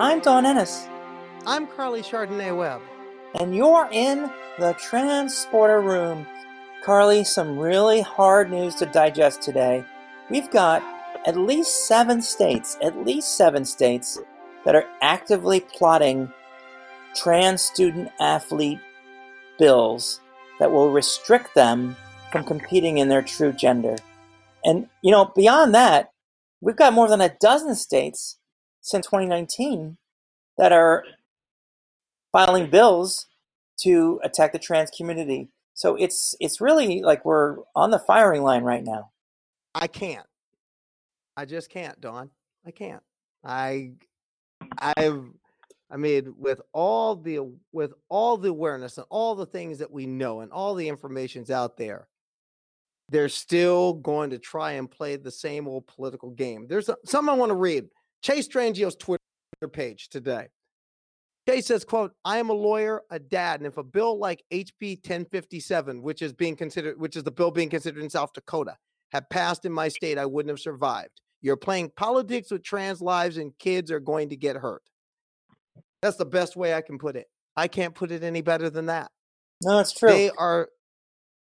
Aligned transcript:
I'm 0.00 0.20
Don 0.20 0.46
Ennis, 0.46 0.88
I'm 1.44 1.66
Karleigh 1.66 2.02
Chardonnay 2.02 2.56
Webb. 2.56 2.80
and 3.38 3.54
you're 3.54 3.86
in 3.92 4.30
the 4.58 4.72
transporter 4.78 5.82
room. 5.82 6.26
Carly, 6.82 7.22
some 7.22 7.58
really 7.58 8.00
hard 8.00 8.50
news 8.50 8.74
to 8.76 8.86
digest 8.86 9.42
today. 9.42 9.84
We've 10.30 10.50
got 10.50 10.82
at 11.26 11.36
least 11.36 11.86
seven 11.86 12.22
states, 12.22 12.78
at 12.82 13.04
least 13.04 13.36
seven 13.36 13.66
states, 13.66 14.18
that 14.64 14.74
are 14.74 14.88
actively 15.02 15.60
plotting 15.60 16.32
trans 17.14 17.60
student 17.60 18.08
athlete 18.20 18.80
bills 19.58 20.22
that 20.60 20.72
will 20.72 20.90
restrict 20.90 21.54
them 21.54 21.94
from 22.32 22.44
competing 22.44 22.96
in 22.96 23.10
their 23.10 23.20
true 23.20 23.52
gender. 23.52 23.96
And, 24.64 24.88
you 25.02 25.10
know, 25.10 25.30
beyond 25.36 25.74
that, 25.74 26.10
we've 26.62 26.74
got 26.74 26.94
more 26.94 27.06
than 27.06 27.20
a 27.20 27.36
dozen 27.38 27.74
states 27.74 28.38
since 28.80 29.06
2019 29.06 29.96
that 30.60 30.72
are 30.72 31.04
filing 32.32 32.68
bills 32.68 33.26
to 33.78 34.20
attack 34.22 34.52
the 34.52 34.58
trans 34.58 34.90
community. 34.90 35.48
So 35.72 35.96
it's 35.96 36.34
it's 36.38 36.60
really 36.60 37.00
like 37.00 37.24
we're 37.24 37.56
on 37.74 37.90
the 37.90 37.98
firing 37.98 38.42
line 38.42 38.62
right 38.62 38.84
now. 38.84 39.10
I 39.74 39.86
can't. 39.86 40.26
I 41.34 41.46
just 41.46 41.70
can't, 41.70 41.98
Don. 41.98 42.28
I 42.66 42.72
can't. 42.72 43.02
I 43.42 43.92
I've 44.78 45.24
I 45.90 45.96
mean 45.96 46.34
with 46.36 46.60
all 46.74 47.16
the 47.16 47.50
with 47.72 47.94
all 48.10 48.36
the 48.36 48.50
awareness 48.50 48.98
and 48.98 49.06
all 49.08 49.34
the 49.34 49.46
things 49.46 49.78
that 49.78 49.90
we 49.90 50.04
know 50.04 50.40
and 50.40 50.52
all 50.52 50.74
the 50.74 50.88
information's 50.88 51.50
out 51.50 51.78
there, 51.78 52.06
they're 53.08 53.30
still 53.30 53.94
going 53.94 54.28
to 54.28 54.38
try 54.38 54.72
and 54.72 54.90
play 54.90 55.16
the 55.16 55.30
same 55.30 55.66
old 55.66 55.86
political 55.86 56.32
game. 56.32 56.66
There's 56.68 56.90
a, 56.90 56.98
something 57.06 57.34
I 57.34 57.38
want 57.38 57.48
to 57.48 57.56
read. 57.56 57.88
Chase 58.20 58.44
Strangio's 58.44 58.96
Twitter 58.96 59.22
page 59.68 60.08
today. 60.08 60.48
Chase 61.48 61.66
says, 61.66 61.84
quote, 61.84 62.12
I 62.24 62.38
am 62.38 62.50
a 62.50 62.54
lawyer, 62.54 63.02
a 63.10 63.18
dad, 63.18 63.60
and 63.60 63.66
if 63.66 63.76
a 63.76 63.82
bill 63.82 64.18
like 64.18 64.44
HB 64.52 64.98
1057, 65.04 66.02
which 66.02 66.22
is 66.22 66.32
being 66.32 66.54
considered, 66.54 67.00
which 67.00 67.16
is 67.16 67.24
the 67.24 67.30
bill 67.30 67.50
being 67.50 67.70
considered 67.70 68.02
in 68.02 68.10
South 68.10 68.32
Dakota, 68.32 68.76
had 69.10 69.28
passed 69.30 69.64
in 69.64 69.72
my 69.72 69.88
state, 69.88 70.18
I 70.18 70.26
wouldn't 70.26 70.50
have 70.50 70.60
survived. 70.60 71.20
You're 71.42 71.56
playing 71.56 71.92
politics 71.96 72.50
with 72.50 72.62
trans 72.62 73.00
lives 73.00 73.36
and 73.38 73.58
kids 73.58 73.90
are 73.90 74.00
going 74.00 74.28
to 74.28 74.36
get 74.36 74.56
hurt. 74.56 74.82
That's 76.02 76.16
the 76.16 76.26
best 76.26 76.56
way 76.56 76.74
I 76.74 76.82
can 76.82 76.98
put 76.98 77.16
it. 77.16 77.26
I 77.56 77.68
can't 77.68 77.94
put 77.94 78.12
it 78.12 78.22
any 78.22 78.42
better 78.42 78.70
than 78.70 78.86
that. 78.86 79.10
No, 79.62 79.76
that's 79.76 79.92
true. 79.92 80.08
They 80.08 80.30
are 80.30 80.68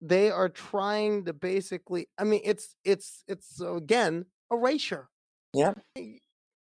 they 0.02 0.30
are 0.30 0.50
trying 0.50 1.26
to 1.26 1.34
basically 1.34 2.08
I 2.18 2.26
mean 2.26 2.42
it's 2.44 2.76
it's 2.84 3.24
it's 3.28 3.60
again 3.62 4.26
erasure. 4.52 5.10
yeah. 5.54 5.74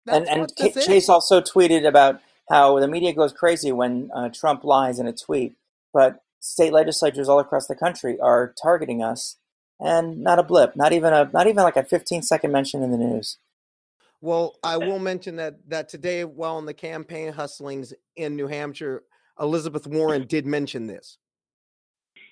That's 0.05 0.17
and 0.17 0.29
and 0.29 0.41
what 0.41 0.55
K- 0.55 0.69
is. 0.75 0.85
Chase 0.85 1.09
also 1.09 1.41
tweeted 1.41 1.87
about 1.87 2.21
how 2.49 2.79
the 2.79 2.87
media 2.87 3.13
goes 3.13 3.33
crazy 3.33 3.71
when 3.71 4.09
uh, 4.13 4.29
Trump 4.29 4.63
lies 4.63 4.99
in 4.99 5.07
a 5.07 5.13
tweet, 5.13 5.55
but 5.93 6.23
state 6.39 6.73
legislatures 6.73 7.29
all 7.29 7.39
across 7.39 7.67
the 7.67 7.75
country 7.75 8.19
are 8.19 8.53
targeting 8.61 9.03
us, 9.03 9.37
and 9.79 10.21
not 10.21 10.39
a 10.39 10.43
blip, 10.43 10.75
not 10.75 10.91
even 10.93 11.13
a 11.13 11.29
not 11.33 11.47
even 11.47 11.63
like 11.63 11.77
a 11.77 11.83
15 11.83 12.21
second 12.23 12.51
mention 12.51 12.83
in 12.83 12.91
the 12.91 12.97
news. 12.97 13.37
Well, 14.21 14.55
I 14.63 14.77
will 14.77 14.99
mention 14.99 15.37
that 15.37 15.69
that 15.69 15.89
today, 15.89 16.23
while 16.23 16.59
in 16.59 16.65
the 16.65 16.73
campaign 16.73 17.33
hustlings 17.33 17.93
in 18.15 18.35
New 18.35 18.47
Hampshire, 18.47 19.03
Elizabeth 19.39 19.87
Warren 19.87 20.27
did 20.27 20.45
mention 20.45 20.87
this. 20.87 21.17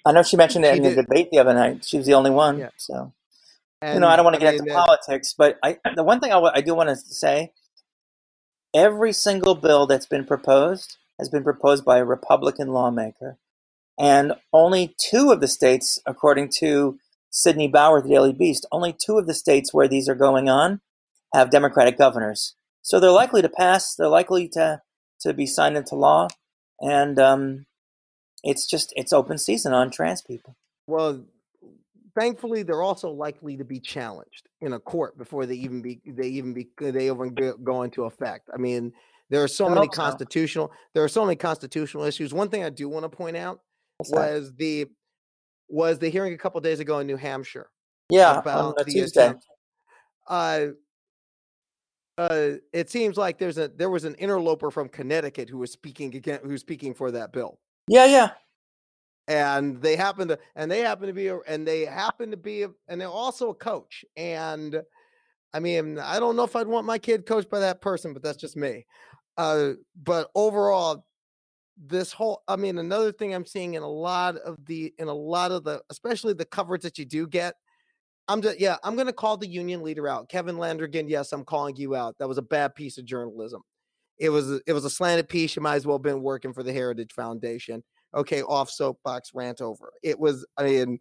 I 0.06 0.12
know 0.12 0.24
she 0.24 0.38
mentioned 0.38 0.66
it 0.66 0.74
She 0.74 0.78
in 0.78 0.84
the 0.84 1.02
debate 1.04 1.30
the 1.32 1.40
other 1.40 1.54
night. 1.54 1.86
She 1.86 1.98
was 1.98 2.06
the 2.06 2.14
only 2.14 2.32
one. 2.32 2.60
Yeah. 2.60 2.70
So 2.78 3.12
And 3.82 3.96
you 3.96 4.02
know, 4.02 4.08
I 4.08 4.16
don't 4.16 4.26
want 4.26 4.36
to 4.36 4.40
get 4.40 4.54
mean, 4.54 4.62
into 4.62 4.74
politics, 4.74 5.34
but 5.38 5.58
I 5.64 5.78
the 5.96 6.04
one 6.04 6.20
thing 6.20 6.32
I 6.32 6.38
wa- 6.38 6.52
I 6.54 6.62
do 6.62 6.76
want 6.76 6.90
to 6.90 6.96
say, 6.96 7.54
every 8.74 9.14
single 9.14 9.56
bill 9.56 9.88
that's 9.88 10.06
been 10.06 10.26
proposed 10.26 10.98
has 11.20 11.30
been 11.30 11.44
proposed 11.44 11.86
by 11.86 11.98
a 11.98 12.06
Republican 12.06 12.70
lawmaker, 12.70 13.38
and 14.00 14.34
only 14.54 14.96
two 14.98 15.32
of 15.32 15.42
the 15.42 15.48
states, 15.48 16.00
according 16.06 16.50
to 16.60 17.00
Sidney 17.30 17.68
Bauer, 17.68 18.02
the 18.02 18.10
Daily 18.10 18.34
Beast, 18.34 18.66
only 18.72 18.94
two 18.94 19.18
of 19.18 19.28
the 19.28 19.34
states 19.34 19.74
where 19.74 19.88
these 19.88 20.10
are 20.10 20.16
going 20.16 20.50
on 20.50 20.82
have 21.34 21.52
Democratic 21.52 21.98
governors. 21.98 22.56
So 22.82 23.00
they're 23.00 23.12
likely 23.12 23.42
to 23.42 23.50
pass. 23.50 23.96
They're 23.96 24.08
likely 24.08 24.48
to 24.50 24.82
to 25.22 25.34
be 25.34 25.46
signed 25.46 25.78
into 25.78 25.96
law, 25.96 26.30
and 26.80 27.20
um, 27.20 27.66
it's 28.44 28.68
just 28.68 28.94
it's 28.96 29.14
open 29.14 29.38
season 29.38 29.74
on 29.74 29.92
trans 29.92 30.22
people. 30.22 30.56
Well, 30.88 31.26
thankfully, 32.18 32.64
they're 32.64 32.82
also 32.82 33.10
likely 33.10 33.58
to 33.58 33.64
be 33.64 33.80
challenged 33.80 34.48
in 34.62 34.74
a 34.74 34.80
court 34.80 35.18
before 35.18 35.46
they 35.46 35.56
even 35.56 35.82
be 35.82 36.02
they 36.06 36.28
even 36.28 36.54
be 36.54 36.70
they 36.80 37.10
even 37.10 37.36
go 37.64 37.84
into 37.84 38.06
effect. 38.06 38.50
I 38.54 38.58
mean, 38.58 38.92
there 39.30 39.44
are 39.44 39.48
so 39.48 39.70
many 39.70 39.88
constitutional 39.88 40.72
there 40.94 41.04
are 41.04 41.10
so 41.10 41.26
many 41.26 41.36
constitutional 41.36 42.04
issues. 42.04 42.34
One 42.34 42.50
thing 42.50 42.64
I 42.64 42.70
do 42.70 42.90
want 42.90 43.04
to 43.04 43.10
point 43.10 43.38
out 43.38 43.60
was 44.10 44.54
the 44.58 44.88
was 45.68 46.00
the 46.00 46.10
hearing 46.10 46.34
a 46.34 46.38
couple 46.38 46.60
days 46.62 46.80
ago 46.80 47.00
in 47.00 47.08
New 47.08 47.18
Hampshire. 47.18 47.70
Yeah, 48.10 48.32
on 48.32 48.38
about 48.40 48.78
the 48.78 48.86
Tuesday. 48.86 49.28
attempt. 49.28 49.46
Uh, 50.28 50.68
uh, 52.18 52.52
it 52.74 52.90
seems 52.90 53.18
like 53.18 53.38
there's 53.38 53.58
a 53.58 53.70
there 53.70 53.90
was 53.90 54.04
an 54.04 54.16
interloper 54.16 54.72
from 54.72 54.90
Connecticut 54.90 55.50
who 55.50 55.58
was 55.58 55.72
speaking 55.72 56.14
again, 56.16 56.40
who's 56.44 56.62
speaking 56.62 56.94
for 56.94 57.12
that 57.12 57.32
bill, 57.32 57.60
Yeah, 57.88 58.06
yeah. 58.06 58.32
And 59.30 59.82
they 59.82 59.96
happen 59.96 60.28
to 60.28 60.40
and 60.56 60.70
they 60.70 60.80
happen 60.80 61.08
to 61.08 61.14
be 61.14 61.28
a, 61.28 61.38
and 61.48 61.66
they 61.66 61.86
happen 61.86 62.32
to 62.32 62.38
be 62.38 62.64
a, 62.64 62.72
and 62.90 63.00
they're 63.00 63.08
also 63.08 63.52
a 63.52 63.56
coach. 63.56 64.04
And 64.18 64.82
I 65.54 65.60
mean, 65.60 65.98
I 66.00 66.20
don't 66.20 66.36
know 66.36 66.44
if 66.44 66.56
I'd 66.56 66.68
want 66.68 66.86
my 66.86 66.98
kid 66.98 67.26
coached 67.26 67.50
by 67.50 67.60
that 67.60 67.82
person, 67.82 68.14
but 68.14 68.22
that's 68.22 68.38
just 68.38 68.58
me. 68.58 68.86
Uh, 69.38 69.74
but 70.04 70.30
overall, 70.36 71.06
this 71.78 72.12
whole 72.12 72.44
I 72.48 72.58
mean, 72.58 72.78
another 72.80 73.14
thing 73.14 73.34
I'm 73.34 73.46
seeing 73.46 73.76
in 73.76 73.84
a 73.84 73.90
lot 73.90 74.36
of 74.38 74.58
the 74.66 74.94
in 74.98 75.08
a 75.08 75.14
lot 75.14 75.52
of 75.52 75.64
the 75.64 75.82
especially 75.90 76.34
the 76.34 76.44
coverage 76.44 76.82
that 76.82 76.98
you 76.98 77.06
do 77.06 77.26
get 77.26 77.56
I'm 78.30 78.44
just 78.44 78.60
yeah, 78.60 78.78
I'm 78.84 78.96
gonna 78.96 79.12
call 79.12 79.38
the 79.38 79.48
union 79.48 79.82
leader 79.82 80.08
out. 80.08 80.30
Kevin 80.30 80.58
Landrigan, 80.58 81.10
yes, 81.10 81.34
I'm 81.34 81.44
calling 81.44 81.76
you 81.76 81.96
out. 81.96 82.16
That 82.20 82.28
was 82.28 82.38
a 82.38 82.44
bad 82.44 82.76
piece 82.76 83.00
of 83.00 83.06
journalism. 83.06 83.64
It 84.20 84.30
was 84.30 84.62
it 84.68 84.74
was 84.74 84.86
a 84.86 84.90
slanted 84.90 85.28
piece. 85.28 85.56
You 85.56 85.64
might 85.64 85.76
as 85.76 85.88
well 85.88 85.98
have 85.98 86.04
been 86.04 86.22
working 86.22 86.54
for 86.54 86.62
the 86.62 86.72
Heritage 86.72 87.12
Foundation. 87.12 87.84
Okay, 88.16 88.42
off 88.42 88.70
soapbox 88.70 89.32
rant 89.34 89.62
over. 89.62 89.92
It 90.04 90.20
was 90.20 90.46
I 90.58 90.64
mean 90.64 91.00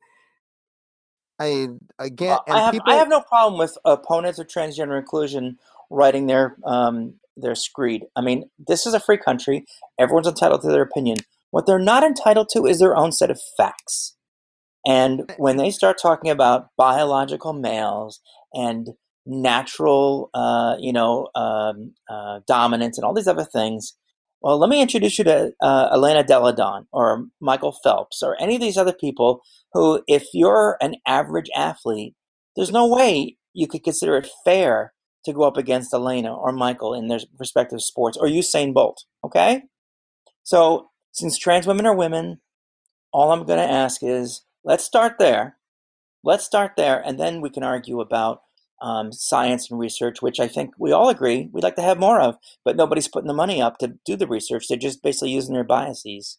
I 1.38 1.48
mean 1.48 1.78
again 1.98 2.38
and 2.46 2.56
I 2.56 2.60
have 2.62 2.72
people 2.72 2.92
I 2.92 2.96
have 2.96 3.08
no 3.08 3.20
problem 3.20 3.58
with 3.58 3.76
opponents 3.84 4.38
of 4.38 4.46
transgender 4.46 4.98
inclusion 4.98 5.58
writing 5.90 6.26
their 6.26 6.56
um, 6.64 7.14
their 7.36 7.54
screed. 7.54 8.04
I 8.16 8.20
mean, 8.20 8.50
this 8.58 8.86
is 8.86 8.94
a 8.94 9.00
free 9.00 9.18
country. 9.18 9.64
Everyone's 9.98 10.26
entitled 10.26 10.62
to 10.62 10.68
their 10.68 10.82
opinion. 10.82 11.18
What 11.50 11.66
they're 11.66 11.78
not 11.78 12.04
entitled 12.04 12.48
to 12.52 12.66
is 12.66 12.78
their 12.78 12.96
own 12.96 13.12
set 13.12 13.30
of 13.30 13.40
facts. 13.56 14.16
And 14.86 15.30
when 15.38 15.56
they 15.56 15.70
start 15.70 15.96
talking 16.00 16.30
about 16.30 16.68
biological 16.76 17.52
males 17.52 18.20
and 18.52 18.88
natural, 19.26 20.30
uh, 20.34 20.76
you 20.78 20.92
know, 20.92 21.28
um, 21.34 21.94
uh, 22.08 22.40
dominance 22.46 22.96
and 22.96 23.04
all 23.04 23.14
these 23.14 23.28
other 23.28 23.44
things, 23.44 23.94
well, 24.40 24.58
let 24.58 24.70
me 24.70 24.80
introduce 24.80 25.18
you 25.18 25.24
to 25.24 25.52
uh, 25.60 25.88
Elena 25.92 26.22
Delle 26.22 26.52
Donne 26.52 26.86
or 26.92 27.26
Michael 27.40 27.76
Phelps 27.82 28.22
or 28.22 28.40
any 28.40 28.54
of 28.54 28.60
these 28.60 28.76
other 28.76 28.92
people 28.92 29.40
who, 29.72 30.02
if 30.06 30.26
you're 30.32 30.76
an 30.80 30.96
average 31.06 31.50
athlete, 31.56 32.14
there's 32.54 32.70
no 32.70 32.86
way 32.86 33.36
you 33.52 33.66
could 33.66 33.82
consider 33.82 34.16
it 34.16 34.28
fair 34.44 34.92
to 35.24 35.32
go 35.32 35.42
up 35.42 35.56
against 35.56 35.92
Elena 35.92 36.34
or 36.34 36.52
Michael 36.52 36.94
in 36.94 37.08
their 37.08 37.20
respective 37.38 37.82
sports 37.82 38.16
or 38.16 38.28
Usain 38.28 38.72
Bolt. 38.72 39.04
Okay? 39.24 39.62
So, 40.44 40.90
since 41.12 41.36
trans 41.36 41.66
women 41.66 41.86
are 41.86 41.96
women, 41.96 42.40
all 43.12 43.32
I'm 43.32 43.44
going 43.44 43.58
to 43.58 43.74
ask 43.74 44.02
is 44.02 44.44
let's 44.64 44.84
start 44.84 45.16
there. 45.18 45.56
Let's 46.22 46.44
start 46.44 46.72
there, 46.76 47.00
and 47.04 47.18
then 47.18 47.40
we 47.40 47.50
can 47.50 47.62
argue 47.62 48.00
about 48.00 48.42
um, 48.80 49.12
science 49.12 49.70
and 49.70 49.78
research, 49.80 50.22
which 50.22 50.38
I 50.40 50.48
think 50.48 50.72
we 50.78 50.92
all 50.92 51.08
agree 51.08 51.48
we'd 51.52 51.64
like 51.64 51.76
to 51.76 51.82
have 51.82 51.98
more 51.98 52.20
of, 52.20 52.36
but 52.64 52.76
nobody's 52.76 53.08
putting 53.08 53.28
the 53.28 53.34
money 53.34 53.60
up 53.60 53.78
to 53.78 53.94
do 54.04 54.16
the 54.16 54.26
research. 54.28 54.68
They're 54.68 54.78
just 54.78 55.02
basically 55.02 55.30
using 55.32 55.54
their 55.54 55.64
biases. 55.64 56.38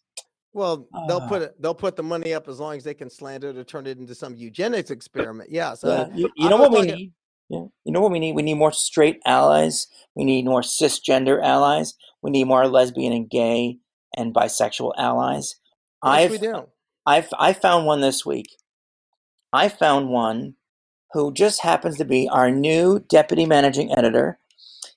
well 0.52 0.88
they'll 1.06 1.20
Ah. 1.22 1.28
put 1.28 1.42
it 1.42 1.54
they'll 1.62 1.74
put 1.74 1.94
the 1.96 2.02
money 2.02 2.34
up 2.34 2.48
as 2.48 2.58
long 2.58 2.76
as 2.76 2.82
they 2.82 2.92
can 2.94 3.08
slander 3.08 3.50
it 3.50 3.56
or 3.56 3.62
turn 3.62 3.86
it 3.86 3.98
into 3.98 4.14
some 4.14 4.34
eugenics 4.36 4.90
experiment. 4.90 5.48
Yeah. 5.50 5.74
So 5.74 5.88
Yeah, 5.88 6.08
you, 6.16 6.30
you 6.36 6.48
know 6.48 6.56
what 6.56 6.72
we 6.72 6.82
need? 6.82 7.12
Yeah. 7.48 7.66
You 7.84 7.92
know 7.92 8.00
what 8.00 8.10
we 8.12 8.18
need? 8.20 8.34
We 8.34 8.42
need 8.42 8.54
more 8.54 8.72
straight 8.72 9.18
allies. 9.26 9.86
We 10.16 10.24
need 10.24 10.44
more 10.46 10.62
cisgender 10.62 11.40
allies. 11.42 11.94
We 12.22 12.30
need 12.30 12.44
more 12.44 12.66
lesbian 12.66 13.12
and 13.12 13.28
gay 13.30 13.78
and 14.16 14.34
bisexual 14.34 14.92
allies. 14.96 15.56
yes, 16.04 16.32
I've 16.32 16.40
do. 16.40 16.66
I've 17.06 17.28
I 17.38 17.52
found 17.52 17.86
one 17.86 18.00
this 18.00 18.24
week. 18.26 18.46
I 19.52 19.68
found 19.68 20.10
one 20.10 20.54
who 21.12 21.32
just 21.32 21.62
happens 21.62 21.96
to 21.98 22.04
be 22.04 22.28
our 22.28 22.50
new 22.50 23.00
deputy 23.08 23.46
managing 23.46 23.96
editor. 23.96 24.38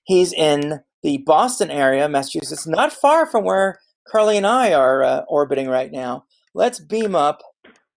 He's 0.04 0.33
in 0.33 0.81
the 1.01 1.18
Boston 1.19 1.71
area, 1.71 2.07
Massachusetts, 2.07 2.68
not 2.68 2.94
far 2.94 3.25
from 3.25 3.44
where 3.44 3.80
Carly 4.07 4.38
and 4.38 4.48
I 4.48 4.74
are 4.74 5.04
uh, 5.04 5.21
orbiting 5.27 5.68
right 5.68 5.92
now. 5.92 6.25
Let's 6.54 6.80
beam 6.80 7.15
up 7.15 7.42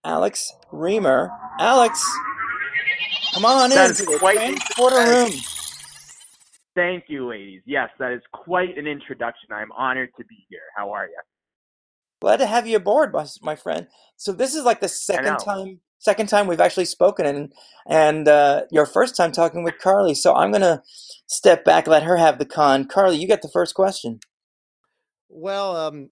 Alex 0.03 0.51
Reimer. 0.71 1.29
Alex, 1.59 2.03
come 3.33 3.45
on 3.45 3.69
That 3.69 3.89
into 3.89 4.03
is 4.03 4.07
the 4.07 4.19
transporter 4.19 4.95
room. 4.97 5.31
Thank 6.75 7.05
you, 7.07 7.27
ladies. 7.27 7.61
Yes, 7.65 7.89
that 7.99 8.11
is 8.11 8.21
quite 8.33 8.77
an 8.77 8.87
introduction. 8.87 9.49
I'm 9.51 9.71
honored 9.71 10.09
to 10.17 10.25
be 10.25 10.45
here. 10.49 10.59
How 10.75 10.91
are 10.91 11.05
you? 11.05 11.17
Glad 12.21 12.37
to 12.37 12.47
have 12.47 12.67
you 12.67 12.77
aboard, 12.77 13.13
my, 13.13 13.25
my 13.41 13.55
friend. 13.55 13.87
So 14.15 14.31
this 14.31 14.55
is 14.55 14.63
like 14.63 14.79
the 14.79 14.87
second 14.87 15.37
time 15.37 15.79
second 15.99 16.27
time 16.27 16.47
we've 16.47 16.61
actually 16.61 16.85
spoken 16.85 17.25
and 17.25 17.53
and 17.87 18.27
uh, 18.27 18.63
your 18.71 18.85
first 18.85 19.15
time 19.15 19.31
talking 19.31 19.63
with 19.63 19.77
Carly. 19.79 20.13
So 20.15 20.35
I'm 20.35 20.51
gonna 20.51 20.83
step 21.27 21.65
back, 21.65 21.87
let 21.87 22.03
her 22.03 22.17
have 22.17 22.39
the 22.39 22.45
con. 22.45 22.85
Carly, 22.85 23.17
you 23.17 23.27
get 23.27 23.41
the 23.41 23.49
first 23.49 23.75
question. 23.75 24.19
Well, 25.29 25.75
um, 25.75 26.09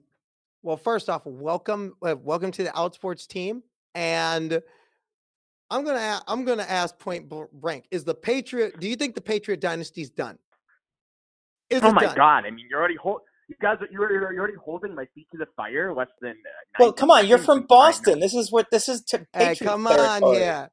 well, 0.63 0.77
first 0.77 1.09
off, 1.09 1.21
welcome, 1.25 1.93
uh, 2.05 2.15
welcome 2.19 2.51
to 2.51 2.63
the 2.63 2.69
Outsports 2.69 3.27
team, 3.27 3.63
and 3.93 4.61
I'm 5.69 5.85
gonna 5.85 6.21
I'm 6.27 6.45
gonna 6.45 6.63
ask 6.63 6.97
point 6.99 7.31
blank: 7.53 7.85
Is 7.91 8.03
the 8.03 8.15
Patriot? 8.15 8.79
Do 8.79 8.87
you 8.87 8.95
think 8.95 9.15
the 9.15 9.21
Patriot 9.21 9.61
dynasty's 9.61 10.09
done? 10.09 10.37
Is 11.69 11.81
oh 11.83 11.91
my 11.91 12.05
done? 12.05 12.15
god! 12.15 12.45
I 12.45 12.51
mean, 12.51 12.65
you're 12.69 12.79
already 12.79 12.97
hold, 12.97 13.21
you 13.47 13.55
guys 13.61 13.77
you're, 13.91 14.11
you're 14.11 14.39
already 14.39 14.57
holding 14.63 14.95
my 14.95 15.05
feet 15.13 15.27
to 15.31 15.37
the 15.37 15.47
fire. 15.55 15.93
Less 15.93 16.07
than 16.21 16.31
uh, 16.31 16.77
well, 16.79 16.93
come 16.93 17.11
on, 17.11 17.27
you're 17.27 17.37
from 17.37 17.63
Boston. 17.63 18.19
This 18.19 18.33
is 18.33 18.51
what 18.51 18.71
this 18.71 18.89
is. 18.89 19.03
To 19.03 19.25
hey, 19.33 19.55
come 19.55 19.87
on, 19.87 20.33
yeah. 20.33 20.67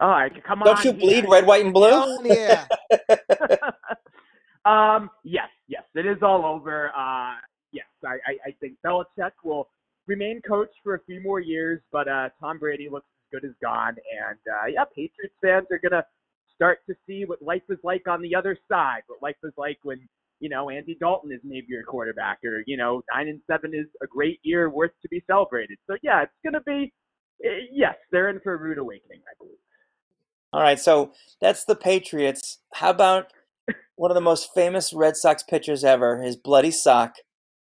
All 0.00 0.10
right, 0.10 0.32
come 0.44 0.62
on. 0.62 0.66
Don't 0.66 0.84
you 0.84 0.92
bleed 0.92 1.26
red, 1.28 1.46
white, 1.46 1.64
and 1.64 1.74
blue? 1.74 2.24
yeah. 2.24 2.66
um. 4.64 5.10
Yes. 5.24 5.48
Yes. 5.68 5.84
It 5.94 6.06
is 6.06 6.18
all 6.22 6.44
over. 6.44 6.88
Uh. 6.96 7.34
Yes. 7.72 7.86
I. 8.04 8.14
I, 8.26 8.48
I 8.48 8.54
think 8.60 8.74
Belichick 8.84 9.32
will 9.44 9.68
remain 10.06 10.40
coach 10.46 10.70
for 10.82 10.94
a 10.94 11.00
few 11.04 11.20
more 11.20 11.40
years, 11.40 11.80
but 11.90 12.08
uh, 12.08 12.28
Tom 12.40 12.58
Brady 12.58 12.88
looks 12.90 13.06
as 13.06 13.40
good 13.40 13.48
as 13.48 13.54
gone, 13.62 13.96
and 14.28 14.38
uh, 14.48 14.66
yeah, 14.72 14.84
Patriots 14.84 15.34
fans 15.40 15.66
are 15.70 15.78
gonna 15.78 16.04
start 16.54 16.80
to 16.88 16.94
see 17.06 17.24
what 17.24 17.42
life 17.42 17.62
is 17.68 17.78
like 17.82 18.06
on 18.08 18.22
the 18.22 18.34
other 18.34 18.56
side. 18.68 19.02
What 19.06 19.22
life 19.22 19.36
is 19.42 19.52
like 19.56 19.78
when 19.82 20.00
you 20.42 20.48
know 20.48 20.68
Andy 20.68 20.96
Dalton 21.00 21.30
is 21.32 21.40
maybe 21.44 21.66
your 21.68 21.84
quarterback, 21.84 22.38
or 22.44 22.64
you 22.66 22.76
know 22.76 23.02
nine 23.14 23.28
and 23.28 23.40
seven 23.46 23.72
is 23.72 23.86
a 24.02 24.06
great 24.06 24.40
year 24.42 24.68
worth 24.68 24.90
to 25.02 25.08
be 25.08 25.22
celebrated. 25.26 25.78
So 25.88 25.96
yeah, 26.02 26.22
it's 26.22 26.32
gonna 26.44 26.60
be 26.66 26.92
eh, 27.44 27.66
yes, 27.72 27.94
they're 28.10 28.28
in 28.28 28.40
for 28.40 28.54
a 28.54 28.56
rude 28.56 28.78
awakening, 28.78 29.20
I 29.20 29.34
believe. 29.38 29.56
All 30.52 30.60
right, 30.60 30.80
so 30.80 31.12
that's 31.40 31.64
the 31.64 31.76
Patriots. 31.76 32.58
How 32.74 32.90
about 32.90 33.28
one 33.94 34.10
of 34.10 34.16
the 34.16 34.20
most 34.20 34.50
famous 34.52 34.92
Red 34.92 35.16
Sox 35.16 35.44
pitchers 35.44 35.84
ever, 35.84 36.20
his 36.20 36.36
bloody 36.36 36.72
sock, 36.72 37.14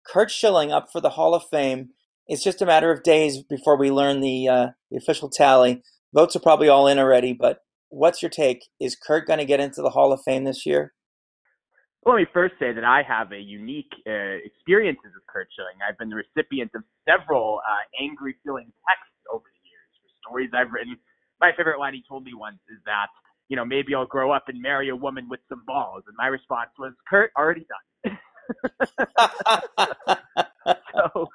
Curt 0.06 0.30
Schilling, 0.30 0.72
up 0.72 0.90
for 0.92 1.00
the 1.00 1.10
Hall 1.10 1.34
of 1.34 1.42
Fame. 1.50 1.90
It's 2.28 2.44
just 2.44 2.62
a 2.62 2.66
matter 2.66 2.92
of 2.92 3.02
days 3.02 3.42
before 3.42 3.76
we 3.76 3.90
learn 3.90 4.20
the 4.20 4.48
uh, 4.48 4.68
the 4.92 4.96
official 4.96 5.28
tally. 5.28 5.82
Votes 6.14 6.36
are 6.36 6.40
probably 6.40 6.68
all 6.68 6.86
in 6.86 7.00
already, 7.00 7.32
but 7.32 7.58
what's 7.88 8.22
your 8.22 8.30
take? 8.30 8.68
Is 8.78 8.94
Curt 8.96 9.26
going 9.26 9.40
to 9.40 9.44
get 9.44 9.58
into 9.58 9.82
the 9.82 9.90
Hall 9.90 10.12
of 10.12 10.22
Fame 10.22 10.44
this 10.44 10.64
year? 10.64 10.92
Let 12.06 12.16
me 12.16 12.26
first 12.32 12.54
say 12.58 12.72
that 12.72 12.84
I 12.84 13.02
have 13.06 13.32
a 13.32 13.38
unique 13.38 13.92
uh, 14.06 14.40
experiences 14.42 15.12
with 15.14 15.26
Curt 15.28 15.48
Schilling. 15.54 15.76
I've 15.86 15.98
been 15.98 16.08
the 16.08 16.16
recipient 16.16 16.70
of 16.74 16.82
several 17.06 17.60
uh, 17.68 18.02
angry 18.02 18.36
feeling 18.42 18.72
texts 18.88 19.20
over 19.30 19.44
the 19.44 19.68
years 19.68 19.90
for 20.00 20.08
stories 20.24 20.50
I've 20.54 20.72
written. 20.72 20.96
My 21.40 21.52
favorite 21.56 21.78
line 21.78 21.92
he 21.94 22.02
told 22.08 22.24
me 22.24 22.32
once 22.34 22.58
is 22.70 22.78
that, 22.86 23.08
you 23.48 23.56
know, 23.56 23.64
maybe 23.66 23.94
I'll 23.94 24.06
grow 24.06 24.32
up 24.32 24.44
and 24.48 24.60
marry 24.62 24.88
a 24.88 24.96
woman 24.96 25.28
with 25.28 25.40
some 25.48 25.62
balls. 25.66 26.04
And 26.06 26.16
my 26.16 26.26
response 26.28 26.70
was, 26.78 26.92
Curt, 27.08 27.32
already 27.36 27.66
done. 27.68 28.16
so, 30.94 31.26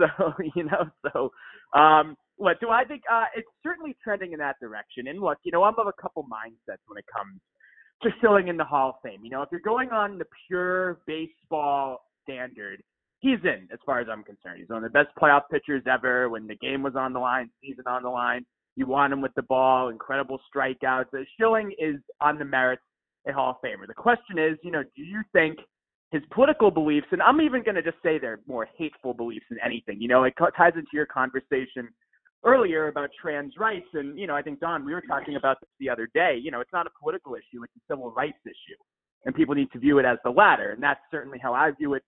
so, 0.00 0.32
you 0.54 0.64
know, 0.64 0.90
so, 1.12 1.30
um, 1.78 2.16
what 2.36 2.60
do 2.60 2.70
I 2.70 2.84
think? 2.84 3.02
Uh, 3.10 3.24
it's 3.36 3.48
certainly 3.62 3.96
trending 4.02 4.32
in 4.32 4.38
that 4.38 4.56
direction. 4.60 5.08
And 5.08 5.20
look, 5.20 5.38
you 5.44 5.52
know, 5.52 5.62
I'm 5.64 5.74
of 5.78 5.86
a 5.86 5.92
couple 6.00 6.24
mindsets 6.24 6.80
when 6.86 6.98
it 6.98 7.04
comes 7.14 7.40
filling 8.20 8.48
in 8.48 8.56
the 8.56 8.64
Hall 8.64 8.90
of 8.90 8.96
Fame. 9.02 9.24
You 9.24 9.30
know, 9.30 9.42
if 9.42 9.48
you're 9.50 9.60
going 9.60 9.90
on 9.90 10.18
the 10.18 10.26
pure 10.46 10.98
baseball 11.06 12.04
standard, 12.22 12.82
he's 13.20 13.38
in 13.44 13.68
as 13.72 13.78
far 13.84 14.00
as 14.00 14.08
I'm 14.10 14.22
concerned. 14.22 14.58
He's 14.58 14.68
one 14.68 14.84
of 14.84 14.92
the 14.92 14.98
best 14.98 15.08
playoff 15.20 15.42
pitchers 15.50 15.82
ever. 15.90 16.28
When 16.28 16.46
the 16.46 16.56
game 16.56 16.82
was 16.82 16.94
on 16.96 17.12
the 17.12 17.20
line, 17.20 17.50
season 17.62 17.84
on 17.86 18.02
the 18.02 18.10
line, 18.10 18.44
you 18.76 18.86
want 18.86 19.12
him 19.12 19.22
with 19.22 19.34
the 19.34 19.42
ball, 19.42 19.88
incredible 19.88 20.38
strikeouts. 20.54 21.14
Uh, 21.14 21.24
Schilling 21.36 21.72
is 21.78 21.96
on 22.20 22.38
the 22.38 22.44
merits 22.44 22.82
a 23.26 23.32
Hall 23.32 23.50
of 23.50 23.56
Famer. 23.64 23.86
The 23.86 23.94
question 23.94 24.38
is, 24.38 24.58
you 24.62 24.70
know, 24.70 24.82
do 24.94 25.02
you 25.02 25.22
think 25.32 25.58
his 26.12 26.22
political 26.30 26.70
beliefs, 26.70 27.08
and 27.10 27.20
I'm 27.20 27.40
even 27.40 27.62
going 27.62 27.74
to 27.74 27.82
just 27.82 27.96
say 28.02 28.18
they're 28.18 28.40
more 28.46 28.68
hateful 28.78 29.12
beliefs 29.12 29.46
than 29.50 29.58
anything. 29.64 30.00
You 30.00 30.08
know, 30.08 30.24
it 30.24 30.34
ties 30.56 30.72
into 30.76 30.88
your 30.92 31.06
conversation 31.06 31.88
earlier 32.46 32.88
about 32.88 33.10
trans 33.20 33.54
rights, 33.58 33.88
and 33.92 34.18
you 34.18 34.26
know, 34.26 34.34
I 34.34 34.42
think 34.42 34.60
Don, 34.60 34.84
we 34.84 34.94
were 34.94 35.02
talking 35.02 35.36
about 35.36 35.60
this 35.60 35.68
the 35.80 35.90
other 35.90 36.08
day. 36.14 36.38
You 36.40 36.50
know, 36.50 36.60
it's 36.60 36.72
not 36.72 36.86
a 36.86 36.90
political 36.98 37.34
issue; 37.34 37.62
it's 37.62 37.72
a 37.76 37.92
civil 37.92 38.12
rights 38.12 38.38
issue, 38.46 38.78
and 39.24 39.34
people 39.34 39.54
need 39.54 39.70
to 39.72 39.78
view 39.78 39.98
it 39.98 40.04
as 40.06 40.18
the 40.24 40.30
latter, 40.30 40.70
and 40.70 40.82
that's 40.82 41.00
certainly 41.10 41.38
how 41.38 41.52
I 41.52 41.70
view 41.72 41.94
it 41.94 42.02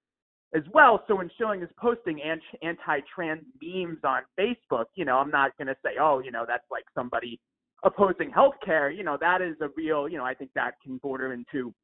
as 0.55 0.63
well. 0.73 1.05
So 1.09 1.17
when 1.17 1.31
Schilling 1.37 1.63
is 1.63 1.69
posting 1.79 2.21
anti-trans 2.23 3.43
memes 3.63 3.99
on 4.05 4.23
Facebook, 4.39 4.87
you 4.95 5.05
know, 5.05 5.19
I'm 5.19 5.31
not 5.31 5.57
going 5.59 5.69
to 5.69 5.77
say, 5.85 5.93
oh, 6.01 6.21
you 6.21 6.31
know, 6.31 6.45
that's 6.47 6.65
like 6.71 6.85
somebody 6.95 7.39
opposing 7.85 8.31
healthcare. 8.31 8.97
You 8.97 9.05
know, 9.05 9.19
that 9.21 9.43
is 9.43 9.57
a 9.61 9.69
real, 9.77 10.09
you 10.09 10.17
know, 10.17 10.25
I 10.25 10.35
think 10.35 10.51
that 10.55 10.75
can 10.83 10.97
border 10.99 11.33
into 11.33 11.75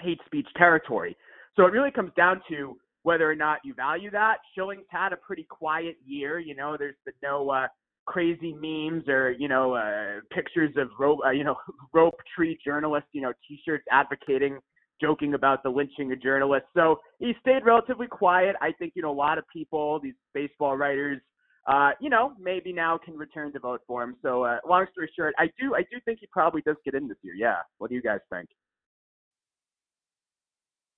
hate 0.00 0.20
speech 0.26 0.46
territory. 0.56 1.16
So 1.56 1.64
it 1.64 1.72
really 1.72 1.90
comes 1.90 2.10
down 2.16 2.42
to 2.50 2.76
whether 3.04 3.30
or 3.30 3.34
not 3.34 3.60
you 3.64 3.74
value 3.74 4.10
that. 4.10 4.38
Schilling's 4.54 4.86
had 4.88 5.12
a 5.12 5.16
pretty 5.16 5.46
quiet 5.48 5.96
year. 6.04 6.38
You 6.38 6.54
know, 6.54 6.76
there's 6.78 6.96
been 7.04 7.14
no 7.22 7.48
uh, 7.50 7.68
crazy 8.06 8.52
memes 8.52 9.08
or 9.08 9.32
you 9.32 9.48
know 9.48 9.74
uh, 9.74 10.20
pictures 10.32 10.74
of 10.76 10.88
rope, 10.98 11.20
uh, 11.26 11.30
you 11.30 11.44
know, 11.44 11.56
rope 11.92 12.18
tree 12.34 12.58
journalists, 12.64 13.08
you 13.12 13.22
know, 13.22 13.32
t-shirts 13.48 13.84
advocating, 13.90 14.58
joking 15.00 15.34
about 15.34 15.62
the 15.62 15.70
lynching 15.70 16.12
of 16.12 16.22
journalists. 16.22 16.68
So 16.74 17.00
he 17.18 17.32
stayed 17.40 17.64
relatively 17.64 18.06
quiet. 18.06 18.56
I 18.60 18.72
think 18.72 18.92
you 18.94 19.02
know 19.02 19.10
a 19.10 19.14
lot 19.14 19.38
of 19.38 19.44
people, 19.52 20.00
these 20.00 20.14
baseball 20.32 20.76
writers. 20.76 21.20
Uh, 21.66 21.92
you 21.98 22.10
know, 22.10 22.34
maybe 22.38 22.74
now 22.74 22.98
can 23.02 23.16
return 23.16 23.50
to 23.50 23.58
vote 23.58 23.80
for 23.86 24.02
him. 24.02 24.14
So, 24.20 24.42
uh, 24.42 24.58
long 24.68 24.84
story 24.92 25.10
short, 25.18 25.32
I 25.38 25.46
do, 25.58 25.74
I 25.74 25.80
do 25.90 25.98
think 26.04 26.18
he 26.20 26.26
probably 26.30 26.60
does 26.60 26.76
get 26.84 26.92
in 26.92 27.08
this 27.08 27.16
year. 27.22 27.32
Yeah. 27.34 27.56
What 27.78 27.88
do 27.88 27.96
you 27.96 28.02
guys 28.02 28.18
think? 28.30 28.50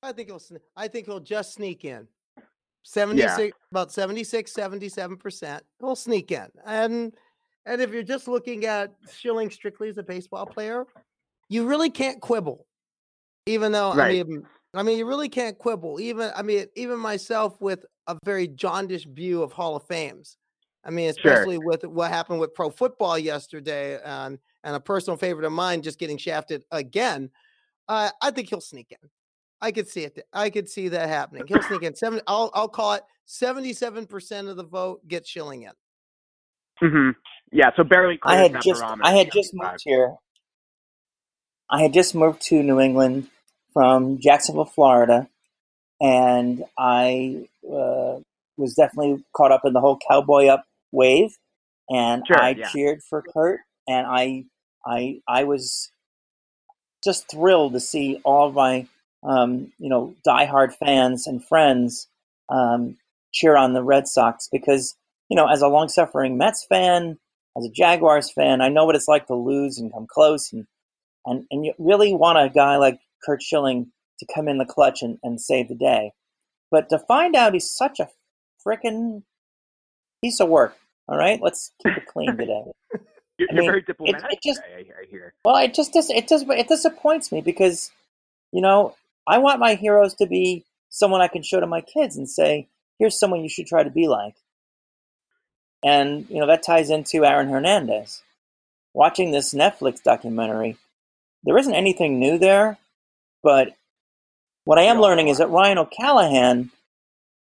I 0.03 0.12
think 0.12 0.29
he'll. 0.29 0.43
I 0.76 0.88
think 0.88 1.06
he'll 1.06 1.20
just 1.20 1.55
sneak 1.55 1.85
in. 1.85 2.08
76 2.87 3.38
yeah. 3.38 3.50
about 3.73 3.91
76 3.91 4.53
77% 4.53 5.61
he'll 5.81 5.97
sneak 5.97 6.31
in 6.31 6.47
and 6.65 7.12
and 7.67 7.83
if 7.83 7.91
you're 7.91 8.05
just 8.05 8.29
looking 8.29 8.65
at 8.65 8.94
Schilling 9.12 9.50
strictly 9.50 9.88
as 9.88 9.99
a 9.99 10.05
baseball 10.05 10.47
player 10.47 10.87
you 11.49 11.67
really 11.67 11.91
can't 11.91 12.21
quibble 12.21 12.65
even 13.47 13.73
though 13.73 13.93
right. 13.93 14.20
i 14.20 14.22
mean 14.22 14.46
i 14.75 14.84
mean 14.84 14.99
you 14.99 15.06
really 15.06 15.29
can't 15.29 15.58
quibble 15.58 16.01
even 16.01 16.31
i 16.37 16.43
mean 16.43 16.67
even 16.77 16.96
myself 16.99 17.60
with 17.60 17.84
a 18.06 18.17
very 18.25 18.46
jaundiced 18.46 19.08
view 19.08 19.43
of 19.43 19.51
hall 19.51 19.75
of 19.75 19.82
fames 19.89 20.37
i 20.84 20.91
mean 20.91 21.10
especially 21.10 21.56
sure. 21.56 21.67
with 21.67 21.84
what 21.84 22.13
happened 22.13 22.39
with 22.39 22.55
pro 22.55 22.70
football 22.70 23.19
yesterday 23.19 23.99
and 24.05 24.39
and 24.63 24.77
a 24.77 24.81
personal 24.81 25.17
favorite 25.17 25.44
of 25.44 25.53
mine 25.53 25.82
just 25.82 25.99
getting 25.99 26.17
shafted 26.17 26.63
again 26.70 27.29
uh, 27.89 28.10
i 28.22 28.31
think 28.31 28.49
he'll 28.49 28.60
sneak 28.60 28.93
in 28.93 29.10
I 29.67 29.73
could 29.73 29.89
see 29.89 30.05
it. 30.05 30.25
I 30.32 30.49
could 30.49 30.69
see 30.69 30.87
that 30.91 31.08
happening. 31.08 31.43
He'll 31.49 31.61
sneak 31.63 31.82
in 31.82 31.96
seven. 31.96 32.20
I'll 32.29 32.53
I'll 32.55 32.69
call 32.69 32.93
it 32.93 33.03
seventy-seven 33.25 34.06
percent 34.06 34.46
of 34.46 34.56
the 34.56 34.63
vote 34.63 35.06
gets 35.08 35.29
Schilling 35.29 35.63
in. 35.63 35.73
Mm-hmm. 36.81 37.11
Yeah. 37.51 37.70
So 37.77 37.82
barely. 37.82 38.20
I 38.23 38.37
had 38.37 38.63
just 38.63 38.81
I 38.85 39.17
had 39.17 39.32
just 39.32 39.53
moved 39.55 39.81
here. 39.82 40.15
I 41.69 41.82
had 41.82 41.93
just 41.93 42.15
moved 42.15 42.43
to 42.43 42.63
New 42.63 42.79
England 42.79 43.29
from 43.73 44.20
Jacksonville, 44.20 44.67
Florida, 44.67 45.29
and 46.01 46.63
I 46.79 47.49
uh, 47.69 48.20
was 48.56 48.75
definitely 48.75 49.25
caught 49.32 49.51
up 49.51 49.63
in 49.65 49.73
the 49.73 49.81
whole 49.81 49.99
cowboy 50.08 50.46
up 50.46 50.65
wave, 50.93 51.37
and 51.91 52.23
sure, 52.25 52.41
I 52.41 52.51
yeah. 52.51 52.69
cheered 52.69 53.03
for 53.03 53.20
Curt, 53.20 53.58
and 53.89 54.06
I 54.06 54.44
I 54.87 55.19
I 55.27 55.43
was 55.43 55.91
just 57.03 57.29
thrilled 57.29 57.73
to 57.73 57.81
see 57.81 58.20
all 58.23 58.46
of 58.46 58.55
my 58.55 58.87
um, 59.27 59.73
you 59.79 59.89
know, 59.89 60.15
diehard 60.27 60.73
fans 60.75 61.27
and 61.27 61.45
friends 61.45 62.09
um, 62.49 62.97
cheer 63.33 63.56
on 63.56 63.73
the 63.73 63.83
Red 63.83 64.06
Sox 64.06 64.49
because, 64.51 64.95
you 65.29 65.37
know, 65.37 65.47
as 65.47 65.63
a 65.63 65.69
long 65.69 65.89
suffering 65.89 66.39
Mets 66.39 66.65
fan, 66.65 67.19
as 67.59 67.65
a 67.65 67.71
Jaguars 67.71 68.31
fan, 68.31 68.61
I 68.61 68.69
know 68.69 68.85
what 68.85 68.95
it's 68.95 69.09
like 69.09 69.27
to 69.27 69.35
lose 69.35 69.79
and 69.79 69.93
come 69.93 70.06
close. 70.09 70.53
And, 70.53 70.67
and, 71.25 71.45
and 71.51 71.65
you 71.65 71.73
really 71.79 72.15
want 72.15 72.39
a 72.39 72.49
guy 72.49 72.77
like 72.77 73.01
Curt 73.25 73.43
Schilling 73.43 73.91
to 74.21 74.27
come 74.33 74.47
in 74.47 74.59
the 74.59 74.65
clutch 74.65 75.03
and, 75.03 75.19
and 75.23 75.41
save 75.41 75.69
the 75.69 75.75
day. 75.75 76.13
But 76.71 76.89
to 76.91 76.99
find 76.99 77.35
out 77.35 77.55
he's 77.55 77.71
such 77.71 77.99
a 77.99 78.09
freaking 78.65 79.23
piece 80.23 80.41
of 80.41 80.49
work, 80.49 80.77
all 81.09 81.19
right, 81.19 81.41
let's 81.43 81.73
keep 81.83 81.97
it 81.97 82.06
clean 82.06 82.37
today. 82.37 82.63
You're, 83.39 83.49
I 83.51 83.55
mean, 83.55 83.67
very 83.67 83.83
diplomatic. 83.83 84.25
It, 84.25 84.33
it 84.33 84.39
just, 84.43 84.61
I, 84.61 84.81
I 84.81 85.06
hear. 85.11 85.35
Well, 85.45 85.56
it 85.56 85.75
just 85.75 85.95
it 85.95 86.29
just 86.29 86.47
it 86.49 86.69
disappoints 86.69 87.31
me 87.31 87.43
because, 87.43 87.91
you 88.51 88.63
know, 88.63 88.95
I 89.27 89.39
want 89.39 89.61
my 89.61 89.75
heroes 89.75 90.15
to 90.17 90.27
be 90.27 90.65
someone 90.91 91.21
I 91.21 91.29
can 91.29 91.43
show 91.43 91.61
to 91.61 91.67
my 91.67 91.81
kids 91.83 92.17
and 92.17 92.29
say, 92.29 92.69
here's 92.99 93.19
someone 93.19 93.43
you 93.43 93.49
should 93.49 93.67
try 93.67 93.83
to 93.83 93.91
be 93.91 94.09
like. 94.09 94.35
And, 95.85 96.29
you 96.31 96.39
know, 96.41 96.47
that 96.47 96.63
ties 96.65 96.91
into 96.91 97.25
Aaron 97.25 97.49
Hernandez. 97.49 98.23
Watching 98.95 99.31
this 99.33 99.55
Netflix 99.55 100.03
documentary, 100.03 100.77
there 101.45 101.59
isn't 101.59 101.75
anything 101.75 102.19
new 102.19 102.39
there, 102.39 102.79
but 103.43 103.75
What 104.65 104.79
I 104.79 104.85
am 104.85 105.01
learning 105.01 105.29
is 105.29 105.39
that 105.39 105.51
Ryan 105.51 105.79
O'Callaghan 105.79 106.73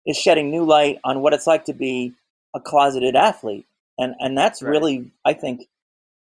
is 0.06 0.16
shedding 0.16 0.50
new 0.50 0.64
light 0.64 1.00
on 1.04 1.20
what 1.22 1.34
it's 1.34 1.46
like 1.48 1.66
to 1.66 1.72
be 1.74 2.14
a 2.54 2.60
closeted 2.60 3.16
athlete, 3.16 3.66
and 3.98 4.14
and 4.20 4.38
that's 4.38 4.62
Right. 4.62 4.70
really, 4.70 5.10
I 5.24 5.34
think, 5.34 5.68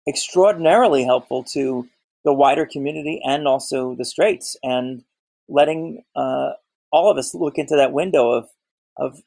extraordinarily 0.08 1.04
helpful 1.06 1.44
to 1.54 1.88
the 2.26 2.34
wider 2.34 2.66
community 2.66 3.22
and 3.26 3.48
also 3.48 3.96
the 3.96 4.06
straights, 4.06 4.58
and 4.64 5.04
letting 5.50 6.04
uh, 6.16 6.52
all 6.92 7.12
of 7.12 7.18
us 7.18 7.34
look 7.34 7.58
into 7.58 7.76
that 7.76 7.92
window 7.94 8.32
of 8.32 8.50
of 8.98 9.22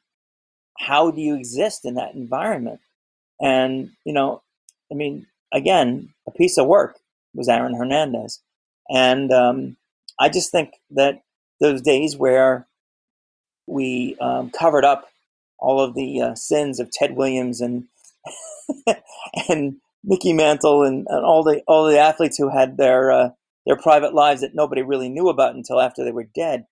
how 0.77 1.11
do 1.11 1.21
you 1.21 1.35
exist 1.35 1.85
in 1.85 1.95
that 1.95 2.15
environment, 2.15 2.79
and 3.41 3.91
you 4.05 4.13
know, 4.13 4.41
I 4.91 4.95
mean, 4.95 5.27
again, 5.53 6.13
a 6.27 6.31
piece 6.31 6.57
of 6.57 6.67
work 6.67 6.97
was 7.33 7.49
Aaron 7.49 7.75
Hernandez, 7.75 8.41
and 8.89 9.31
um, 9.31 9.77
I 10.19 10.29
just 10.29 10.51
think 10.51 10.73
that 10.91 11.21
those 11.59 11.81
days 11.81 12.17
where 12.17 12.67
we 13.67 14.17
um, 14.19 14.49
covered 14.51 14.85
up 14.85 15.09
all 15.59 15.79
of 15.79 15.95
the 15.95 16.21
uh, 16.21 16.35
sins 16.35 16.79
of 16.79 16.91
Ted 16.91 17.15
Williams 17.15 17.61
and 17.61 17.85
and 19.49 19.77
Mickey 20.03 20.33
Mantle 20.33 20.83
and, 20.83 21.07
and 21.09 21.25
all 21.25 21.43
the 21.43 21.61
all 21.67 21.85
the 21.85 21.99
athletes 21.99 22.37
who 22.37 22.49
had 22.49 22.77
their 22.77 23.11
uh, 23.11 23.29
their 23.65 23.77
private 23.77 24.13
lives 24.13 24.41
that 24.41 24.55
nobody 24.55 24.81
really 24.81 25.09
knew 25.09 25.29
about 25.29 25.55
until 25.55 25.79
after 25.79 26.03
they 26.03 26.11
were 26.11 26.27
dead. 26.35 26.65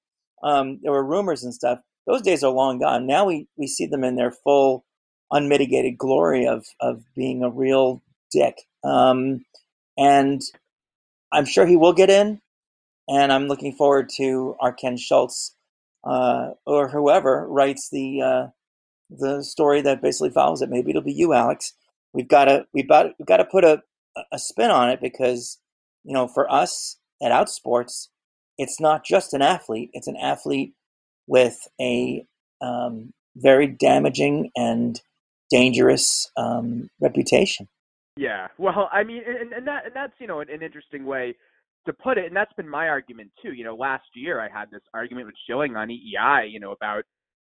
Um, 0.43 0.79
there 0.81 0.91
were 0.91 1.05
rumors 1.05 1.43
and 1.43 1.53
stuff. 1.53 1.79
Those 2.07 2.21
days 2.21 2.43
are 2.43 2.51
long 2.51 2.79
gone. 2.79 3.05
Now 3.05 3.25
we, 3.25 3.47
we 3.57 3.67
see 3.67 3.85
them 3.85 4.03
in 4.03 4.15
their 4.15 4.31
full, 4.31 4.85
unmitigated 5.31 5.97
glory 5.97 6.45
of 6.45 6.65
of 6.79 7.03
being 7.15 7.43
a 7.43 7.49
real 7.49 8.01
dick. 8.31 8.55
Um, 8.83 9.45
and 9.97 10.41
I'm 11.31 11.45
sure 11.45 11.65
he 11.65 11.77
will 11.77 11.93
get 11.93 12.09
in. 12.09 12.41
And 13.07 13.31
I'm 13.31 13.47
looking 13.47 13.73
forward 13.73 14.09
to 14.17 14.55
our 14.59 14.73
Ken 14.73 14.97
Schultz 14.97 15.55
uh, 16.03 16.51
or 16.65 16.89
whoever 16.89 17.47
writes 17.47 17.89
the 17.91 18.21
uh, 18.21 18.47
the 19.09 19.43
story 19.43 19.81
that 19.81 20.01
basically 20.01 20.29
follows 20.29 20.61
it. 20.61 20.69
Maybe 20.69 20.91
it'll 20.91 21.01
be 21.01 21.13
you, 21.13 21.33
Alex. 21.33 21.73
We've 22.13 22.27
got 22.27 22.45
to 22.45 22.65
we've 22.73 22.87
got 22.87 23.07
we've 23.19 23.27
got 23.27 23.37
to 23.37 23.45
put 23.45 23.63
a 23.63 23.83
a 24.31 24.39
spin 24.39 24.71
on 24.71 24.89
it 24.89 24.99
because 25.01 25.59
you 26.03 26.13
know 26.13 26.27
for 26.27 26.51
us 26.51 26.97
at 27.21 27.31
Outsports, 27.31 28.07
it's 28.57 28.79
not 28.79 29.05
just 29.05 29.33
an 29.33 29.41
athlete; 29.41 29.89
it's 29.93 30.07
an 30.07 30.17
athlete 30.17 30.73
with 31.27 31.67
a 31.79 32.25
um, 32.61 33.13
very 33.35 33.67
damaging 33.67 34.51
and 34.55 35.01
dangerous 35.49 36.31
um, 36.37 36.89
reputation. 36.99 37.67
Yeah. 38.17 38.47
Well, 38.57 38.89
I 38.91 39.03
mean, 39.03 39.21
and, 39.25 39.53
and 39.53 39.67
that 39.67 39.85
and 39.85 39.95
that's 39.95 40.13
you 40.19 40.27
know 40.27 40.41
an, 40.41 40.49
an 40.49 40.61
interesting 40.61 41.05
way 41.05 41.35
to 41.85 41.93
put 41.93 42.17
it, 42.17 42.25
and 42.25 42.35
that's 42.35 42.53
been 42.53 42.69
my 42.69 42.87
argument 42.87 43.31
too. 43.41 43.53
You 43.53 43.63
know, 43.63 43.75
last 43.75 44.05
year 44.13 44.39
I 44.39 44.49
had 44.49 44.69
this 44.71 44.81
argument 44.93 45.27
with 45.27 45.35
Schilling 45.47 45.75
on 45.75 45.89
EEI, 45.89 46.51
you 46.51 46.59
know, 46.59 46.71
about 46.71 47.03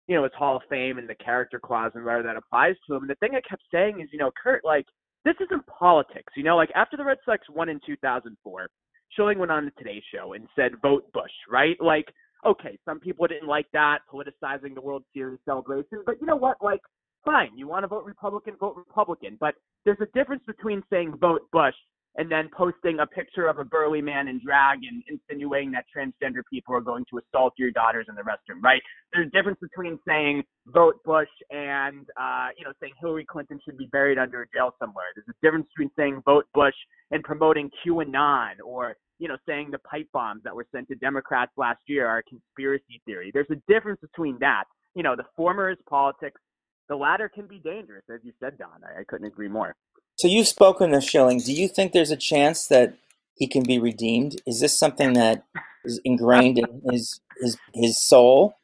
you 0.09 0.17
know 0.17 0.25
his 0.25 0.33
Hall 0.37 0.57
of 0.57 0.63
Fame 0.69 0.99
and 0.99 1.09
the 1.09 1.15
character 1.15 1.61
clause 1.61 1.93
and 1.95 2.05
whether 2.05 2.23
that 2.23 2.37
applies 2.37 2.77
to 2.87 2.95
him. 2.95 3.03
And 3.03 3.11
the 3.11 3.17
thing 3.17 3.35
I 3.35 3.49
kept 3.49 3.63
saying 3.73 4.01
is, 4.01 4.09
you 4.13 4.19
know, 4.19 4.31
Curt, 4.43 4.65
like 4.65 4.87
this 5.25 5.35
isn't 5.41 5.67
politics. 5.67 6.33
You 6.37 6.45
know, 6.45 6.57
like 6.57 6.71
after 6.75 6.97
the 6.97 7.05
Red 7.05 7.19
Sox 7.25 7.43
won 7.51 7.69
in 7.69 7.81
2004, 7.87 8.69
Schilling 9.11 9.39
went 9.39 9.53
on 9.53 9.65
the 9.65 9.71
Today 9.73 10.03
Show 10.13 10.33
and 10.35 10.47
said, 10.57 10.73
"Vote 10.83 11.11
Bush," 11.13 11.33
right? 11.49 11.77
Like, 11.81 12.07
okay, 12.45 12.79
some 12.85 13.01
people 13.01 13.27
didn't 13.27 13.49
like 13.49 13.67
that, 13.73 14.01
politicizing 14.13 14.75
the 14.75 14.81
World 14.81 15.05
Series 15.15 15.39
celebration, 15.45 16.03
but 16.05 16.21
you 16.21 16.27
know 16.27 16.37
what? 16.37 16.57
Like, 16.61 16.81
fine, 17.25 17.57
you 17.57 17.67
want 17.69 17.85
to 17.85 17.89
vote 17.89 18.05
Republican, 18.05 18.57
vote 18.59 18.77
Republican. 18.77 19.37
But 19.41 19.55
there's 19.85 20.01
a 20.01 20.19
difference 20.19 20.43
between 20.47 20.83
saying 20.91 21.17
vote 21.21 21.43
Bush 21.53 21.75
and 22.17 22.31
then 22.31 22.49
posting 22.57 23.01
a 23.01 23.07
picture 23.07 23.47
of 23.47 23.59
a 23.59 23.65
burly 23.65 24.01
man 24.01 24.29
in 24.29 24.41
drag 24.45 24.79
and 24.85 25.03
insinuating 25.09 25.73
that 25.73 25.85
transgender 25.95 26.43
people 26.51 26.75
are 26.75 26.81
going 26.81 27.05
to 27.11 27.19
assault 27.19 27.53
your 27.57 27.71
daughters 27.71 28.07
in 28.09 28.15
the 28.15 28.23
restroom, 28.23 28.63
right? 28.63 28.81
There's 29.13 29.27
a 29.27 29.31
difference 29.31 29.59
between 29.61 29.99
saying 30.07 30.45
vote 30.67 31.03
Bush 31.05 31.29
and 31.51 32.07
uh, 32.21 32.49
you 32.57 32.65
know 32.65 32.73
saying 32.81 32.93
Hillary 33.01 33.25
Clinton 33.25 33.59
should 33.65 33.77
be 33.77 33.87
buried 33.87 34.19
under 34.19 34.43
a 34.43 34.47
jail 34.55 34.75
somewhere. 34.79 35.07
There's 35.15 35.29
a 35.29 35.47
difference 35.47 35.67
between 35.75 35.91
saying 35.97 36.23
vote 36.25 36.47
Bush 36.55 36.75
and 37.11 37.23
promoting 37.23 37.71
QAnon 37.85 38.55
or 38.65 38.97
you 39.19 39.29
know 39.29 39.37
saying 39.47 39.71
the 39.71 39.79
pipe 39.79 40.09
bombs 40.13 40.43
that 40.45 40.55
were 40.55 40.67
sent 40.73 40.89
to 40.89 40.95
Democrats 40.97 41.53
last 41.57 41.81
year 41.87 42.07
are 42.07 42.19
a 42.19 42.23
conspiracy 42.23 43.01
theory. 43.07 43.31
There's 43.35 43.51
a 43.51 43.73
difference 43.73 44.01
between 44.01 44.39
that. 44.41 44.65
You 44.95 45.03
know, 45.03 45.17
the 45.17 45.25
former 45.37 45.71
is 45.71 45.79
politics. 45.89 46.41
The 46.89 46.95
latter 46.95 47.29
can 47.29 47.47
be 47.47 47.59
dangerous, 47.59 48.05
as 48.13 48.21
you 48.23 48.33
said, 48.41 48.59
Don. 48.59 48.69
I, 48.85 49.01
I 49.01 49.05
couldn't 49.05 49.27
agree 49.27 49.49
more. 49.49 49.75
So 50.17 50.29
you've 50.29 50.49
spoken 50.49 50.91
to 50.91 51.01
Schilling. 51.01 51.41
Do 51.41 51.53
you 51.53 51.69
think 51.69 51.93
there's 51.93 52.11
a 52.11 52.17
chance 52.17 52.67
that 52.69 52.97
he 53.35 53.47
can 53.49 53.65
be 53.65 53.79
redeemed? 53.79 54.41
Is 54.47 54.61
this 54.61 54.79
something 54.79 55.15
that 55.15 55.45
is 55.85 56.01
ingrained 56.05 56.59
in 56.59 56.83
his 56.91 57.21
his 57.41 57.57
his 57.73 57.99
soul? 57.99 58.55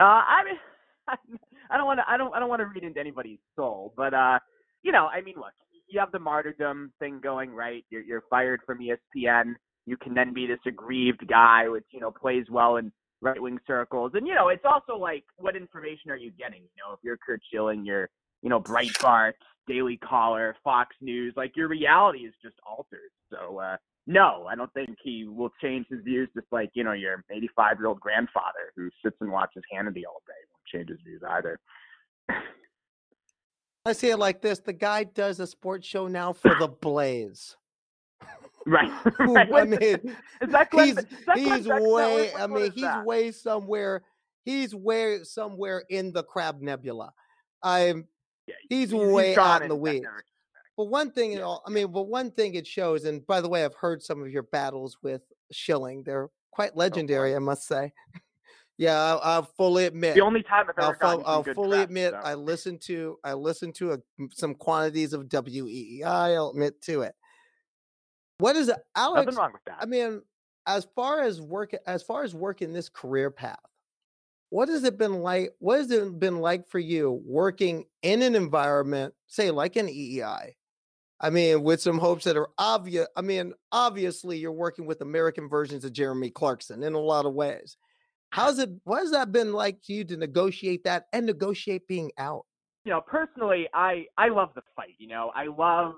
Uh, 0.00 0.04
I 0.04 0.44
mean, 0.44 0.56
I 1.70 1.76
don't 1.76 1.86
want 1.86 2.00
to. 2.00 2.10
I 2.10 2.16
don't. 2.16 2.34
I 2.34 2.40
don't 2.40 2.48
want 2.48 2.60
to 2.60 2.66
read 2.66 2.84
into 2.84 2.98
anybody's 2.98 3.38
soul, 3.54 3.92
but 3.96 4.14
uh, 4.14 4.38
you 4.82 4.92
know, 4.92 5.06
I 5.06 5.20
mean, 5.20 5.34
look, 5.36 5.52
you 5.88 6.00
have 6.00 6.12
the 6.12 6.18
martyrdom 6.18 6.92
thing 6.98 7.20
going, 7.22 7.50
right? 7.50 7.84
You're 7.90 8.02
you're 8.02 8.24
fired 8.30 8.60
from 8.64 8.78
ESPN. 8.78 9.54
You 9.86 9.96
can 9.96 10.14
then 10.14 10.32
be 10.32 10.46
this 10.46 10.58
aggrieved 10.66 11.26
guy, 11.28 11.68
which 11.68 11.84
you 11.90 12.00
know 12.00 12.10
plays 12.10 12.46
well 12.50 12.76
in 12.76 12.90
right 13.20 13.40
wing 13.40 13.58
circles, 13.66 14.12
and 14.14 14.26
you 14.26 14.34
know, 14.34 14.48
it's 14.48 14.64
also 14.64 14.96
like, 14.96 15.24
what 15.36 15.54
information 15.54 16.10
are 16.10 16.16
you 16.16 16.30
getting? 16.38 16.62
You 16.62 16.82
know, 16.86 16.94
if 16.94 17.00
you're 17.02 17.18
Curt 17.18 17.42
Schilling, 17.52 17.84
you're 17.84 18.08
you 18.42 18.48
know 18.48 18.60
Breitbart, 18.60 19.32
Daily 19.70 19.96
Caller, 19.98 20.56
Fox 20.64 20.96
News, 21.00 21.32
like 21.36 21.56
your 21.56 21.68
reality 21.68 22.20
is 22.20 22.34
just 22.42 22.56
altered. 22.68 23.10
So 23.30 23.58
uh, 23.58 23.76
no, 24.08 24.46
I 24.50 24.56
don't 24.56 24.72
think 24.74 24.96
he 25.00 25.24
will 25.24 25.52
change 25.62 25.86
his 25.88 26.00
views. 26.02 26.28
Just 26.34 26.48
like 26.50 26.70
you 26.74 26.82
know 26.82 26.92
your 26.92 27.24
85 27.30 27.78
year 27.78 27.86
old 27.86 28.00
grandfather 28.00 28.72
who 28.74 28.90
sits 29.04 29.16
and 29.20 29.30
watches 29.30 29.62
Hannity 29.72 30.02
all 30.08 30.22
day 30.26 30.40
won't 30.50 30.66
change 30.72 30.88
his 30.88 30.98
views 31.04 31.22
either. 31.28 31.60
I 33.86 33.92
see 33.92 34.10
it 34.10 34.18
like 34.18 34.42
this: 34.42 34.58
the 34.58 34.72
guy 34.72 35.04
does 35.04 35.38
a 35.38 35.46
sports 35.46 35.86
show 35.86 36.08
now 36.08 36.32
for 36.32 36.54
the 36.58 36.68
Blaze. 36.68 37.56
Right. 38.66 38.90
Who- 39.16 39.34
right. 39.34 39.54
I 39.54 39.64
mean, 39.64 40.16
is 40.42 40.50
that 40.50 40.70
Glenn, 40.70 40.88
he's 40.88 40.98
is 40.98 41.06
that 41.26 41.38
he's 41.38 41.66
way. 41.66 42.30
I 42.34 42.46
mean, 42.46 42.70
he's 42.72 42.82
that? 42.82 43.06
way 43.06 43.32
somewhere. 43.32 44.02
He's 44.44 44.74
way 44.74 45.20
somewhere 45.22 45.82
in 45.88 46.12
the 46.12 46.22
Crab 46.22 46.60
Nebula. 46.60 47.14
I'm. 47.62 48.06
Yeah, 48.50 48.76
He's 48.78 48.90
he's 48.90 48.94
way 48.94 49.36
out 49.36 49.62
in 49.62 49.68
the 49.68 49.76
weeds. 49.76 50.06
But 50.76 50.84
one 50.86 51.10
thing, 51.10 51.32
Yeah. 51.32 51.42
all, 51.42 51.62
I 51.66 51.70
mean, 51.70 51.92
but 51.92 52.04
one 52.04 52.30
thing 52.30 52.54
it 52.54 52.66
shows, 52.66 53.04
and 53.04 53.26
by 53.26 53.40
the 53.40 53.48
way, 53.48 53.64
I've 53.64 53.74
heard 53.74 54.02
some 54.02 54.22
of 54.22 54.30
your 54.30 54.44
battles 54.44 54.96
with 55.02 55.22
Schilling. 55.52 56.02
They're 56.04 56.28
quite 56.52 56.70
oh, 56.74 56.78
legendary, 56.78 57.34
I 57.36 57.38
must 57.38 57.66
say. 57.66 57.92
yeah, 58.78 58.98
I'll, 58.98 59.20
I'll 59.22 59.42
fully 59.58 59.84
admit. 59.84 60.14
The 60.14 60.22
only 60.22 60.42
time 60.42 60.66
I've 60.68 60.82
ever 60.82 60.96
I'll, 61.02 61.22
I'll 61.26 61.42
fully 61.42 61.78
press, 61.78 61.84
admit 61.84 62.12
so. 62.12 62.20
I 62.24 62.34
listened 62.34 62.80
to 62.82 63.18
I 63.24 63.34
listened 63.34 63.74
to 63.76 63.92
a, 63.92 63.98
some 64.32 64.54
quantities 64.54 65.12
of 65.12 65.24
WEEI. 65.24 66.04
I'll 66.04 66.50
admit 66.50 66.80
to 66.82 67.02
it. 67.02 67.14
What 68.38 68.56
is 68.56 68.68
it, 68.68 68.78
Alex? 68.96 69.26
nothing 69.26 69.38
wrong 69.38 69.52
with 69.52 69.64
that. 69.66 69.76
I 69.80 69.84
mean, 69.84 70.22
as 70.66 70.86
far 70.96 71.20
as 71.20 71.42
work 71.42 71.74
as 71.86 72.02
far 72.02 72.24
as 72.24 72.34
working 72.34 72.72
this 72.72 72.88
career 72.88 73.30
path, 73.30 73.58
what 74.50 74.68
has 74.68 74.84
it 74.84 74.98
been 74.98 75.22
like? 75.22 75.52
What 75.58 75.78
has 75.78 75.90
it 75.90 76.18
been 76.18 76.40
like 76.40 76.68
for 76.68 76.78
you 76.78 77.22
working 77.24 77.86
in 78.02 78.22
an 78.22 78.34
environment, 78.34 79.14
say 79.26 79.50
like 79.50 79.76
an 79.76 79.88
EEI? 79.88 80.52
I 81.22 81.30
mean, 81.30 81.62
with 81.62 81.82
some 81.82 81.98
hopes 81.98 82.24
that 82.24 82.36
are 82.36 82.48
obvious. 82.56 83.06
I 83.16 83.20
mean, 83.20 83.52
obviously, 83.72 84.38
you're 84.38 84.52
working 84.52 84.86
with 84.86 85.02
American 85.02 85.48
versions 85.48 85.84
of 85.84 85.92
Jeremy 85.92 86.30
Clarkson 86.30 86.82
in 86.82 86.94
a 86.94 86.98
lot 86.98 87.26
of 87.26 87.34
ways. 87.34 87.76
How's 88.30 88.58
it? 88.58 88.70
What 88.84 89.00
has 89.00 89.10
that 89.10 89.32
been 89.32 89.52
like 89.52 89.82
to 89.82 89.92
you 89.92 90.04
to 90.04 90.16
negotiate 90.16 90.84
that 90.84 91.06
and 91.12 91.26
negotiate 91.26 91.86
being 91.88 92.10
out? 92.16 92.44
you 92.84 92.92
know, 92.92 93.00
personally, 93.00 93.68
I 93.74 94.06
I 94.16 94.28
love 94.28 94.50
the 94.54 94.62
fight. 94.74 94.94
You 94.98 95.08
know, 95.08 95.30
I 95.34 95.46
love 95.46 95.94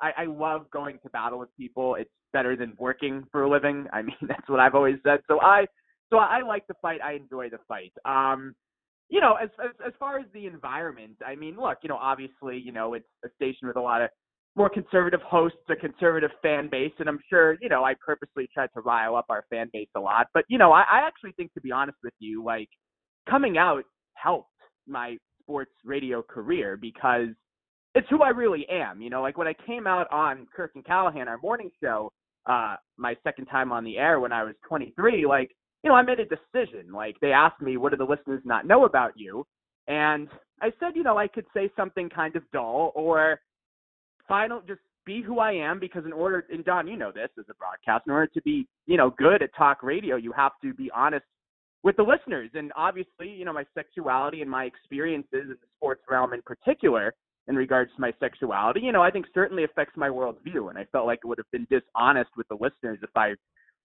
I, 0.00 0.12
I 0.18 0.24
love 0.26 0.70
going 0.70 0.98
to 1.02 1.10
battle 1.10 1.38
with 1.38 1.48
people. 1.56 1.94
It's 1.94 2.10
better 2.32 2.56
than 2.56 2.74
working 2.78 3.24
for 3.32 3.44
a 3.44 3.50
living. 3.50 3.86
I 3.92 4.02
mean, 4.02 4.16
that's 4.22 4.48
what 4.48 4.60
I've 4.60 4.74
always 4.74 4.96
said. 5.04 5.20
So 5.28 5.40
I 5.40 5.66
so 6.10 6.18
I 6.18 6.42
like 6.42 6.66
the 6.66 6.74
fight. 6.80 7.00
I 7.02 7.12
enjoy 7.12 7.50
the 7.50 7.58
fight. 7.68 7.92
Um, 8.04 8.54
you 9.08 9.20
know, 9.20 9.34
as, 9.40 9.50
as 9.62 9.70
as 9.86 9.92
far 9.98 10.18
as 10.18 10.26
the 10.32 10.46
environment, 10.46 11.16
I 11.24 11.36
mean, 11.36 11.56
look, 11.56 11.78
you 11.82 11.88
know, 11.88 11.96
obviously, 11.96 12.58
you 12.58 12.72
know, 12.72 12.94
it's 12.94 13.06
a 13.24 13.28
station 13.36 13.68
with 13.68 13.76
a 13.76 13.80
lot 13.80 14.02
of 14.02 14.10
more 14.56 14.70
conservative 14.70 15.20
hosts, 15.22 15.58
a 15.68 15.76
conservative 15.76 16.30
fan 16.42 16.68
base, 16.70 16.92
and 16.98 17.08
I'm 17.08 17.20
sure, 17.28 17.56
you 17.60 17.68
know, 17.68 17.84
I 17.84 17.94
purposely 18.04 18.48
tried 18.52 18.70
to 18.74 18.80
rile 18.80 19.14
up 19.14 19.26
our 19.28 19.44
fan 19.50 19.68
base 19.72 19.88
a 19.94 20.00
lot. 20.00 20.28
But 20.34 20.44
you 20.48 20.58
know, 20.58 20.72
I, 20.72 20.80
I 20.80 21.06
actually 21.06 21.32
think, 21.32 21.52
to 21.54 21.60
be 21.60 21.70
honest 21.70 21.98
with 22.02 22.14
you, 22.18 22.42
like 22.42 22.68
coming 23.28 23.58
out 23.58 23.84
helped 24.14 24.50
my 24.88 25.16
sports 25.42 25.72
radio 25.84 26.22
career 26.22 26.76
because 26.76 27.28
it's 27.94 28.08
who 28.10 28.22
I 28.22 28.28
really 28.28 28.66
am. 28.70 29.00
You 29.00 29.10
know, 29.10 29.22
like 29.22 29.38
when 29.38 29.46
I 29.46 29.54
came 29.66 29.86
out 29.86 30.10
on 30.12 30.46
Kirk 30.54 30.72
and 30.74 30.84
Callahan, 30.84 31.28
our 31.28 31.38
morning 31.38 31.70
show, 31.82 32.12
uh, 32.46 32.76
my 32.96 33.16
second 33.24 33.46
time 33.46 33.72
on 33.72 33.84
the 33.84 33.98
air 33.98 34.20
when 34.20 34.32
I 34.32 34.44
was 34.44 34.54
23, 34.68 35.26
like, 35.26 35.50
you 35.86 35.92
know, 35.92 35.96
I 35.96 36.02
made 36.02 36.18
a 36.18 36.24
decision. 36.24 36.92
Like 36.92 37.14
they 37.20 37.30
asked 37.30 37.62
me, 37.62 37.76
what 37.76 37.92
do 37.92 37.96
the 37.96 38.02
listeners 38.02 38.42
not 38.44 38.66
know 38.66 38.86
about 38.86 39.12
you? 39.14 39.46
And 39.86 40.26
I 40.60 40.72
said, 40.80 40.96
you 40.96 41.04
know, 41.04 41.16
I 41.16 41.28
could 41.28 41.46
say 41.54 41.70
something 41.76 42.10
kind 42.10 42.34
of 42.34 42.42
dull 42.52 42.90
or 42.96 43.38
final, 44.26 44.60
just 44.66 44.80
be 45.04 45.22
who 45.22 45.38
I 45.38 45.52
am 45.52 45.78
because 45.78 46.04
in 46.04 46.12
order, 46.12 46.44
and 46.50 46.64
Don, 46.64 46.88
you 46.88 46.96
know 46.96 47.12
this 47.12 47.28
as 47.38 47.44
a 47.48 47.54
broadcast, 47.54 48.08
in 48.08 48.12
order 48.12 48.26
to 48.34 48.42
be, 48.42 48.66
you 48.86 48.96
know, 48.96 49.10
good 49.10 49.44
at 49.44 49.50
talk 49.56 49.84
radio, 49.84 50.16
you 50.16 50.32
have 50.32 50.50
to 50.62 50.74
be 50.74 50.90
honest 50.92 51.24
with 51.84 51.94
the 51.94 52.02
listeners. 52.02 52.50
And 52.54 52.72
obviously, 52.74 53.28
you 53.28 53.44
know, 53.44 53.52
my 53.52 53.64
sexuality 53.72 54.42
and 54.42 54.50
my 54.50 54.64
experiences 54.64 55.28
in 55.32 55.48
the 55.50 55.68
sports 55.76 56.02
realm 56.10 56.32
in 56.32 56.42
particular, 56.42 57.14
in 57.46 57.54
regards 57.54 57.92
to 57.94 58.00
my 58.00 58.12
sexuality, 58.18 58.80
you 58.80 58.90
know, 58.90 59.04
I 59.04 59.12
think 59.12 59.26
certainly 59.32 59.62
affects 59.62 59.96
my 59.96 60.08
worldview. 60.08 60.68
And 60.68 60.76
I 60.76 60.84
felt 60.90 61.06
like 61.06 61.20
it 61.22 61.28
would 61.28 61.38
have 61.38 61.50
been 61.52 61.68
dishonest 61.70 62.30
with 62.36 62.48
the 62.48 62.56
listeners 62.56 62.98
if 63.04 63.10
I 63.14 63.34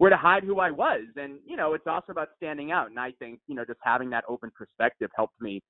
were 0.02 0.10
to 0.10 0.18
hide 0.18 0.44
who 0.44 0.60
I 0.60 0.72
was. 0.72 1.04
And, 1.16 1.38
you 1.46 1.56
know, 1.56 1.76
it's 1.76 1.86
also 1.86 2.12
about 2.12 2.30
standing 2.36 2.72
out. 2.72 2.90
And 2.90 3.00
I 3.00 3.12
think, 3.20 3.40
you 3.46 3.54
know, 3.54 3.64
just 3.64 3.80
having 3.84 4.10
that 4.10 4.24
open 4.28 4.52
perspective 4.58 5.12
helped 5.16 5.40
me 5.40 5.62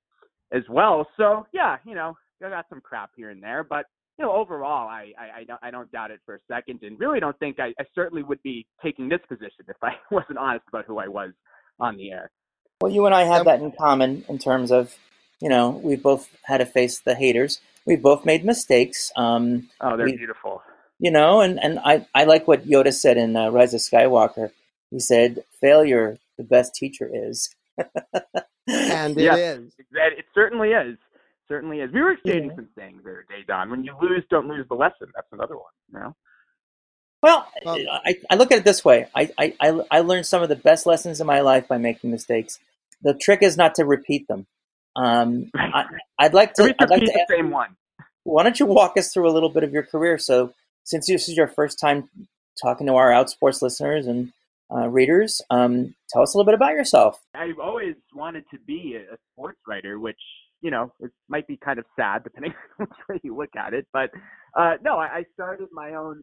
as 0.53 0.63
well. 0.69 1.05
So, 1.17 1.45
yeah, 1.51 1.77
you 1.85 1.95
know, 1.95 2.15
I 2.43 2.50
got 2.50 2.65
some 2.69 2.79
crap 2.79 3.11
here 3.17 3.29
and 3.29 3.43
there, 3.43 3.63
but 3.63 3.85
you 4.17 4.25
know, 4.25 4.33
overall, 4.33 4.88
I, 4.88 5.11
I, 5.17 5.39
I, 5.39 5.43
don't, 5.43 5.59
I 5.61 5.71
don't 5.71 5.91
doubt 5.91 6.11
it 6.11 6.19
for 6.25 6.35
a 6.35 6.39
second, 6.47 6.79
and 6.83 7.00
really 7.00 7.19
don't 7.19 7.38
think 7.39 7.59
I, 7.59 7.73
I 7.79 7.83
certainly 7.93 8.23
would 8.23 8.41
be 8.43 8.65
taking 8.81 9.09
this 9.09 9.19
position 9.27 9.65
if 9.67 9.77
I 9.81 9.93
wasn't 10.11 10.38
honest 10.38 10.65
about 10.69 10.85
who 10.85 10.97
I 11.00 11.07
was 11.07 11.31
on 11.79 11.97
the 11.97 12.11
air. 12.11 12.31
Well, 12.81 12.91
you 12.91 13.05
and 13.05 13.15
I 13.15 13.23
have 13.23 13.45
that 13.45 13.61
in 13.61 13.71
common 13.71 14.23
in 14.29 14.38
terms 14.39 14.71
of, 14.71 14.95
you 15.41 15.50
know, 15.50 15.69
we've 15.69 16.01
both 16.01 16.29
had 16.43 16.57
to 16.57 16.65
face 16.65 17.00
the 17.00 17.15
haters. 17.15 17.59
We've 17.85 18.01
both 18.01 18.25
made 18.25 18.45
mistakes. 18.45 19.11
Um, 19.15 19.69
oh, 19.81 19.97
they're 19.97 20.05
beautiful. 20.07 20.61
You 21.01 21.12
know, 21.12 21.41
and, 21.41 21.60
and 21.62 21.79
I, 21.79 22.05
I 22.13 22.25
like 22.25 22.48
what 22.48 22.67
Yoda 22.67 22.93
said 22.93 23.17
in 23.17 23.36
uh, 23.36 23.50
Rise 23.50 23.74
of 23.74 23.81
Skywalker. 23.81 24.51
He 24.91 25.00
said, 25.00 25.43
"Failure, 25.60 26.20
the 26.38 26.43
best 26.43 26.75
teacher 26.75 27.10
is." 27.12 27.53
and 28.67 29.17
it 29.17 29.34
is. 29.34 29.74
It 29.79 30.25
certainly 30.34 30.70
is 30.70 30.98
certainly 31.51 31.79
is. 31.81 31.91
We 31.91 32.01
were 32.01 32.13
exchanging 32.13 32.50
yeah. 32.50 32.55
some 32.55 32.70
things 32.75 33.01
there, 33.03 33.25
day, 33.29 33.43
Don. 33.46 33.70
When 33.70 33.84
you 33.84 33.93
lose, 34.01 34.24
don't 34.29 34.48
lose 34.48 34.65
the 34.70 34.75
lesson. 34.75 35.08
That's 35.13 35.27
another 35.34 35.55
one. 35.55 35.72
You 35.91 36.00
know. 36.00 36.15
Well, 37.22 37.48
I, 37.67 38.17
I 38.31 38.36
look 38.36 38.51
at 38.51 38.60
it 38.60 38.63
this 38.63 38.84
way. 38.84 39.08
I, 39.13 39.29
I, 39.38 39.81
I 39.91 40.00
learned 40.00 40.25
some 40.25 40.41
of 40.41 40.50
the 40.50 40.55
best 40.55 40.88
lessons 40.88 41.22
in 41.22 41.27
my 41.27 41.41
life 41.41 41.67
by 41.67 41.77
making 41.77 42.10
mistakes. 42.10 42.58
The 43.03 43.13
trick 43.13 43.43
is 43.43 43.58
not 43.58 43.75
to 43.75 43.86
repeat 43.86 44.27
them. 44.27 44.48
Um, 44.96 45.51
I, 45.53 45.86
would 46.22 46.34
like 46.34 46.53
to. 46.55 46.74
I'd 46.79 46.89
like 46.89 47.01
to 47.01 47.05
the 47.05 47.22
ask, 47.22 47.29
same 47.29 47.51
one. 47.51 47.75
Why 48.24 48.43
don't 48.43 48.60
you 48.60 48.65
walk 48.65 48.98
us 48.98 49.13
through 49.13 49.29
a 49.29 49.34
little 49.34 49.50
bit 49.50 49.63
of 49.63 49.72
your 49.72 49.84
career? 49.84 50.17
So, 50.17 50.53
since 50.83 51.07
this 51.07 51.29
is 51.29 51.38
your 51.38 51.47
first 51.47 51.79
time 51.79 52.09
talking 52.61 52.88
to 52.88 52.93
our 52.93 53.11
Outsports 53.11 53.61
listeners 53.61 54.07
and 54.07 54.31
uh, 54.73 54.88
readers, 54.88 55.41
um, 55.50 55.95
tell 56.09 56.21
us 56.21 56.33
a 56.33 56.38
little 56.38 56.50
bit 56.50 56.55
about 56.55 56.73
yourself. 56.73 57.21
I've 57.35 57.59
always 57.59 57.95
wanted 58.13 58.45
to 58.51 58.59
be 58.65 58.95
a 58.95 59.17
sports 59.33 59.59
writer, 59.67 60.00
which 60.00 60.19
you 60.61 60.69
know, 60.69 60.91
it 61.00 61.11
might 61.27 61.47
be 61.47 61.57
kind 61.57 61.79
of 61.79 61.85
sad 61.95 62.23
depending 62.23 62.53
on 62.79 62.88
which 62.88 63.00
way 63.09 63.19
you 63.23 63.35
look 63.35 63.50
at 63.57 63.73
it. 63.73 63.88
But 63.91 64.11
uh, 64.57 64.75
no, 64.83 64.97
I, 64.97 65.23
started 65.33 65.67
my 65.71 65.95
own 65.95 66.21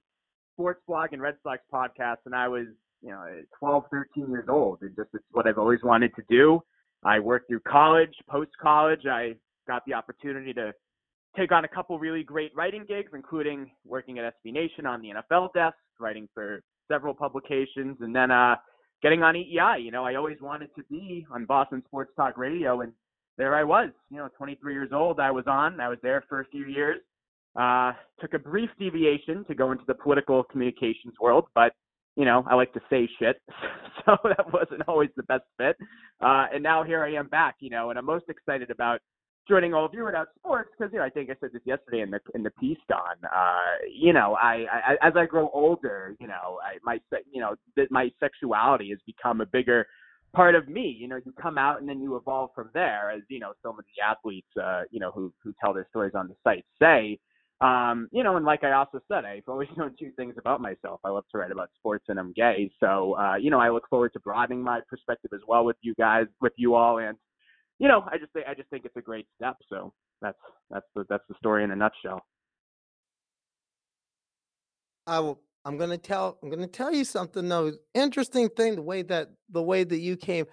sports 0.54 0.80
blog 0.86 1.12
and 1.12 1.20
Red 1.20 1.36
Sox 1.42 1.60
podcast 1.72 2.18
when 2.24 2.34
I 2.34 2.48
was, 2.48 2.66
you 3.02 3.10
know, 3.10 3.24
12, 3.58 3.84
13 3.90 4.30
years 4.30 4.46
old. 4.48 4.78
and 4.82 4.94
just 4.96 5.08
it's 5.12 5.24
what 5.32 5.46
I've 5.46 5.58
always 5.58 5.80
wanted 5.82 6.14
to 6.16 6.22
do. 6.28 6.60
I 7.04 7.20
worked 7.20 7.48
through 7.48 7.60
college, 7.60 8.12
post 8.28 8.50
college. 8.60 9.06
I 9.06 9.34
got 9.66 9.84
the 9.86 9.94
opportunity 9.94 10.52
to 10.54 10.72
take 11.38 11.52
on 11.52 11.64
a 11.64 11.68
couple 11.68 11.99
really 11.99 12.23
great 12.23 12.52
writing 12.54 12.85
gigs, 12.87 13.11
including 13.14 13.71
working 13.85 14.18
at 14.18 14.35
SB 14.45 14.52
Nation 14.52 14.87
on 14.87 15.00
the 15.00 15.11
NFL 15.11 15.52
desk, 15.54 15.76
writing 16.00 16.28
for 16.35 16.62
several 16.90 17.14
publications, 17.14 17.97
and 18.00 18.14
then 18.14 18.30
uh, 18.30 18.57
getting 19.02 19.23
on 19.23 19.35
EEI. 19.35 19.83
You 19.83 19.90
know, 19.90 20.04
I 20.04 20.16
always 20.16 20.38
wanted 20.40 20.71
to 20.76 20.83
be 20.90 21.26
on 21.30 21.45
Boston 21.45 21.83
Sports 21.87 22.12
Talk 22.16 22.37
Radio, 22.37 22.80
and 22.80 22.92
there 23.37 23.54
I 23.54 23.62
was, 23.62 23.90
you 24.11 24.16
know, 24.16 24.28
23 24.37 24.73
years 24.73 24.90
old. 24.92 25.21
I 25.21 25.30
was 25.30 25.45
on. 25.47 25.80
I 25.80 25.88
was 25.88 25.99
there 26.02 26.25
for 26.28 26.40
a 26.40 26.45
few 26.47 26.66
years. 26.66 26.99
Uh, 27.59 27.92
took 28.21 28.35
a 28.35 28.38
brief 28.38 28.71
deviation 28.78 29.45
to 29.47 29.54
go 29.54 29.73
into 29.73 29.85
the 29.87 29.95
political 29.95 30.45
communications 30.45 31.14
world, 31.21 31.47
but 31.54 31.73
you 32.16 32.25
know, 32.25 32.45
I 32.49 32.57
like 32.57 32.73
to 32.73 32.80
say 32.90 33.09
shit, 33.21 33.40
so 34.04 34.16
that 34.25 34.52
wasn't 34.52 34.83
always 34.88 35.11
the 35.16 35.23
best 35.23 35.45
fit. 35.57 35.76
Uh, 36.21 36.47
and 36.52 36.64
now 36.64 36.82
here 36.82 37.04
I 37.04 37.15
am 37.15 37.28
back, 37.28 37.54
you 37.60 37.71
know, 37.71 37.91
and 37.91 37.99
I'm 37.99 38.04
most 38.04 38.25
excited 38.28 38.73
about 38.73 39.00
joining 39.49 39.75
all 39.75 39.84
of 39.84 39.95
you 39.95 40.06
at 40.08 40.15
Outsports 40.15 40.65
because 40.76 40.93
you 40.93 40.99
know 40.99 41.04
I 41.04 41.11
think 41.11 41.30
I 41.30 41.34
said 41.41 41.50
this 41.52 41.63
yesterday 41.65 42.00
in 42.00 42.11
the 42.11 42.21
in 42.34 42.43
the 42.43 42.50
piece, 42.50 42.78
Don. 42.89 43.00
Uh, 43.25 43.56
you 43.93 44.13
know, 44.13 44.37
I, 44.41 44.67
I 44.73 45.06
as 45.06 45.15
I 45.17 45.26
grow 45.26 45.50
older, 45.52 46.15
you 46.21 46.26
know, 46.26 46.58
I 46.63 46.78
my 46.82 47.00
you 47.32 47.41
know 47.41 47.54
that 47.76 47.91
my 47.91 48.11
sexuality 48.21 48.91
has 48.91 48.99
become 49.06 49.41
a 49.41 49.47
bigger 49.47 49.87
part 50.34 50.54
of 50.54 50.69
me. 50.69 50.97
You 50.99 51.08
know, 51.08 51.17
you 51.25 51.32
come 51.41 51.58
out 51.58 51.80
and 51.80 51.89
then 51.89 52.00
you 52.00 52.17
evolve 52.17 52.50
from 52.54 52.71
there, 52.75 53.11
as 53.11 53.23
you 53.28 53.41
know, 53.41 53.52
so 53.63 53.73
many 53.73 53.89
athletes, 54.06 54.49
uh, 54.63 54.82
you 54.91 55.00
know, 55.00 55.11
who 55.11 55.32
who 55.43 55.54
tell 55.61 55.73
their 55.73 55.87
stories 55.91 56.13
on 56.15 56.28
the 56.28 56.34
site 56.45 56.65
say. 56.80 57.19
Um, 57.61 58.08
you 58.13 58.23
know, 58.23 58.37
and 58.37 58.47
like 58.47 58.63
I 58.63 58.73
also 58.73 59.00
said, 59.08 59.25
I've 59.25 59.43
always 59.49 59.69
known 59.76 59.95
two 59.99 60.13
things 60.17 60.34
about 60.39 60.61
myself. 60.61 61.00
I 61.04 61.08
love 61.08 61.25
to 61.32 61.39
write 61.39 61.50
about 61.50 61.71
sports, 61.76 62.04
and 62.08 62.19
I'm 62.19 62.32
gay. 62.32 62.71
So, 62.78 63.17
uh, 63.19 63.34
you 63.34 63.50
know, 63.50 63.58
I 63.58 63.71
look 63.71 63.89
forward 63.89 64.13
to 64.13 64.21
broadening 64.21 64.63
my 64.63 64.80
perspective 64.89 65.32
as 65.34 65.41
well 65.49 65.65
with 65.65 65.76
you 65.80 65.95
guys, 65.97 66.26
with 66.41 66.52
you 66.56 66.75
all, 66.75 66.99
and 66.99 67.17
you 67.78 67.88
know, 67.88 68.04
I 68.10 68.19
just 68.19 68.32
think 68.32 68.47
I 68.49 68.54
just 68.54 68.69
think 68.71 68.84
it's 68.84 68.97
a 68.97 69.02
great 69.02 69.26
step. 69.36 69.56
So 69.69 69.93
that's 70.21 70.38
that's 70.71 70.86
the 70.95 71.04
that's 71.08 71.25
the 71.28 71.34
story 71.38 71.64
in 71.64 71.71
a 71.71 71.76
nutshell. 71.76 72.25
I 75.06 75.21
will 75.21 75.41
I'm 75.64 75.76
gonna 75.76 75.99
tell 75.99 76.38
I'm 76.43 76.50
gonna 76.50 76.67
tell 76.67 76.93
you 76.93 77.04
something 77.04 77.49
though. 77.49 77.73
Interesting 77.95 78.49
thing 78.49 78.76
the 78.76 78.82
way 78.82 79.02
that 79.02 79.28
the 79.50 79.62
way 79.62 79.84
that 79.84 79.99
you 79.99 80.17
came. 80.17 80.47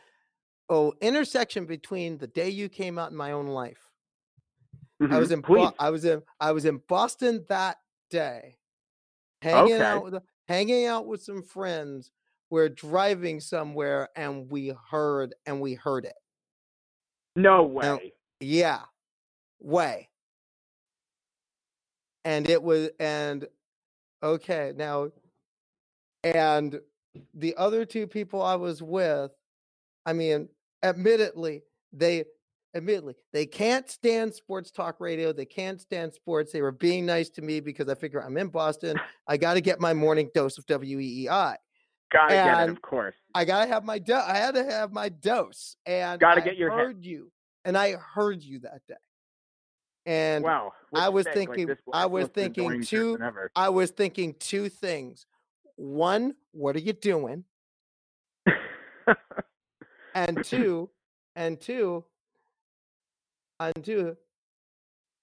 Oh, 0.67 0.93
intersection 0.99 1.65
between 1.65 2.17
the 2.17 2.27
day 2.27 2.49
you 2.49 2.69
came 2.69 2.97
out 2.97 3.11
in 3.11 3.17
my 3.17 3.31
own 3.31 3.47
life. 3.47 3.91
Mm-hmm. 5.01 5.13
I 5.13 5.19
was 5.19 5.31
in 5.31 5.41
Bo- 5.41 5.73
I 5.79 5.89
was 5.89 6.05
in 6.05 6.21
I 6.39 6.51
was 6.51 6.65
in 6.65 6.81
Boston 6.87 7.45
that 7.49 7.77
day, 8.09 8.57
hanging 9.41 9.75
okay. 9.75 9.83
out 9.83 10.03
with 10.03 10.15
hanging 10.47 10.85
out 10.85 11.05
with 11.05 11.21
some 11.23 11.43
friends. 11.43 12.11
We're 12.49 12.69
driving 12.69 13.39
somewhere 13.39 14.09
and 14.15 14.49
we 14.49 14.73
heard 14.89 15.33
and 15.45 15.59
we 15.59 15.73
heard 15.73 16.05
it. 16.05 16.13
No 17.35 17.63
way. 17.63 17.87
And, 17.87 17.99
yeah, 18.39 18.81
way. 19.59 20.09
And 22.23 22.49
it 22.49 22.61
was 22.61 22.89
and 22.99 23.47
Okay, 24.25 24.73
now, 24.75 25.09
and 26.23 26.79
the 27.35 27.55
other 27.57 27.85
two 27.85 28.07
people 28.07 28.41
I 28.41 28.55
was 28.55 28.81
with, 28.81 29.29
I 30.03 30.13
mean, 30.13 30.49
admittedly, 30.81 31.61
they 31.93 32.25
admittedly 32.75 33.13
they 33.31 33.45
can't 33.45 33.87
stand 33.87 34.33
sports 34.33 34.71
talk 34.71 34.99
radio. 34.99 35.31
They 35.31 35.45
can't 35.45 35.79
stand 35.79 36.11
sports. 36.11 36.51
They 36.51 36.63
were 36.63 36.71
being 36.71 37.05
nice 37.05 37.29
to 37.31 37.43
me 37.43 37.59
because 37.59 37.87
I 37.87 37.93
figure 37.93 38.19
I'm 38.19 38.37
in 38.37 38.47
Boston. 38.47 38.99
I 39.27 39.37
got 39.37 39.53
to 39.53 39.61
get 39.61 39.79
my 39.79 39.93
morning 39.93 40.31
dose 40.33 40.57
of 40.57 40.65
WEEI. 40.65 41.55
Gotta 42.15 42.33
get 42.33 42.69
it, 42.69 42.69
of 42.69 42.81
course. 42.81 43.15
I 43.33 43.43
gotta 43.43 43.67
have 43.67 43.83
my 43.83 43.99
dose. 43.99 44.23
I 44.25 44.37
had 44.37 44.55
to 44.55 44.63
have 44.63 44.93
my 44.93 45.09
dose, 45.09 45.75
and 45.85 46.17
gotta 46.17 46.41
I 46.41 46.45
get 46.45 46.55
your 46.55 46.71
heard 46.71 46.95
head. 46.95 47.05
you, 47.05 47.29
and 47.65 47.77
I 47.77 47.93
heard 47.93 48.41
you 48.41 48.59
that 48.59 48.81
day. 48.87 48.95
And 50.05 50.45
wow, 50.45 50.71
I 50.93 51.09
was 51.09 51.27
thinking, 51.33 51.67
like 51.67 51.77
I 51.91 52.05
was 52.05 52.29
thinking 52.29 52.83
two, 52.83 53.19
I 53.53 53.67
was 53.67 53.91
thinking 53.91 54.33
two 54.39 54.69
things. 54.69 55.25
One, 55.75 56.35
what 56.53 56.77
are 56.77 56.79
you 56.79 56.93
doing? 56.93 57.43
and 60.15 60.45
two, 60.45 60.89
and 61.35 61.59
two, 61.59 62.05
and 63.59 63.83
two, 63.83 64.15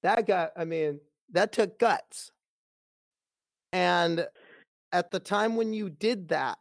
that 0.02 0.26
got, 0.26 0.50
I 0.58 0.66
mean, 0.66 1.00
that 1.30 1.52
took 1.52 1.78
guts. 1.78 2.32
And 3.72 4.26
at 4.92 5.10
the 5.10 5.20
time 5.20 5.56
when 5.56 5.72
you 5.72 5.88
did 5.88 6.28
that, 6.28 6.58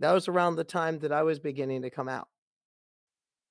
that 0.00 0.12
was 0.12 0.28
around 0.28 0.56
the 0.56 0.64
time 0.64 0.98
that 1.00 1.12
I 1.12 1.22
was 1.22 1.38
beginning 1.38 1.82
to 1.82 1.90
come 1.90 2.08
out. 2.08 2.28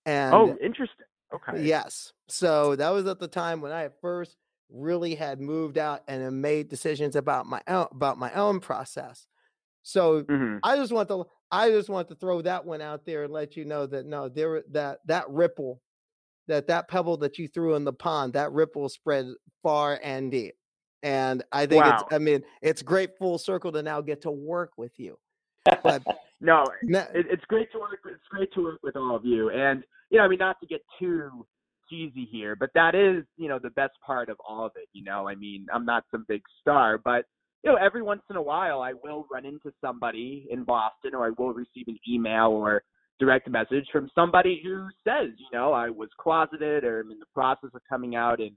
Oh, 0.05 0.11
and 0.11 0.33
oh, 0.33 0.57
interesting. 0.61 1.05
Okay. 1.33 1.63
Yes. 1.63 2.13
So 2.27 2.75
that 2.75 2.89
was 2.89 3.05
at 3.05 3.19
the 3.19 3.27
time 3.27 3.61
when 3.61 3.71
I 3.71 3.89
first 4.01 4.35
really 4.71 5.15
had 5.15 5.39
moved 5.39 5.77
out 5.77 6.01
and 6.07 6.41
made 6.41 6.69
decisions 6.69 7.15
about 7.15 7.45
my 7.45 7.61
own 7.67 7.87
about 7.91 8.17
my 8.17 8.31
own 8.33 8.59
process. 8.59 9.27
So 9.83 10.23
mm-hmm. 10.23 10.57
I 10.63 10.75
just 10.75 10.91
want 10.91 11.09
to 11.09 11.25
I 11.51 11.69
just 11.69 11.89
want 11.89 12.07
to 12.09 12.15
throw 12.15 12.41
that 12.41 12.65
one 12.65 12.81
out 12.81 13.05
there 13.05 13.23
and 13.23 13.33
let 13.33 13.55
you 13.55 13.65
know 13.65 13.85
that 13.87 14.05
no, 14.05 14.29
there 14.29 14.63
that 14.71 14.99
that 15.05 15.29
ripple, 15.29 15.81
that 16.47 16.67
that 16.67 16.87
pebble 16.87 17.17
that 17.17 17.37
you 17.37 17.47
threw 17.47 17.75
in 17.75 17.83
the 17.83 17.93
pond, 17.93 18.33
that 18.33 18.51
ripple 18.51 18.89
spread 18.89 19.27
far 19.63 19.99
and 20.03 20.31
deep. 20.31 20.55
And 21.01 21.43
I 21.51 21.65
think 21.65 21.85
wow. 21.85 21.99
it's 22.01 22.13
I 22.13 22.17
mean 22.17 22.43
it's 22.61 22.81
great 22.81 23.17
full 23.17 23.37
circle 23.37 23.71
to 23.71 23.81
now 23.81 24.01
get 24.01 24.21
to 24.23 24.31
work 24.31 24.71
with 24.77 24.99
you. 24.99 25.17
But 25.83 26.03
no, 26.41 26.63
it, 27.13 27.25
it's 27.29 27.45
great 27.45 27.71
to 27.73 27.79
work. 27.79 27.99
It's 28.05 28.27
great 28.29 28.51
to 28.53 28.63
work 28.63 28.79
with 28.83 28.95
all 28.95 29.15
of 29.15 29.25
you, 29.25 29.49
and 29.49 29.83
you 30.09 30.17
know, 30.17 30.25
I 30.25 30.27
mean, 30.27 30.39
not 30.39 30.59
to 30.61 30.67
get 30.67 30.81
too 30.99 31.45
cheesy 31.89 32.27
here, 32.31 32.55
but 32.55 32.69
that 32.75 32.95
is, 32.95 33.25
you 33.37 33.47
know, 33.47 33.59
the 33.61 33.71
best 33.71 33.93
part 34.05 34.29
of 34.29 34.37
all 34.47 34.65
of 34.65 34.71
it. 34.75 34.87
You 34.93 35.03
know, 35.03 35.27
I 35.27 35.35
mean, 35.35 35.65
I'm 35.73 35.85
not 35.85 36.05
some 36.11 36.25
big 36.27 36.41
star, 36.61 36.97
but 36.97 37.25
you 37.63 37.71
know, 37.71 37.77
every 37.77 38.01
once 38.01 38.21
in 38.29 38.35
a 38.37 38.41
while, 38.41 38.81
I 38.81 38.93
will 38.93 39.27
run 39.31 39.45
into 39.45 39.71
somebody 39.81 40.47
in 40.49 40.63
Boston, 40.63 41.13
or 41.13 41.27
I 41.27 41.31
will 41.37 41.53
receive 41.53 41.87
an 41.87 41.99
email 42.09 42.47
or 42.47 42.83
direct 43.19 43.49
message 43.49 43.85
from 43.91 44.09
somebody 44.15 44.61
who 44.63 44.87
says, 45.03 45.31
you 45.37 45.47
know, 45.51 45.73
I 45.73 45.89
was 45.89 46.09
closeted 46.19 46.85
or 46.85 47.01
I'm 47.01 47.11
in 47.11 47.19
the 47.19 47.25
process 47.33 47.71
of 47.73 47.81
coming 47.89 48.15
out, 48.15 48.39
and 48.39 48.51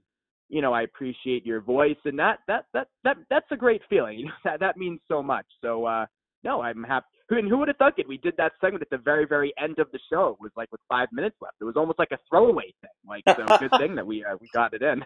you 0.49 0.61
know, 0.61 0.73
I 0.73 0.83
appreciate 0.83 1.45
your 1.45 1.61
voice, 1.61 1.97
and 2.05 2.17
that 2.19 2.39
that 2.47 2.65
that 2.73 2.87
that 3.03 3.17
that's 3.29 3.51
a 3.51 3.57
great 3.57 3.81
feeling. 3.89 4.19
You 4.19 4.25
know, 4.27 4.33
that 4.45 4.59
that 4.61 4.77
means 4.77 5.01
so 5.07 5.21
much. 5.21 5.45
So 5.61 5.85
uh, 5.85 6.05
no, 6.43 6.61
I'm 6.61 6.83
happy. 6.83 7.07
And 7.37 7.47
who 7.47 7.57
would 7.57 7.67
have 7.67 7.77
thought 7.77 7.97
it? 7.97 8.07
We 8.07 8.17
did 8.17 8.35
that 8.37 8.53
segment 8.61 8.81
at 8.81 8.89
the 8.89 8.97
very 8.97 9.25
very 9.25 9.53
end 9.61 9.79
of 9.79 9.91
the 9.91 9.99
show. 10.11 10.37
It 10.39 10.41
was 10.41 10.51
like 10.55 10.71
with 10.71 10.81
five 10.89 11.07
minutes 11.11 11.35
left. 11.41 11.55
It 11.61 11.65
was 11.65 11.75
almost 11.75 11.99
like 11.99 12.11
a 12.11 12.19
throwaway 12.29 12.73
thing. 12.81 12.91
Like 13.07 13.23
so, 13.27 13.57
good 13.57 13.71
thing 13.79 13.95
that 13.95 14.05
we 14.05 14.23
uh, 14.23 14.37
we 14.39 14.47
got 14.53 14.73
it 14.73 14.81
in. 14.81 15.03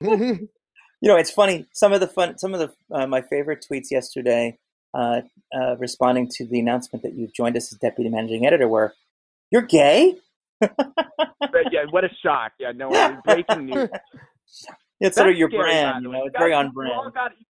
you 1.00 1.08
know, 1.08 1.16
it's 1.16 1.30
funny. 1.30 1.66
Some 1.72 1.92
of 1.92 2.00
the 2.00 2.06
fun, 2.06 2.38
some 2.38 2.54
of 2.54 2.60
the 2.60 2.96
uh, 2.96 3.06
my 3.06 3.22
favorite 3.22 3.64
tweets 3.70 3.90
yesterday, 3.90 4.58
uh, 4.94 5.22
uh, 5.54 5.76
responding 5.78 6.28
to 6.36 6.46
the 6.46 6.60
announcement 6.60 7.02
that 7.02 7.14
you've 7.14 7.34
joined 7.34 7.56
us 7.56 7.72
as 7.72 7.78
deputy 7.78 8.10
managing 8.10 8.46
editor, 8.46 8.68
were, 8.68 8.94
"You're 9.50 9.62
gay." 9.62 10.16
but 10.60 10.72
yeah, 11.72 11.84
what 11.90 12.04
a 12.04 12.10
shock! 12.22 12.52
Yeah, 12.58 12.72
no, 12.72 12.90
breaking 13.24 13.66
news. 13.66 13.88
It's 15.00 15.16
sort 15.16 15.30
of 15.30 15.36
your 15.36 15.48
scary, 15.48 15.62
brand, 15.62 16.04
you 16.04 16.12
know. 16.12 16.26
It's 16.26 16.36
very 16.36 16.52
on 16.52 16.70
brand. 16.70 16.92
You 16.92 17.00
all, 17.00 17.10
got, 17.10 17.30
you 17.38 17.46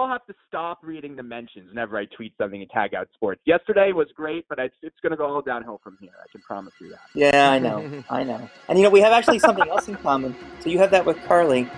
all 0.00 0.08
have 0.08 0.24
to 0.26 0.34
stop 0.46 0.78
reading 0.82 1.16
the 1.16 1.24
mentions 1.24 1.68
whenever 1.68 1.98
I 1.98 2.04
tweet 2.04 2.32
something 2.38 2.60
and 2.60 2.70
tag 2.70 2.92
Outsports. 2.92 3.38
Yesterday 3.46 3.92
was 3.92 4.06
great, 4.14 4.46
but 4.48 4.58
it's, 4.60 4.74
it's 4.80 4.94
going 5.02 5.10
to 5.10 5.16
go 5.16 5.26
all 5.26 5.42
downhill 5.42 5.80
from 5.82 5.98
here. 6.00 6.12
I 6.22 6.30
can 6.30 6.40
promise 6.42 6.72
you 6.80 6.90
that. 6.90 7.00
Yeah, 7.14 7.50
I 7.50 7.58
know, 7.58 8.04
I 8.08 8.22
know. 8.22 8.48
And 8.68 8.78
you 8.78 8.84
know, 8.84 8.90
we 8.90 9.00
have 9.00 9.12
actually 9.12 9.40
something 9.40 9.68
else 9.68 9.88
in 9.88 9.96
common. 9.96 10.36
So 10.60 10.70
you 10.70 10.78
have 10.78 10.92
that 10.92 11.04
with 11.04 11.20
Carly. 11.24 11.68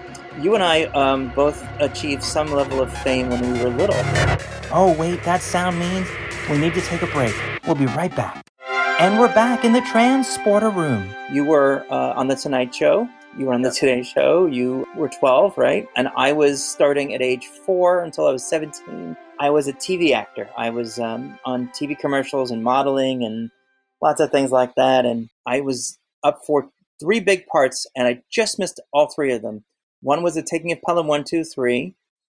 You 0.40 0.54
and 0.54 0.62
I 0.62 0.84
um, 0.86 1.32
both 1.34 1.66
achieved 1.80 2.22
some 2.22 2.52
level 2.52 2.82
of 2.82 2.92
fame 2.98 3.30
when 3.30 3.40
we 3.52 3.62
were 3.62 3.70
little. 3.70 3.96
Oh, 4.70 4.94
wait, 4.98 5.22
that 5.24 5.40
sound 5.40 5.78
means 5.78 6.06
we 6.50 6.58
need 6.58 6.74
to 6.74 6.82
take 6.82 7.00
a 7.00 7.06
break. 7.06 7.34
We'll 7.66 7.74
be 7.76 7.86
right 7.86 8.14
back. 8.14 8.44
And 9.00 9.18
we're 9.18 9.32
back 9.34 9.64
in 9.64 9.72
the 9.72 9.80
transporter 9.80 10.70
room. 10.70 11.08
You 11.32 11.44
were 11.44 11.86
uh, 11.90 12.12
on 12.14 12.28
the 12.28 12.36
Tonight 12.36 12.74
Show. 12.74 13.08
You 13.36 13.46
were 13.46 13.54
on 13.54 13.62
the 13.62 13.70
Today 13.72 14.02
Show. 14.04 14.46
You 14.46 14.86
were 14.94 15.08
12, 15.08 15.58
right? 15.58 15.88
And 15.96 16.08
I 16.16 16.32
was 16.32 16.64
starting 16.64 17.14
at 17.14 17.20
age 17.20 17.46
four 17.46 18.00
until 18.00 18.28
I 18.28 18.30
was 18.30 18.48
17. 18.48 19.16
I 19.40 19.50
was 19.50 19.66
a 19.66 19.72
TV 19.72 20.12
actor. 20.12 20.48
I 20.56 20.70
was 20.70 21.00
um, 21.00 21.36
on 21.44 21.68
TV 21.68 21.98
commercials 21.98 22.52
and 22.52 22.62
modeling 22.62 23.24
and 23.24 23.50
lots 24.00 24.20
of 24.20 24.30
things 24.30 24.52
like 24.52 24.76
that. 24.76 25.04
And 25.04 25.30
I 25.46 25.60
was 25.62 25.98
up 26.22 26.42
for 26.46 26.70
three 27.00 27.18
big 27.18 27.46
parts, 27.46 27.86
and 27.96 28.06
I 28.06 28.22
just 28.30 28.60
missed 28.60 28.80
all 28.92 29.10
three 29.12 29.32
of 29.32 29.42
them. 29.42 29.64
One 30.00 30.22
was 30.22 30.34
the 30.34 30.42
taking 30.42 30.70
of 30.70 30.80
Pelham 30.82 31.08
123, 31.08 31.92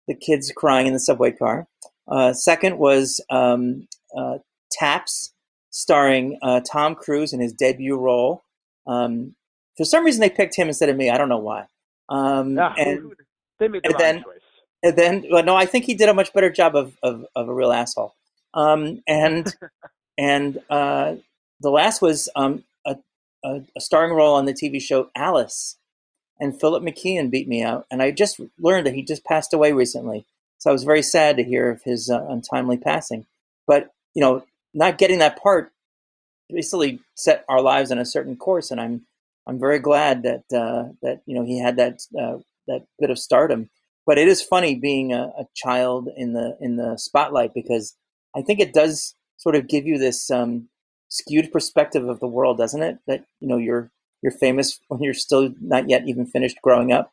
the 0.09 0.15
kids 0.15 0.51
crying 0.57 0.87
in 0.87 0.95
the 0.95 1.01
subway 1.01 1.33
car. 1.33 1.67
Uh, 2.09 2.33
second 2.33 2.79
was 2.79 3.21
um, 3.29 3.87
uh, 4.17 4.39
Taps, 4.71 5.35
starring 5.69 6.39
uh, 6.43 6.61
Tom 6.61 6.95
Cruise 6.95 7.35
in 7.35 7.41
his 7.41 7.53
debut 7.53 7.99
role. 7.99 8.45
Um, 8.87 9.35
for 9.77 9.85
some 9.85 10.05
reason, 10.05 10.21
they 10.21 10.31
picked 10.31 10.57
him 10.57 10.69
instead 10.69 10.89
of 10.89 10.97
me. 10.97 11.11
I 11.11 11.19
don't 11.19 11.29
know 11.29 11.39
why. 11.39 11.67
Um, 12.09 12.59
ah, 12.59 12.75
and, 12.77 13.13
they 13.59 13.69
made 13.69 13.83
the 13.83 13.91
and 13.91 13.99
then, 13.99 14.23
choice. 14.23 14.41
And 14.83 14.97
then, 14.97 15.25
well, 15.31 15.45
no, 15.45 15.57
I 15.57 15.67
think 15.67 15.85
he 15.85 15.95
did 15.95 16.09
a 16.09 16.15
much 16.15 16.33
better 16.33 16.51
job 16.51 16.77
of 16.77 16.97
of, 17.03 17.25
of 17.35 17.49
a 17.49 17.55
real 17.55 17.73
asshole. 17.73 18.15
Um, 18.55 19.03
and 19.07 19.53
and 20.19 20.59
uh, 20.71 21.17
the 21.61 21.71
last 21.71 22.01
was 22.03 22.29
um, 22.37 22.65
a, 22.87 22.97
a, 23.45 23.63
a 23.77 23.81
starring 23.81 24.13
role 24.13 24.35
on 24.35 24.47
the 24.47 24.55
TV 24.55 24.81
show 24.81 25.11
Alice. 25.15 25.77
And 26.39 26.59
Philip 26.61 26.83
McKeon 26.83 27.31
beat 27.31 27.49
me 27.49 27.63
out, 27.63 27.87
and 27.91 28.03
I 28.03 28.11
just 28.11 28.39
learned 28.61 28.87
that 28.87 28.95
he 28.95 29.03
just 29.03 29.25
passed 29.25 29.55
away 29.55 29.73
recently. 29.73 30.27
So 30.59 30.69
I 30.69 30.73
was 30.75 30.85
very 30.85 31.01
sad 31.01 31.39
to 31.39 31.43
hear 31.43 31.71
of 31.71 31.83
his 31.83 32.11
uh, 32.11 32.27
untimely 32.29 32.77
passing. 32.77 33.25
But 33.67 33.91
you 34.15 34.21
know, 34.21 34.45
not 34.75 34.99
getting 34.99 35.21
that 35.21 35.43
part 35.43 35.73
basically 36.51 37.01
set 37.15 37.45
our 37.49 37.61
lives 37.63 37.91
on 37.91 37.99
a 37.99 38.05
certain 38.05 38.37
course, 38.37 38.71
and 38.71 38.81
I'm 38.81 39.07
I'm 39.47 39.61
very 39.61 39.79
glad 39.79 40.23
that 40.25 40.45
uh, 40.53 40.93
that 41.03 41.23
you 41.27 41.35
know 41.35 41.45
he 41.45 41.59
had 41.59 41.77
that 41.77 42.01
uh, 42.19 42.39
that 42.67 42.87
bit 42.99 43.11
of 43.11 43.19
stardom. 43.19 43.71
But 44.07 44.19
it 44.19 44.29
is 44.29 44.41
funny 44.41 44.77
being 44.77 45.13
a, 45.13 45.33
a, 45.37 45.47
child 45.57 46.09
in 46.17 46.33
the 46.33 46.57
in 46.61 46.77
the 46.77 46.97
spotlight 46.97 47.53
because 47.55 47.97
I 48.37 48.43
think 48.43 48.61
it 48.61 48.73
does 48.73 49.15
sort 49.37 49.57
of 49.57 49.67
give 49.67 49.85
you 49.85 49.99
this 49.99 50.31
um, 50.31 50.69
skewed 51.09 51.51
perspective 51.53 52.09
of 52.09 52.21
the 52.21 52.29
world, 52.29 52.59
doesn't 52.59 52.83
it? 52.83 52.99
That 53.07 53.25
you 53.41 53.49
know 53.49 53.57
you're 53.57 53.91
you're 54.23 54.33
famous 54.33 54.81
when 54.89 55.03
you're 55.03 55.15
still 55.15 55.53
not 55.61 55.89
yet 55.89 56.07
even 56.07 56.27
finished 56.27 56.61
growing 56.63 56.93
up. 56.93 57.13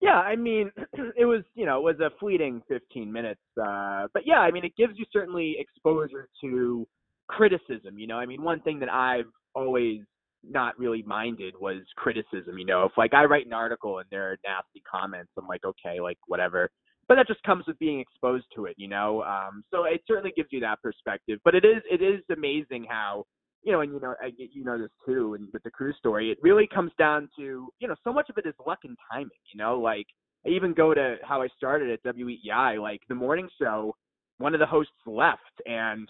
Yeah, 0.00 0.20
I 0.20 0.36
mean, 0.36 0.70
it 1.16 1.24
was 1.24 1.42
you 1.54 1.66
know 1.66 1.78
it 1.78 1.82
was 1.82 2.00
a 2.00 2.10
fleeting 2.18 2.62
15 2.68 3.12
minutes, 3.12 3.40
uh, 3.60 4.06
but 4.12 4.26
yeah, 4.26 4.40
I 4.40 4.50
mean 4.50 4.64
it 4.64 4.76
gives 4.76 4.96
you 4.96 5.04
certainly 5.12 5.56
exposure 5.58 6.28
to 6.42 6.86
criticism. 7.28 7.98
You 7.98 8.06
know, 8.06 8.16
I 8.16 8.26
mean 8.26 8.42
one 8.42 8.60
thing 8.60 8.78
that 8.80 8.92
I've 8.92 9.30
always 9.54 10.00
not 10.48 10.78
really 10.78 11.02
minded 11.02 11.54
was 11.60 11.82
criticism. 11.96 12.58
You 12.58 12.66
know, 12.66 12.84
if 12.84 12.92
like 12.96 13.14
I 13.14 13.24
write 13.24 13.46
an 13.46 13.52
article 13.52 13.98
and 13.98 14.06
there 14.10 14.30
are 14.32 14.38
nasty 14.44 14.82
comments, 14.90 15.32
I'm 15.38 15.46
like, 15.46 15.64
okay, 15.64 16.00
like 16.00 16.18
whatever. 16.26 16.70
But 17.08 17.16
that 17.16 17.28
just 17.28 17.42
comes 17.44 17.64
with 17.66 17.78
being 17.78 18.00
exposed 18.00 18.46
to 18.56 18.64
it, 18.64 18.74
you 18.76 18.88
know. 18.88 19.22
Um, 19.22 19.62
so 19.70 19.84
it 19.84 20.02
certainly 20.06 20.32
gives 20.36 20.48
you 20.50 20.60
that 20.60 20.82
perspective. 20.82 21.38
But 21.44 21.54
it 21.54 21.64
is 21.64 21.82
it 21.90 22.02
is 22.02 22.22
amazing 22.34 22.86
how 22.88 23.24
you 23.62 23.72
know, 23.72 23.80
and 23.80 23.92
you 23.92 24.00
know, 24.00 24.14
I, 24.22 24.30
you 24.36 24.64
know 24.64 24.78
this 24.78 24.90
too, 25.04 25.34
and 25.34 25.48
with 25.52 25.62
the 25.64 25.70
Cruise 25.70 25.96
story, 25.98 26.30
it 26.30 26.38
really 26.42 26.68
comes 26.72 26.92
down 26.98 27.28
to 27.36 27.68
you 27.78 27.88
know, 27.88 27.96
so 28.04 28.12
much 28.12 28.28
of 28.30 28.38
it 28.38 28.46
is 28.46 28.54
luck 28.66 28.80
and 28.84 28.96
timing. 29.10 29.30
You 29.52 29.58
know, 29.58 29.78
like 29.78 30.06
I 30.46 30.50
even 30.50 30.72
go 30.72 30.94
to 30.94 31.16
how 31.22 31.42
I 31.42 31.48
started 31.56 31.90
at 31.90 32.16
WEEI, 32.16 32.80
like 32.80 33.00
the 33.08 33.14
morning 33.14 33.48
show. 33.60 33.94
One 34.38 34.52
of 34.52 34.60
the 34.60 34.66
hosts 34.66 34.92
left, 35.06 35.40
and 35.64 36.06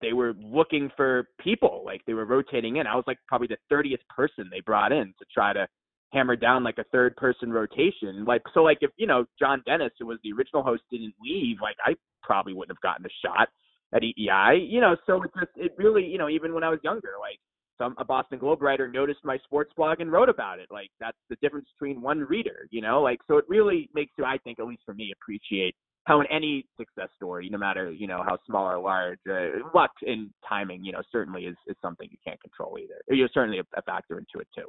they 0.00 0.12
were 0.12 0.34
looking 0.40 0.90
for 0.96 1.28
people, 1.40 1.82
like 1.84 2.02
they 2.06 2.14
were 2.14 2.24
rotating 2.24 2.76
in. 2.76 2.86
I 2.86 2.94
was 2.94 3.04
like 3.06 3.18
probably 3.26 3.48
the 3.48 3.74
30th 3.74 4.06
person 4.08 4.48
they 4.50 4.60
brought 4.60 4.92
in 4.92 5.14
to 5.18 5.24
try 5.32 5.52
to 5.52 5.66
hammer 6.12 6.36
down 6.36 6.64
like 6.64 6.78
a 6.78 6.84
third 6.84 7.16
person 7.16 7.52
rotation. 7.52 8.24
Like 8.24 8.42
so, 8.54 8.62
like 8.62 8.78
if 8.80 8.90
you 8.96 9.06
know 9.06 9.24
John 9.38 9.62
Dennis, 9.66 9.92
who 9.98 10.06
was 10.06 10.18
the 10.22 10.32
original 10.32 10.62
host, 10.62 10.82
didn't 10.90 11.14
leave, 11.22 11.58
like 11.60 11.76
I 11.84 11.94
probably 12.22 12.54
wouldn't 12.54 12.76
have 12.76 12.82
gotten 12.82 13.06
a 13.06 13.26
shot 13.26 13.48
at 13.94 14.02
EEI. 14.02 14.70
You 14.70 14.80
know, 14.80 14.96
so 15.06 15.22
it 15.22 15.30
just 15.38 15.52
it 15.56 15.74
really 15.76 16.04
you 16.04 16.18
know 16.18 16.28
even 16.28 16.54
when 16.54 16.64
I 16.64 16.70
was 16.70 16.80
younger, 16.82 17.14
like 17.20 17.38
some 17.78 17.94
a 17.98 18.04
Boston 18.04 18.38
Globe 18.38 18.62
writer 18.62 18.88
noticed 18.88 19.20
my 19.24 19.38
sports 19.38 19.72
blog 19.76 20.00
and 20.00 20.10
wrote 20.10 20.28
about 20.28 20.58
it. 20.58 20.68
Like 20.70 20.90
that's 21.00 21.18
the 21.28 21.36
difference 21.42 21.68
between 21.78 22.00
one 22.00 22.20
reader. 22.20 22.68
You 22.70 22.82
know, 22.82 23.02
like 23.02 23.20
so 23.28 23.36
it 23.36 23.44
really 23.48 23.88
makes 23.94 24.12
you, 24.18 24.24
I 24.24 24.38
think, 24.38 24.58
at 24.58 24.66
least 24.66 24.82
for 24.84 24.94
me, 24.94 25.12
appreciate 25.20 25.74
how 26.08 26.22
in 26.22 26.26
any 26.28 26.64
success 26.78 27.10
story, 27.16 27.50
no 27.50 27.58
matter 27.58 27.92
you 27.92 28.06
know 28.06 28.24
how 28.26 28.38
small 28.46 28.64
or 28.64 28.78
large, 28.78 29.18
uh, 29.30 29.68
luck 29.74 29.90
and 30.02 30.30
timing, 30.48 30.82
you 30.82 30.90
know, 30.90 31.02
certainly 31.12 31.44
is, 31.44 31.56
is 31.66 31.76
something 31.82 32.08
you 32.10 32.16
can't 32.26 32.40
control 32.40 32.78
either. 32.80 32.94
You're 33.08 33.28
certainly 33.32 33.58
a, 33.58 33.64
a 33.76 33.82
factor 33.82 34.18
into 34.18 34.38
it 34.40 34.48
too. 34.56 34.66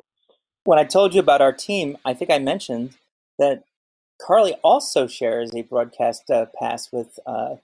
When 0.65 0.77
I 0.77 0.83
told 0.83 1.13
you 1.13 1.21
about 1.21 1.41
our 1.41 1.53
team, 1.53 1.97
I 2.03 2.13
think 2.13 2.29
I 2.29 2.39
mentioned 2.39 2.97
that 3.39 3.63
Carly 4.21 4.53
also 4.63 5.07
shares 5.07 5.55
a 5.55 5.61
broadcast 5.61 6.29
uh, 6.29 6.47
pass 6.59 6.91
with 6.91 7.17
uh, 7.25 7.55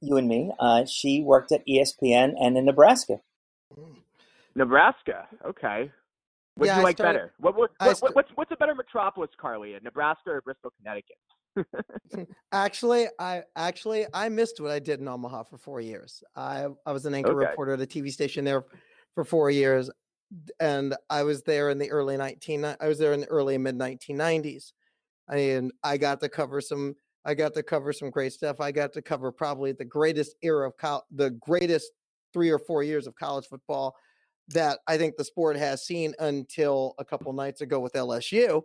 you 0.00 0.16
and 0.16 0.28
me. 0.28 0.50
Uh, 0.58 0.84
she 0.84 1.22
worked 1.22 1.52
at 1.52 1.64
ESPN 1.68 2.34
and 2.38 2.58
in 2.58 2.64
Nebraska. 2.64 3.20
Nebraska, 4.56 5.28
okay. 5.46 5.92
What 6.56 6.66
yeah, 6.66 6.74
do 6.74 6.80
you 6.80 6.80
I 6.80 6.82
like 6.82 6.96
started, 6.96 7.18
better? 7.18 7.32
What, 7.38 7.56
what, 7.56 7.70
what, 7.78 8.16
what's 8.16 8.30
what's 8.34 8.50
a 8.50 8.56
better 8.56 8.74
metropolis, 8.74 9.30
Carly? 9.40 9.76
Nebraska 9.84 10.30
or 10.30 10.40
Bristol, 10.40 10.72
Connecticut? 10.78 11.16
Actually, 12.52 13.06
I 13.18 13.42
actually 13.56 14.06
I 14.12 14.28
missed 14.28 14.60
what 14.60 14.70
I 14.70 14.78
did 14.78 15.00
in 15.00 15.08
Omaha 15.08 15.44
for 15.44 15.58
four 15.58 15.80
years. 15.80 16.22
I 16.36 16.66
I 16.86 16.92
was 16.92 17.06
an 17.06 17.14
anchor 17.14 17.38
okay. 17.38 17.50
reporter 17.50 17.72
at 17.74 17.80
a 17.80 17.86
TV 17.86 18.10
station 18.10 18.44
there 18.44 18.64
for 19.14 19.24
four 19.24 19.50
years, 19.50 19.90
and 20.58 20.94
I 21.08 21.22
was 21.22 21.42
there 21.42 21.70
in 21.70 21.78
the 21.78 21.90
early 21.90 22.16
nineteen. 22.16 22.64
I 22.64 22.88
was 22.88 22.98
there 22.98 23.12
in 23.12 23.20
the 23.20 23.28
early 23.28 23.58
mid 23.58 23.76
nineteen 23.76 24.16
nineties, 24.16 24.72
and 25.28 25.72
I 25.82 25.96
got 25.96 26.20
to 26.20 26.28
cover 26.28 26.60
some. 26.60 26.94
I 27.24 27.34
got 27.34 27.52
to 27.54 27.62
cover 27.62 27.92
some 27.92 28.10
great 28.10 28.32
stuff. 28.32 28.60
I 28.60 28.72
got 28.72 28.92
to 28.94 29.02
cover 29.02 29.30
probably 29.30 29.72
the 29.72 29.84
greatest 29.84 30.36
era 30.42 30.68
of 30.68 30.76
co- 30.78 31.02
the 31.10 31.30
greatest 31.30 31.92
three 32.32 32.50
or 32.50 32.58
four 32.58 32.82
years 32.82 33.06
of 33.06 33.14
college 33.16 33.46
football 33.46 33.94
that 34.48 34.78
I 34.86 34.96
think 34.98 35.16
the 35.16 35.24
sport 35.24 35.56
has 35.56 35.84
seen 35.84 36.14
until 36.18 36.94
a 36.98 37.04
couple 37.04 37.32
nights 37.32 37.60
ago 37.60 37.78
with 37.78 37.92
LSU 37.92 38.62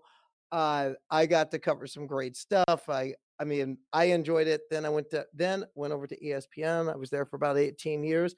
uh, 0.51 0.91
I 1.09 1.25
got 1.25 1.51
to 1.51 1.59
cover 1.59 1.87
some 1.87 2.07
great 2.07 2.35
stuff. 2.35 2.89
I 2.89 3.15
I 3.39 3.43
mean, 3.43 3.77
I 3.91 4.05
enjoyed 4.05 4.47
it. 4.47 4.61
Then 4.69 4.85
I 4.85 4.89
went 4.89 5.09
to 5.11 5.25
then 5.33 5.65
went 5.75 5.93
over 5.93 6.07
to 6.07 6.19
ESPN. 6.19 6.91
I 6.91 6.95
was 6.95 7.09
there 7.09 7.25
for 7.25 7.35
about 7.35 7.57
18 7.57 8.03
years. 8.03 8.35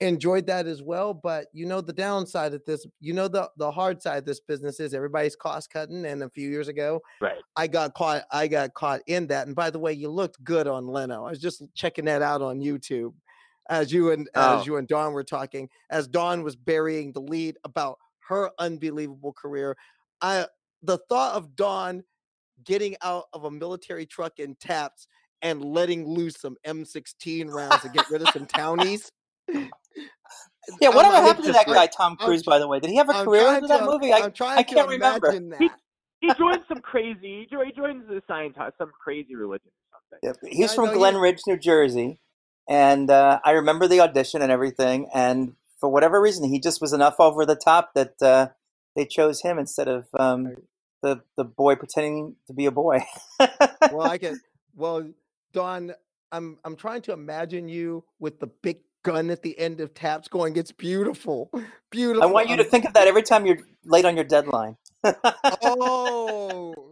Enjoyed 0.00 0.46
that 0.46 0.66
as 0.66 0.82
well. 0.82 1.12
But 1.12 1.46
you 1.52 1.66
know 1.66 1.80
the 1.80 1.92
downside 1.92 2.54
of 2.54 2.64
this, 2.66 2.86
you 3.00 3.12
know 3.12 3.28
the 3.28 3.50
the 3.58 3.70
hard 3.70 4.02
side 4.02 4.18
of 4.18 4.24
this 4.24 4.40
business 4.40 4.80
is 4.80 4.94
everybody's 4.94 5.36
cost 5.36 5.70
cutting. 5.70 6.06
And 6.06 6.22
a 6.22 6.30
few 6.30 6.48
years 6.48 6.68
ago, 6.68 7.00
right, 7.20 7.36
I 7.56 7.66
got 7.66 7.94
caught. 7.94 8.24
I 8.32 8.48
got 8.48 8.74
caught 8.74 9.00
in 9.06 9.26
that. 9.28 9.46
And 9.46 9.54
by 9.54 9.70
the 9.70 9.78
way, 9.78 9.92
you 9.92 10.08
looked 10.08 10.42
good 10.42 10.66
on 10.66 10.86
Leno. 10.86 11.26
I 11.26 11.30
was 11.30 11.40
just 11.40 11.62
checking 11.74 12.06
that 12.06 12.22
out 12.22 12.42
on 12.42 12.60
YouTube 12.60 13.12
as 13.68 13.92
you 13.92 14.10
and 14.10 14.28
oh. 14.34 14.58
as 14.58 14.66
you 14.66 14.78
and 14.78 14.88
Don 14.88 15.12
were 15.12 15.24
talking. 15.24 15.68
As 15.90 16.08
Don 16.08 16.42
was 16.42 16.56
burying 16.56 17.12
the 17.12 17.20
lead 17.20 17.56
about 17.64 17.98
her 18.28 18.50
unbelievable 18.58 19.32
career. 19.32 19.76
I 20.22 20.46
the 20.82 20.98
thought 21.08 21.34
of 21.34 21.56
Don 21.56 22.04
getting 22.64 22.96
out 23.02 23.24
of 23.32 23.44
a 23.44 23.50
military 23.50 24.06
truck 24.06 24.38
in 24.38 24.54
taps 24.56 25.06
and 25.42 25.64
letting 25.64 26.06
loose 26.06 26.36
some 26.38 26.56
M16 26.66 27.50
rounds 27.50 27.80
to 27.82 27.88
get 27.88 28.10
rid 28.10 28.22
of 28.22 28.28
some 28.30 28.46
townies. 28.46 29.10
Yeah, 30.80 30.90
whatever 30.90 31.16
happened 31.16 31.46
to 31.46 31.52
that 31.52 31.66
guy, 31.66 31.86
Tom 31.86 32.16
Cruise? 32.16 32.42
I'm, 32.46 32.50
by 32.52 32.58
the 32.58 32.68
way, 32.68 32.80
did 32.80 32.90
he 32.90 32.96
have 32.96 33.08
a 33.08 33.14
I'm 33.14 33.24
career 33.24 33.48
after 33.48 33.68
that 33.68 33.84
movie? 33.84 34.12
I, 34.12 34.30
I 34.56 34.62
can't 34.62 34.88
remember. 34.88 35.32
He, 35.58 35.70
he 36.20 36.28
joins 36.38 36.60
some 36.68 36.80
crazy. 36.82 37.40
He 37.40 37.46
jo- 37.50 37.64
he 37.64 37.72
joins 37.72 38.06
the 38.08 38.22
science, 38.28 38.56
some 38.78 38.90
crazy 39.02 39.34
religion 39.34 39.70
or 39.92 39.98
something. 40.10 40.46
Yep. 40.48 40.52
He's 40.52 40.72
I 40.72 40.74
from 40.74 40.84
know 40.86 40.92
you- 40.92 40.98
Glen 40.98 41.16
Ridge, 41.16 41.40
New 41.46 41.58
Jersey, 41.58 42.20
and 42.68 43.10
uh, 43.10 43.40
I 43.44 43.52
remember 43.52 43.88
the 43.88 44.00
audition 44.00 44.42
and 44.42 44.52
everything. 44.52 45.08
And 45.14 45.54
for 45.78 45.88
whatever 45.88 46.20
reason, 46.20 46.44
he 46.48 46.60
just 46.60 46.80
was 46.80 46.92
enough 46.92 47.16
over 47.18 47.46
the 47.46 47.56
top 47.56 47.94
that 47.94 48.20
uh, 48.22 48.48
they 48.94 49.06
chose 49.06 49.40
him 49.42 49.58
instead 49.58 49.88
of 49.88 50.06
um, 50.18 50.54
the 51.02 51.20
the 51.36 51.44
boy 51.44 51.76
pretending 51.76 52.36
to 52.46 52.52
be 52.52 52.66
a 52.66 52.70
boy. 52.70 53.04
well, 53.92 54.02
I 54.02 54.18
can. 54.18 54.40
Well, 54.76 55.10
Don, 55.52 55.92
I'm 56.30 56.58
I'm 56.64 56.76
trying 56.76 57.02
to 57.02 57.12
imagine 57.12 57.68
you 57.68 58.04
with 58.20 58.38
the 58.38 58.46
big 58.46 58.78
gun 59.02 59.28
at 59.30 59.42
the 59.42 59.58
end 59.58 59.80
of 59.80 59.92
taps 59.94 60.28
going. 60.28 60.56
It's 60.56 60.70
beautiful, 60.72 61.50
beautiful. 61.90 62.22
I 62.22 62.26
want 62.26 62.48
you 62.48 62.56
to 62.56 62.64
think 62.64 62.84
of 62.84 62.92
that 62.94 63.08
every 63.08 63.22
time 63.22 63.46
you're 63.46 63.58
late 63.84 64.04
on 64.04 64.14
your 64.14 64.24
deadline. 64.24 64.76
Oh, 65.04 66.88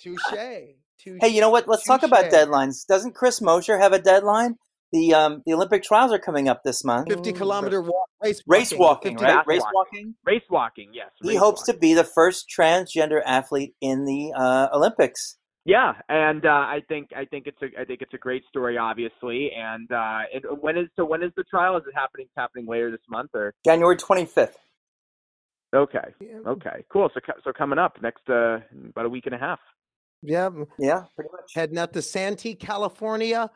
touche. 0.00 0.18
touche. 0.98 1.18
Hey, 1.20 1.28
you 1.28 1.42
know 1.42 1.50
what? 1.50 1.68
Let's 1.68 1.84
talk 1.84 2.02
about 2.02 2.32
deadlines. 2.32 2.86
Doesn't 2.86 3.14
Chris 3.14 3.40
Mosier 3.40 3.78
have 3.78 3.92
a 3.92 4.00
deadline? 4.00 4.56
The 4.92 5.14
um, 5.14 5.42
the 5.46 5.54
Olympic 5.54 5.82
trials 5.84 6.12
are 6.12 6.18
coming 6.18 6.48
up 6.48 6.62
this 6.64 6.84
month. 6.84 7.08
50 7.08 7.32
kilometer 7.32 7.80
walk, 7.80 8.08
race 8.22 8.42
Race 8.46 8.72
walking, 8.72 9.16
right? 9.16 9.46
Race 9.46 9.60
walking. 9.60 9.72
walking. 9.74 10.14
Race 10.26 10.42
walking, 10.50 10.90
yes. 10.92 11.10
He 11.22 11.36
hopes 11.36 11.60
walking. 11.62 11.74
to 11.74 11.78
be 11.80 11.94
the 11.94 12.04
first 12.04 12.46
transgender 12.54 13.20
athlete 13.24 13.74
in 13.80 14.04
the 14.04 14.32
uh, 14.36 14.68
Olympics. 14.72 15.36
Yeah, 15.64 15.92
and 16.08 16.44
uh, 16.44 16.48
I 16.48 16.80
think 16.88 17.10
I 17.14 17.24
think 17.26 17.46
it's 17.46 17.60
a 17.62 17.80
I 17.80 17.84
think 17.84 18.00
it's 18.02 18.14
a 18.14 18.18
great 18.18 18.42
story, 18.48 18.78
obviously. 18.78 19.50
And 19.56 19.90
uh, 19.92 20.20
it, 20.32 20.42
when 20.60 20.76
is 20.76 20.88
so 20.96 21.04
when 21.04 21.22
is 21.22 21.30
the 21.36 21.44
trial? 21.44 21.76
Is 21.76 21.84
it 21.86 21.94
happening? 21.94 22.26
It's 22.26 22.34
happening 22.36 22.66
later 22.66 22.90
this 22.90 23.00
month, 23.08 23.30
or 23.34 23.54
January 23.64 23.96
25th. 23.96 24.54
okay, 25.76 26.14
okay, 26.46 26.84
cool. 26.90 27.10
So 27.14 27.20
so 27.44 27.52
coming 27.52 27.78
up 27.78 27.96
next 28.02 28.28
uh, 28.28 28.58
about 28.88 29.04
a 29.04 29.08
week 29.08 29.26
and 29.26 29.34
a 29.34 29.38
half. 29.38 29.60
yeah, 30.22 30.48
Yeah, 30.78 31.04
pretty 31.14 31.30
much. 31.30 31.52
heading 31.54 31.78
out 31.78 31.92
to 31.92 32.02
Santee, 32.02 32.54
California, 32.54 33.50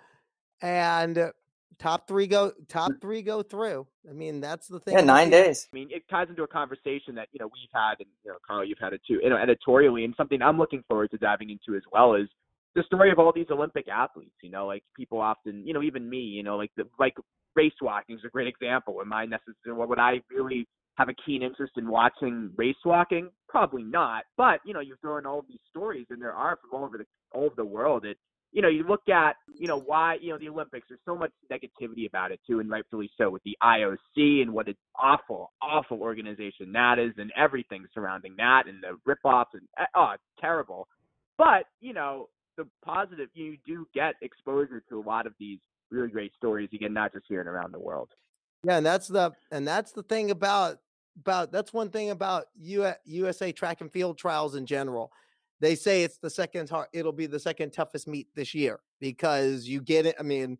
and 0.64 1.18
uh, 1.18 1.30
top 1.78 2.08
three 2.08 2.26
go 2.26 2.52
top 2.68 2.90
three 3.00 3.22
go 3.22 3.42
through. 3.42 3.86
I 4.08 4.12
mean, 4.12 4.40
that's 4.40 4.66
the 4.66 4.80
thing. 4.80 4.94
Yeah, 4.94 5.02
nine 5.02 5.28
days. 5.28 5.68
I 5.72 5.76
mean, 5.76 5.88
it 5.90 6.02
ties 6.10 6.28
into 6.30 6.42
a 6.42 6.48
conversation 6.48 7.14
that 7.16 7.28
you 7.32 7.38
know 7.38 7.46
we've 7.46 7.68
had, 7.72 7.96
and 8.00 8.08
you 8.24 8.30
know, 8.30 8.38
Carl, 8.46 8.64
you've 8.64 8.78
had 8.80 8.94
it 8.94 9.02
too, 9.06 9.20
you 9.22 9.28
know, 9.28 9.36
editorially, 9.36 10.04
and 10.04 10.14
something 10.16 10.40
I'm 10.40 10.58
looking 10.58 10.82
forward 10.88 11.10
to 11.10 11.18
diving 11.18 11.50
into 11.50 11.76
as 11.76 11.82
well 11.92 12.14
is 12.14 12.28
the 12.74 12.82
story 12.84 13.12
of 13.12 13.18
all 13.18 13.32
these 13.32 13.46
Olympic 13.50 13.88
athletes. 13.88 14.34
You 14.42 14.50
know, 14.50 14.66
like 14.66 14.82
people 14.96 15.20
often, 15.20 15.66
you 15.66 15.74
know, 15.74 15.82
even 15.82 16.08
me, 16.08 16.18
you 16.18 16.42
know, 16.42 16.56
like 16.56 16.70
the 16.78 16.84
like 16.98 17.14
race 17.54 17.72
walking 17.82 18.16
is 18.16 18.22
a 18.26 18.30
great 18.30 18.48
example. 18.48 18.98
Am 19.02 19.12
I 19.12 19.26
necessarily 19.26 19.78
well 19.78 19.88
would 19.88 19.98
I 19.98 20.22
really 20.30 20.66
have 20.96 21.10
a 21.10 21.14
keen 21.26 21.42
interest 21.42 21.72
in 21.76 21.88
watching 21.88 22.52
race 22.56 22.76
walking? 22.86 23.28
Probably 23.50 23.82
not. 23.82 24.24
But 24.38 24.60
you 24.64 24.72
know, 24.72 24.80
you 24.80 24.96
throw 25.02 25.18
in 25.18 25.26
all 25.26 25.40
of 25.40 25.46
these 25.46 25.60
stories, 25.68 26.06
and 26.08 26.22
there 26.22 26.32
are 26.32 26.56
from 26.56 26.78
all 26.78 26.86
over 26.86 26.96
the 26.96 27.04
all 27.34 27.44
over 27.44 27.54
the 27.54 27.66
world. 27.66 28.06
It 28.06 28.16
you 28.54 28.62
know, 28.62 28.68
you 28.68 28.84
look 28.84 29.08
at, 29.08 29.34
you 29.58 29.66
know, 29.66 29.80
why, 29.80 30.16
you 30.22 30.30
know, 30.30 30.38
the 30.38 30.48
Olympics, 30.48 30.86
there's 30.88 31.00
so 31.04 31.16
much 31.16 31.32
negativity 31.50 32.06
about 32.06 32.30
it 32.30 32.38
too, 32.46 32.60
and 32.60 32.70
rightfully 32.70 33.10
so, 33.18 33.28
with 33.28 33.42
the 33.42 33.58
IOC 33.60 34.42
and 34.42 34.54
what 34.54 34.68
an 34.68 34.76
awful, 34.96 35.50
awful 35.60 36.00
organization 36.00 36.72
that 36.72 37.00
is, 37.00 37.12
and 37.18 37.32
everything 37.36 37.84
surrounding 37.92 38.36
that, 38.38 38.62
and 38.68 38.82
the 38.82 38.96
ripoffs, 39.12 39.54
and 39.54 39.62
uh, 39.78 39.84
oh, 39.96 40.10
it's 40.14 40.22
terrible. 40.40 40.86
But 41.36 41.64
you 41.80 41.92
know, 41.92 42.28
the 42.56 42.64
positive, 42.84 43.28
you 43.34 43.56
do 43.66 43.88
get 43.92 44.14
exposure 44.22 44.84
to 44.88 45.00
a 45.00 45.02
lot 45.02 45.26
of 45.26 45.34
these 45.40 45.58
really 45.90 46.08
great 46.08 46.32
stories. 46.36 46.68
again, 46.72 46.92
not 46.92 47.12
just 47.12 47.24
here 47.28 47.40
and 47.40 47.48
around 47.48 47.74
the 47.74 47.80
world. 47.80 48.10
Yeah, 48.62 48.76
and 48.76 48.86
that's 48.86 49.08
the 49.08 49.32
and 49.50 49.66
that's 49.66 49.90
the 49.90 50.04
thing 50.04 50.30
about 50.30 50.78
about 51.20 51.50
that's 51.50 51.72
one 51.72 51.90
thing 51.90 52.10
about 52.10 52.46
USA 52.56 53.50
track 53.50 53.80
and 53.80 53.90
field 53.90 54.16
trials 54.16 54.54
in 54.54 54.64
general. 54.64 55.10
They 55.64 55.74
say 55.76 56.02
it's 56.02 56.18
the 56.18 56.28
second 56.28 56.68
hard, 56.68 56.88
it'll 56.92 57.10
be 57.12 57.24
the 57.24 57.38
second 57.40 57.72
toughest 57.72 58.06
meet 58.06 58.28
this 58.34 58.54
year 58.54 58.80
because 59.00 59.66
you 59.66 59.80
get 59.80 60.04
it. 60.04 60.14
I 60.20 60.22
mean, 60.22 60.58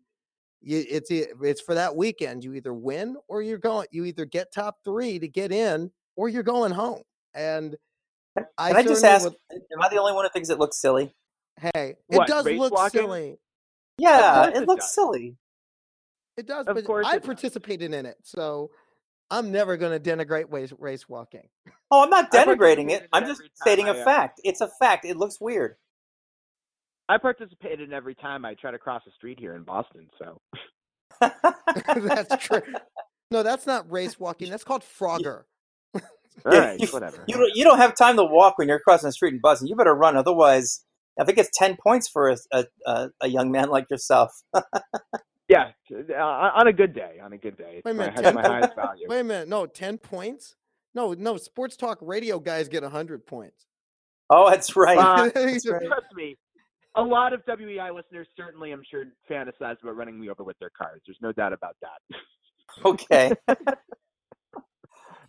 you, 0.61 0.83
it's 0.89 1.11
e- 1.11 1.27
it's 1.43 1.61
for 1.61 1.75
that 1.75 1.95
weekend. 1.95 2.43
You 2.43 2.55
either 2.55 2.73
win 2.73 3.15
or 3.27 3.43
you're 3.43 3.59
going. 3.59 3.85
You 3.91 4.05
either 4.05 4.25
get 4.25 4.51
top 4.51 4.77
three 4.83 5.19
to 5.19 5.27
get 5.27 5.51
in, 5.51 5.91
or 6.15 6.27
you're 6.27 6.41
going 6.41 6.71
home. 6.71 7.03
And 7.35 7.75
I, 8.57 8.69
Can 8.69 8.77
I 8.77 8.81
just 8.81 9.01
certainly 9.01 9.09
ask, 9.09 9.23
would- 9.25 9.61
am 9.73 9.81
I 9.83 9.89
the 9.89 9.97
only 9.99 10.13
one 10.13 10.25
who 10.25 10.29
thinks 10.29 10.49
it 10.49 10.57
looks 10.57 10.77
silly? 10.81 11.13
hey, 11.75 11.95
What, 12.07 12.27
it 12.27 12.31
does 12.31 12.45
look 12.47 12.73
walking? 12.73 13.01
silly. 13.01 13.37
Yeah, 13.99 14.47
it 14.47 14.57
it 14.63 14.67
looks 14.67 14.85
does. 14.85 14.93
silly. 14.95 15.37
It 16.35 16.47
does, 16.47 16.65
Of 16.65 16.75
but 16.75 16.83
course 16.83 17.05
I 17.05 17.11
it 17.17 17.19
does. 17.19 17.25
participated 17.27 17.93
in 17.93 18.05
it, 18.07 18.17
so 18.23 18.71
I'm 19.31 19.51
never 19.51 19.77
going 19.77 19.99
to 20.01 20.09
denigrate 20.11 20.51
race 20.51 20.73
race 20.79 21.09
walking. 21.09 21.47
Oh, 21.91 22.03
I'm 22.03 22.09
not 22.09 22.31
denigrating 22.33 22.91
it. 22.91 23.07
I'm 23.13 23.25
just 23.25 23.41
stating 23.55 23.87
a 23.87 23.93
I, 23.93 23.99
uh, 23.99 24.05
fact. 24.05 24.41
It's 24.43 24.61
a 24.61 24.69
fact. 24.79 25.05
It 25.05 25.17
looks 25.17 25.39
weird. 25.41 25.75
I 27.09 27.17
participated 27.17 27.81
in 27.81 27.93
every 27.93 28.15
time 28.15 28.45
I 28.45 28.55
try 28.55 28.71
to 28.71 28.79
cross 28.79 29.03
the 29.05 29.11
street 29.15 29.39
here 29.39 29.55
in 29.55 29.63
Boston. 29.63 30.07
So 30.19 30.41
that's 31.21 32.35
true. 32.45 32.61
No, 33.31 33.43
that's 33.43 33.65
not 33.65 33.91
race 33.91 34.19
walking. 34.19 34.51
That's 34.51 34.63
called 34.63 34.83
Frogger. 34.83 35.43
all 36.45 36.53
Yeah, 36.53 36.59
right, 36.59 36.79
you, 36.79 36.87
whatever. 36.89 37.23
You, 37.27 37.35
don't- 37.35 37.51
you 37.55 37.63
don't 37.63 37.79
have 37.79 37.95
time 37.95 38.17
to 38.17 38.23
walk 38.23 38.57
when 38.59 38.67
you're 38.67 38.79
crossing 38.79 39.07
the 39.07 39.13
street 39.13 39.33
in 39.33 39.39
Boston. 39.41 39.67
You 39.67 39.75
better 39.75 39.95
run, 39.95 40.15
otherwise, 40.15 40.85
I 41.19 41.25
think 41.25 41.39
it's 41.39 41.49
ten 41.53 41.75
points 41.83 42.07
for 42.07 42.29
a 42.29 42.37
a, 42.53 42.65
a, 42.85 43.09
a 43.21 43.27
young 43.27 43.51
man 43.51 43.69
like 43.69 43.89
yourself. 43.89 44.31
Yeah, 45.47 45.71
uh, 45.91 46.21
on 46.21 46.67
a 46.67 46.73
good 46.73 46.93
day. 46.93 47.19
On 47.23 47.31
a 47.33 47.37
good 47.37 47.57
day, 47.57 47.81
Wait 47.85 47.91
a 47.91 47.93
minute, 47.93 48.13
it's 48.13 48.21
10 48.21 48.33
my 48.33 48.41
highest 48.41 48.75
value. 48.75 49.05
Wait 49.07 49.19
a 49.19 49.23
minute. 49.23 49.47
No, 49.47 49.65
10 49.67 49.99
points? 49.99 50.55
No, 50.95 51.13
no. 51.13 51.37
Sports 51.37 51.77
talk 51.77 51.99
radio 52.01 52.39
guys 52.39 52.67
get 52.67 52.81
100 52.81 53.25
points. 53.27 53.67
oh, 54.29 54.49
that's 54.49 54.75
right. 54.75 54.97
Uh, 54.97 55.29
that's 55.33 55.67
right. 55.67 55.85
Trust 55.85 56.07
me, 56.15 56.35
a 56.95 57.01
lot 57.01 57.33
of 57.33 57.41
WEI 57.47 57.91
listeners 57.91 58.27
certainly, 58.35 58.71
I'm 58.71 58.81
sure, 58.89 59.05
fantasize 59.29 59.81
about 59.83 59.95
running 59.95 60.19
me 60.19 60.29
over 60.29 60.43
with 60.43 60.57
their 60.59 60.71
cars. 60.71 61.01
There's 61.05 61.19
no 61.21 61.31
doubt 61.31 61.53
about 61.53 61.75
that. 61.81 62.17
Okay. 62.83 63.31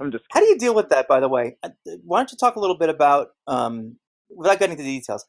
I'm 0.01 0.13
just. 0.13 0.25
How 0.31 0.41
do 0.41 0.47
you 0.47 0.59
deal 0.59 0.75
with 0.75 0.89
that, 0.91 1.09
by 1.09 1.21
the 1.21 1.29
way? 1.29 1.57
Uh, 1.63 1.71
Why 2.05 2.19
don't 2.21 2.31
you 2.33 2.39
talk 2.39 2.57
a 2.57 2.61
little 2.61 2.77
bit 2.77 2.89
about, 2.89 3.29
um, 3.47 3.97
without 4.35 4.59
getting 4.59 4.73
into 4.73 4.85
the 4.85 4.99
details, 4.99 5.27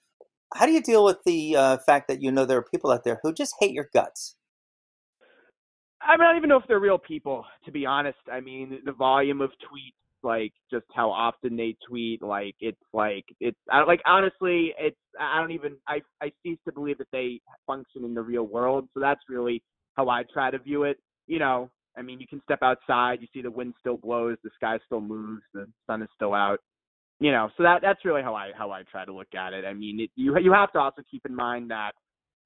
how 0.54 0.65
do 0.65 0.71
you 0.71 0.82
deal 0.82 1.04
with 1.04 1.17
the 1.26 1.56
uh, 1.56 1.78
fact 1.86 2.08
that 2.08 2.21
you 2.21 2.32
know 2.32 2.45
there 2.45 2.58
are 2.58 2.63
people 2.63 2.91
out 2.91 3.04
there 3.04 3.19
who 3.23 3.34
just 3.34 3.54
hate 3.60 3.71
your 3.71 3.89
guts? 3.93 4.36
I 6.01 6.17
don't 6.17 6.38
even 6.38 6.49
know 6.49 6.57
if 6.57 6.63
they're 6.67 6.79
real 6.79 6.97
people, 6.97 7.45
to 7.65 7.71
be 7.71 7.86
honest. 7.86 8.17
I 8.31 8.39
mean, 8.39 8.79
the 8.86 8.91
volume 8.91 9.41
of 9.41 9.49
tweets, 9.51 9.93
like 10.23 10.53
just 10.71 10.86
how 10.93 11.10
often 11.10 11.55
they 11.55 11.75
tweet, 11.88 12.21
like 12.21 12.55
it's 12.60 12.81
like 12.93 13.25
it's 13.39 13.57
I, 13.71 13.83
like 13.83 14.01
honestly, 14.05 14.73
it's 14.79 14.97
I 15.19 15.39
don't 15.39 15.51
even 15.51 15.75
I 15.88 16.01
I 16.21 16.31
cease 16.43 16.60
to 16.65 16.73
believe 16.73 16.97
that 16.99 17.07
they 17.12 17.41
function 17.65 18.03
in 18.03 18.13
the 18.13 18.21
real 18.21 18.43
world. 18.43 18.88
So 18.93 18.99
that's 18.99 19.21
really 19.29 19.63
how 19.95 20.10
I 20.10 20.23
try 20.31 20.51
to 20.51 20.60
view 20.60 20.83
it. 20.83 20.97
You 21.27 21.39
know, 21.39 21.69
I 21.97 22.01
mean, 22.01 22.19
you 22.19 22.27
can 22.27 22.41
step 22.43 22.60
outside, 22.62 23.19
you 23.21 23.27
see 23.33 23.41
the 23.41 23.51
wind 23.51 23.73
still 23.79 23.97
blows, 23.97 24.38
the 24.43 24.49
sky 24.55 24.77
still 24.86 25.01
moves, 25.01 25.43
the 25.53 25.67
sun 25.88 26.01
is 26.01 26.10
still 26.15 26.33
out. 26.33 26.60
You 27.19 27.31
know, 27.31 27.49
so 27.57 27.63
that 27.63 27.79
that's 27.81 28.05
really 28.05 28.21
how 28.21 28.36
I 28.36 28.51
how 28.55 28.71
I 28.71 28.83
try 28.91 29.05
to 29.05 29.13
look 29.13 29.33
at 29.36 29.53
it. 29.53 29.65
I 29.65 29.73
mean, 29.73 29.99
it, 29.99 30.12
you 30.15 30.38
you 30.39 30.53
have 30.53 30.71
to 30.73 30.79
also 30.79 31.01
keep 31.10 31.25
in 31.25 31.36
mind 31.36 31.71
that 31.71 31.93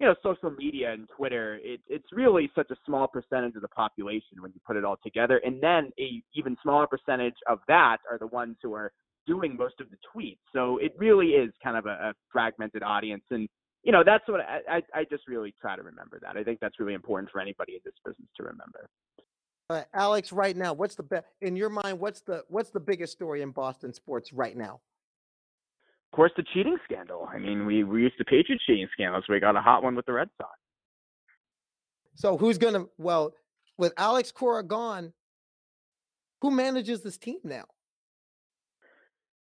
you 0.01 0.07
know, 0.07 0.15
social 0.23 0.49
media 0.49 0.91
and 0.91 1.07
Twitter, 1.15 1.59
it, 1.61 1.79
it's 1.87 2.07
really 2.11 2.49
such 2.55 2.71
a 2.71 2.75
small 2.87 3.07
percentage 3.07 3.55
of 3.55 3.61
the 3.61 3.67
population 3.67 4.41
when 4.41 4.51
you 4.51 4.59
put 4.65 4.75
it 4.75 4.83
all 4.83 4.97
together. 5.03 5.39
And 5.45 5.61
then 5.61 5.91
a 5.99 6.23
even 6.33 6.57
smaller 6.63 6.87
percentage 6.87 7.35
of 7.47 7.59
that 7.67 7.97
are 8.09 8.17
the 8.17 8.25
ones 8.25 8.55
who 8.63 8.73
are 8.73 8.91
doing 9.27 9.55
most 9.55 9.75
of 9.79 9.85
the 9.91 9.97
tweets. 9.97 10.39
So 10.53 10.79
it 10.79 10.95
really 10.97 11.27
is 11.27 11.53
kind 11.63 11.77
of 11.77 11.85
a, 11.85 11.89
a 11.89 12.13
fragmented 12.31 12.81
audience. 12.81 13.21
And, 13.29 13.47
you 13.83 13.91
know, 13.91 14.01
that's 14.03 14.27
what 14.27 14.41
I, 14.41 14.77
I, 14.77 15.01
I 15.01 15.03
just 15.03 15.27
really 15.27 15.53
try 15.61 15.75
to 15.75 15.83
remember 15.83 16.19
that. 16.23 16.35
I 16.35 16.43
think 16.43 16.59
that's 16.61 16.79
really 16.79 16.95
important 16.95 17.31
for 17.31 17.39
anybody 17.39 17.73
in 17.73 17.81
this 17.85 17.93
business 18.03 18.27
to 18.37 18.43
remember. 18.43 18.89
Uh, 19.69 19.83
Alex, 19.93 20.31
right 20.31 20.57
now, 20.57 20.73
what's 20.73 20.95
the 20.95 21.03
best 21.03 21.27
in 21.41 21.55
your 21.55 21.69
mind? 21.69 21.99
What's 21.99 22.21
the 22.21 22.43
what's 22.47 22.71
the 22.71 22.79
biggest 22.79 23.13
story 23.13 23.43
in 23.43 23.51
Boston 23.51 23.93
sports 23.93 24.33
right 24.33 24.57
now? 24.57 24.81
Of 26.11 26.15
course, 26.17 26.31
the 26.35 26.43
cheating 26.53 26.77
scandal. 26.83 27.29
I 27.33 27.37
mean, 27.37 27.65
we, 27.65 27.85
we 27.85 28.01
used 28.01 28.15
the 28.19 28.25
Patriot 28.25 28.59
cheating 28.67 28.87
scandals. 28.91 29.23
we 29.29 29.39
got 29.39 29.55
a 29.55 29.61
hot 29.61 29.81
one 29.81 29.95
with 29.95 30.05
the 30.05 30.11
Red 30.11 30.29
Sox. 30.37 30.51
So 32.15 32.37
who's 32.37 32.57
gonna? 32.57 32.85
Well, 32.97 33.33
with 33.77 33.93
Alex 33.97 34.31
Cora 34.31 34.61
gone, 34.61 35.13
who 36.41 36.51
manages 36.51 37.01
this 37.01 37.17
team 37.17 37.39
now? 37.45 37.63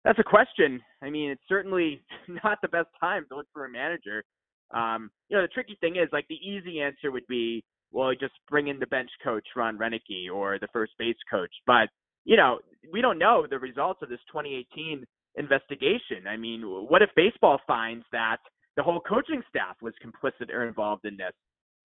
That's 0.06 0.20
a 0.20 0.24
question. 0.24 0.80
I 1.02 1.10
mean, 1.10 1.32
it's 1.32 1.42
certainly 1.50 2.02
not 2.44 2.60
the 2.62 2.68
best 2.68 2.90
time 3.00 3.26
to 3.30 3.38
look 3.38 3.48
for 3.52 3.66
a 3.66 3.70
manager. 3.70 4.24
Um, 4.72 5.10
you 5.28 5.38
know, 5.38 5.42
the 5.42 5.48
tricky 5.48 5.76
thing 5.82 5.96
is 5.96 6.08
like 6.14 6.28
the 6.30 6.36
easy 6.36 6.82
answer 6.82 7.12
would 7.12 7.26
be, 7.28 7.64
well, 7.92 8.12
just 8.12 8.34
bring 8.48 8.68
in 8.68 8.78
the 8.78 8.86
bench 8.86 9.10
coach 9.24 9.48
Ron 9.56 9.80
Roenicke 9.80 10.32
or 10.32 10.60
the 10.60 10.68
first 10.72 10.92
base 11.00 11.18
coach. 11.32 11.52
But 11.66 11.90
you 12.26 12.38
know, 12.38 12.60
we 12.94 13.02
don't 13.02 13.18
know 13.18 13.48
the 13.50 13.58
results 13.58 14.02
of 14.04 14.10
this 14.10 14.20
2018 14.32 15.04
investigation. 15.36 16.28
I 16.28 16.38
mean, 16.38 16.62
what 16.62 17.02
if 17.02 17.10
baseball 17.16 17.60
finds 17.68 18.06
that 18.12 18.38
the 18.76 18.84
whole 18.84 19.02
coaching 19.02 19.42
staff 19.50 19.76
was 19.82 19.94
complicit 20.04 20.50
or 20.54 20.68
involved 20.68 21.06
in 21.06 21.18
this? 21.18 21.34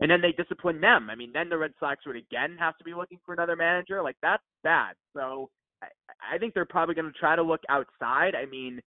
And 0.00 0.10
then 0.10 0.20
they 0.20 0.32
discipline 0.32 0.80
them. 0.80 1.08
I 1.08 1.14
mean, 1.14 1.30
then 1.32 1.48
the 1.48 1.58
Red 1.58 1.72
Sox 1.78 2.04
would 2.06 2.16
again 2.16 2.56
have 2.58 2.76
to 2.78 2.84
be 2.84 2.94
looking 2.94 3.18
for 3.24 3.32
another 3.32 3.54
manager. 3.56 4.02
Like 4.02 4.16
that's 4.22 4.42
bad. 4.64 4.94
So 5.14 5.50
I, 5.82 5.86
I 6.34 6.38
think 6.38 6.52
they're 6.52 6.64
probably 6.64 6.96
going 6.96 7.12
to 7.12 7.18
try 7.18 7.36
to 7.36 7.42
look 7.42 7.60
outside. 7.68 8.34
I 8.34 8.46
mean, 8.46 8.80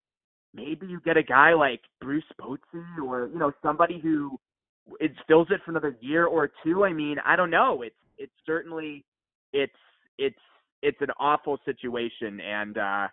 maybe 0.54 0.86
you 0.88 1.00
get 1.06 1.15
a 1.15 1.24
guy 1.24 1.54
like 1.54 1.82
Bruce 2.02 2.24
Bochy 2.39 2.84
or 3.06 3.30
you 3.32 3.39
know 3.39 3.54
somebody 3.62 4.00
who 4.00 4.38
it 5.00 5.12
fills 5.28 5.48
it 5.52 5.62
for 5.63 5.72
another 5.72 5.96
year 6.02 6.26
or 6.26 6.50
two. 6.63 6.84
I 6.84 6.93
mean, 6.93 7.17
I 7.26 7.36
don't 7.36 7.50
know. 7.50 7.84
It's 7.84 7.96
it's 8.17 8.34
certainly 8.46 9.06
it's 9.54 9.74
it's 10.17 10.36
it's 10.82 11.02
an 11.02 11.12
awful 11.20 11.58
situation, 11.65 12.39
and 12.41 12.78
uh, 12.78 13.08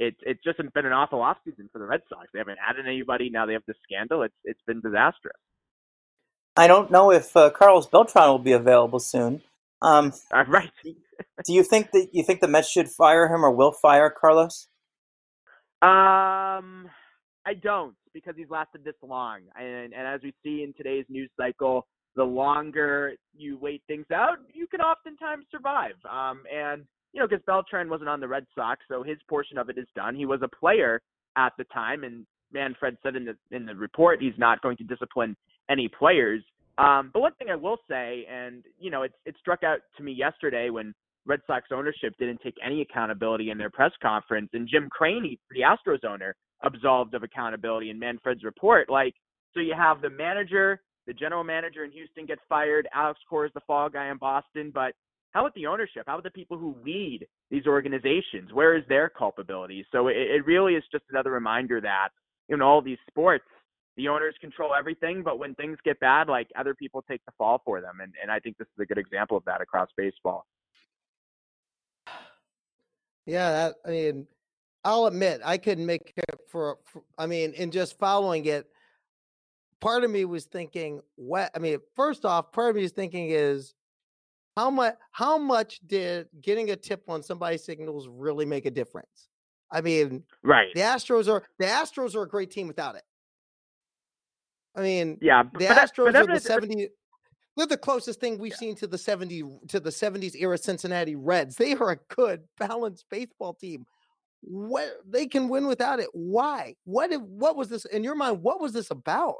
it's 0.00 0.16
it's 0.22 0.42
just 0.42 0.58
been 0.58 0.86
an 0.86 0.92
awful 0.92 1.18
offseason 1.18 1.70
for 1.70 1.78
the 1.78 1.84
Red 1.84 2.00
Sox. 2.08 2.26
They 2.32 2.38
haven't 2.38 2.58
added 2.66 2.86
anybody. 2.86 3.28
Now 3.28 3.44
they 3.44 3.52
have 3.52 3.62
the 3.68 3.74
scandal. 3.84 4.22
It's 4.22 4.34
it's 4.44 4.60
been 4.66 4.80
disastrous. 4.80 5.36
I 6.56 6.66
don't 6.66 6.90
know 6.90 7.12
if 7.12 7.36
uh, 7.36 7.50
Carlos 7.50 7.86
Beltran 7.86 8.28
will 8.28 8.38
be 8.38 8.52
available 8.52 8.98
soon. 8.98 9.42
Um, 9.82 10.12
uh, 10.32 10.44
right. 10.48 10.70
do 10.82 11.52
you 11.52 11.62
think 11.62 11.90
that 11.92 12.08
you 12.12 12.24
think 12.24 12.40
the 12.40 12.48
Mets 12.48 12.68
should 12.68 12.88
fire 12.88 13.28
him 13.32 13.44
or 13.44 13.50
will 13.50 13.72
fire 13.72 14.10
Carlos? 14.10 14.68
Um, 15.82 16.88
I 17.46 17.54
don't 17.62 17.94
because 18.12 18.34
he's 18.36 18.50
lasted 18.50 18.84
this 18.84 18.94
long, 19.02 19.40
and 19.54 19.92
and 19.92 20.06
as 20.06 20.20
we 20.22 20.32
see 20.42 20.62
in 20.62 20.72
today's 20.76 21.04
news 21.10 21.30
cycle, 21.38 21.86
the 22.16 22.24
longer 22.24 23.12
you 23.36 23.58
wait 23.58 23.82
things 23.86 24.06
out, 24.12 24.38
you 24.54 24.66
can 24.66 24.80
oftentimes 24.80 25.44
survive. 25.50 25.94
Um, 26.10 26.42
and 26.50 26.84
you 27.12 27.20
know, 27.20 27.26
because 27.26 27.44
Beltran 27.46 27.88
wasn't 27.88 28.08
on 28.08 28.20
the 28.20 28.28
Red 28.28 28.46
Sox, 28.54 28.80
so 28.88 29.02
his 29.02 29.18
portion 29.28 29.58
of 29.58 29.68
it 29.68 29.78
is 29.78 29.86
done. 29.94 30.14
He 30.14 30.26
was 30.26 30.40
a 30.42 30.48
player 30.48 31.00
at 31.36 31.52
the 31.58 31.64
time, 31.64 32.04
and 32.04 32.26
Manfred 32.52 32.96
said 33.02 33.16
in 33.16 33.24
the 33.24 33.36
in 33.50 33.66
the 33.66 33.74
report 33.74 34.20
he's 34.20 34.38
not 34.38 34.62
going 34.62 34.76
to 34.78 34.84
discipline 34.84 35.36
any 35.68 35.88
players. 35.88 36.42
Um, 36.78 37.10
but 37.12 37.20
one 37.20 37.34
thing 37.34 37.48
I 37.50 37.56
will 37.56 37.78
say, 37.88 38.26
and 38.30 38.64
you 38.78 38.90
know, 38.90 39.02
it 39.02 39.12
it 39.24 39.34
struck 39.38 39.62
out 39.62 39.80
to 39.96 40.02
me 40.02 40.12
yesterday 40.12 40.70
when 40.70 40.94
Red 41.26 41.40
Sox 41.46 41.68
ownership 41.72 42.14
didn't 42.18 42.40
take 42.42 42.54
any 42.64 42.80
accountability 42.80 43.50
in 43.50 43.58
their 43.58 43.70
press 43.70 43.92
conference, 44.02 44.50
and 44.52 44.68
Jim 44.68 44.88
Crane, 44.90 45.36
the 45.50 45.60
Astros 45.60 46.04
owner, 46.04 46.34
absolved 46.62 47.14
of 47.14 47.22
accountability 47.22 47.90
in 47.90 47.98
Manfred's 47.98 48.44
report. 48.44 48.88
Like, 48.88 49.14
so 49.54 49.60
you 49.60 49.74
have 49.76 50.00
the 50.00 50.10
manager, 50.10 50.80
the 51.06 51.12
general 51.12 51.44
manager 51.44 51.84
in 51.84 51.90
Houston 51.92 52.26
gets 52.26 52.40
fired, 52.48 52.88
Alex 52.94 53.20
Cora 53.28 53.48
is 53.48 53.52
the 53.54 53.60
fall 53.66 53.88
guy 53.88 54.10
in 54.10 54.16
Boston, 54.16 54.70
but 54.72 54.92
how 55.30 55.42
about 55.42 55.54
the 55.54 55.66
ownership? 55.66 56.04
How 56.06 56.14
about 56.14 56.24
the 56.24 56.30
people 56.30 56.58
who 56.58 56.76
lead 56.84 57.26
these 57.50 57.66
organizations? 57.66 58.52
Where 58.52 58.76
is 58.76 58.84
their 58.88 59.08
culpability? 59.08 59.86
So 59.92 60.08
it, 60.08 60.16
it 60.16 60.44
really 60.44 60.74
is 60.74 60.84
just 60.90 61.04
another 61.10 61.30
reminder 61.30 61.80
that 61.80 62.08
in 62.48 62.60
all 62.60 62.82
these 62.82 62.98
sports, 63.08 63.44
the 63.96 64.08
owners 64.08 64.34
control 64.40 64.74
everything, 64.74 65.22
but 65.22 65.38
when 65.38 65.54
things 65.54 65.78
get 65.84 66.00
bad, 66.00 66.28
like 66.28 66.48
other 66.58 66.74
people 66.74 67.02
take 67.02 67.24
the 67.26 67.32
fall 67.38 67.60
for 67.64 67.80
them. 67.80 68.00
And, 68.02 68.12
and 68.20 68.30
I 68.30 68.40
think 68.40 68.56
this 68.58 68.66
is 68.76 68.82
a 68.82 68.86
good 68.86 68.98
example 68.98 69.36
of 69.36 69.44
that 69.44 69.60
across 69.60 69.88
baseball. 69.96 70.46
Yeah, 73.26 73.50
that, 73.50 73.74
I 73.86 73.90
mean, 73.90 74.26
I'll 74.84 75.06
admit 75.06 75.42
I 75.44 75.58
couldn't 75.58 75.86
make 75.86 76.12
it 76.16 76.40
for, 76.48 76.78
for, 76.86 77.02
I 77.18 77.26
mean, 77.26 77.52
in 77.52 77.70
just 77.70 77.98
following 77.98 78.46
it, 78.46 78.66
part 79.80 80.02
of 80.02 80.10
me 80.10 80.24
was 80.24 80.46
thinking, 80.46 81.02
what? 81.16 81.50
I 81.54 81.58
mean, 81.58 81.78
first 81.94 82.24
off, 82.24 82.52
part 82.52 82.70
of 82.70 82.76
me 82.76 82.84
is 82.84 82.92
thinking 82.92 83.30
is 83.30 83.74
how 84.56 84.70
much 84.70 84.94
how 85.12 85.38
much 85.38 85.80
did 85.86 86.28
getting 86.40 86.70
a 86.70 86.76
tip 86.76 87.04
on 87.08 87.22
somebody's 87.22 87.64
signals 87.64 88.08
really 88.08 88.44
make 88.44 88.66
a 88.66 88.70
difference? 88.70 89.28
I 89.70 89.80
mean, 89.80 90.24
right. 90.42 90.68
The 90.74 90.80
Astros 90.80 91.28
are 91.28 91.44
the 91.58 91.66
Astros 91.66 92.14
are 92.14 92.22
a 92.22 92.28
great 92.28 92.50
team 92.50 92.66
without 92.66 92.96
it. 92.96 93.04
I 94.74 94.82
mean, 94.82 95.18
yeah, 95.20 95.44
the 95.54 95.66
Astros 95.66 96.12
that, 96.12 96.28
are 96.28 96.34
the 96.34 96.40
70 96.40 96.88
they're 97.56 97.66
the 97.66 97.76
closest 97.76 98.20
thing 98.20 98.38
we've 98.38 98.52
yeah. 98.52 98.58
seen 98.58 98.76
to 98.76 98.86
the 98.86 98.98
70 98.98 99.42
to 99.68 99.80
the 99.80 99.90
70s 99.90 100.34
era 100.34 100.56
Cincinnati 100.56 101.16
Reds. 101.16 101.56
They 101.56 101.74
are 101.74 101.90
a 101.90 102.14
good 102.14 102.42
balanced 102.58 103.04
baseball 103.10 103.54
team. 103.54 103.86
What 104.42 104.88
they 105.06 105.26
can 105.26 105.48
win 105.48 105.66
without 105.66 106.00
it. 106.00 106.08
Why? 106.12 106.76
What 106.84 107.12
if, 107.12 107.20
what 107.20 107.56
was 107.56 107.68
this 107.68 107.84
in 107.84 108.02
your 108.02 108.14
mind? 108.14 108.42
What 108.42 108.60
was 108.60 108.72
this 108.72 108.90
about? 108.90 109.36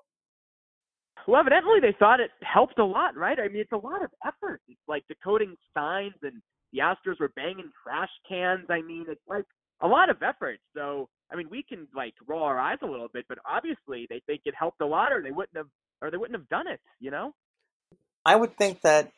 Well, 1.27 1.41
evidently 1.41 1.81
they 1.81 1.95
thought 1.99 2.21
it 2.21 2.31
helped 2.43 2.79
a 2.79 2.85
lot, 2.85 3.17
right? 3.17 3.39
I 3.39 3.49
mean, 3.49 3.61
it's 3.61 3.73
a 3.73 3.77
lot 3.77 4.03
of 4.03 4.11
effort. 4.27 4.61
It's 4.69 4.81
like 4.89 5.05
decoding 5.09 5.57
signs, 5.75 6.15
and 6.23 6.41
the 6.73 6.81
Astros 6.81 7.21
were 7.21 7.31
banging 7.37 7.71
trash 7.83 8.11
cans. 8.29 8.67
I 8.69 8.83
mean, 8.83 9.07
it's 9.09 9.21
like 9.29 9.45
a 9.81 9.87
lot 9.87 10.11
of 10.11 10.23
effort. 10.23 10.59
So, 10.75 11.09
I 11.33 11.37
mean, 11.37 11.49
we 11.51 11.63
can 11.63 11.87
like 11.95 12.15
roll 12.27 12.43
our 12.43 12.59
eyes 12.59 12.79
a 12.83 12.87
little 12.87 13.09
bit, 13.13 13.27
but 13.29 13.39
obviously 13.49 14.07
they 14.09 14.23
think 14.27 14.43
it 14.45 14.55
helped 14.59 14.81
a 14.81 14.87
lot, 14.87 15.13
or 15.13 15.23
they 15.23 15.31
wouldn't 15.31 15.57
have, 15.57 15.69
or 16.03 16.11
they 16.11 16.17
wouldn't 16.17 16.39
have 16.39 16.49
done 16.49 16.67
it. 16.67 16.81
You 17.01 17.11
know? 17.11 17.35
I 18.25 18.37
would 18.37 18.57
think 18.57 18.83
that 18.83 19.13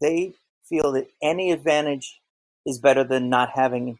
they 0.00 0.34
feel 0.68 0.92
that 0.92 1.08
any 1.22 1.52
advantage 1.52 2.20
is 2.66 2.78
better 2.78 3.04
than 3.04 3.28
not 3.28 3.50
having 3.54 3.98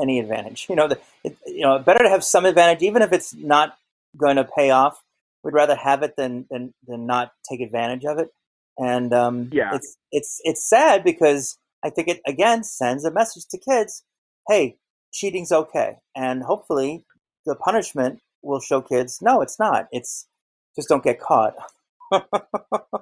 any 0.00 0.18
advantage. 0.18 0.66
You 0.70 0.76
know, 0.76 0.88
the, 0.88 0.98
it, 1.24 1.36
you 1.46 1.62
know, 1.62 1.78
better 1.78 2.04
to 2.04 2.10
have 2.10 2.24
some 2.24 2.44
advantage, 2.44 2.82
even 2.82 3.02
if 3.02 3.12
it's 3.12 3.34
not 3.34 3.76
going 4.16 4.36
to 4.36 4.44
pay 4.44 4.70
off. 4.70 5.02
We'd 5.44 5.54
rather 5.54 5.76
have 5.76 6.02
it 6.02 6.14
than 6.16 6.46
than 6.50 6.74
than 6.86 7.06
not 7.06 7.32
take 7.48 7.60
advantage 7.60 8.04
of 8.04 8.18
it. 8.18 8.28
And 8.78 9.12
um, 9.12 9.50
yeah, 9.52 9.74
it's 9.74 9.96
it's 10.12 10.40
it's 10.44 10.68
sad 10.68 11.04
because 11.04 11.58
I 11.84 11.90
think 11.90 12.08
it 12.08 12.20
again 12.26 12.64
sends 12.64 13.04
a 13.04 13.10
message 13.10 13.46
to 13.50 13.58
kids: 13.58 14.04
Hey, 14.48 14.76
cheating's 15.12 15.52
okay, 15.52 15.96
and 16.14 16.42
hopefully 16.42 17.04
the 17.46 17.54
punishment 17.54 18.20
will 18.42 18.60
show 18.60 18.80
kids, 18.80 19.18
no, 19.20 19.40
it's 19.40 19.58
not. 19.58 19.88
It's 19.90 20.26
just 20.76 20.88
don't 20.88 21.02
get 21.02 21.20
caught. 21.20 21.54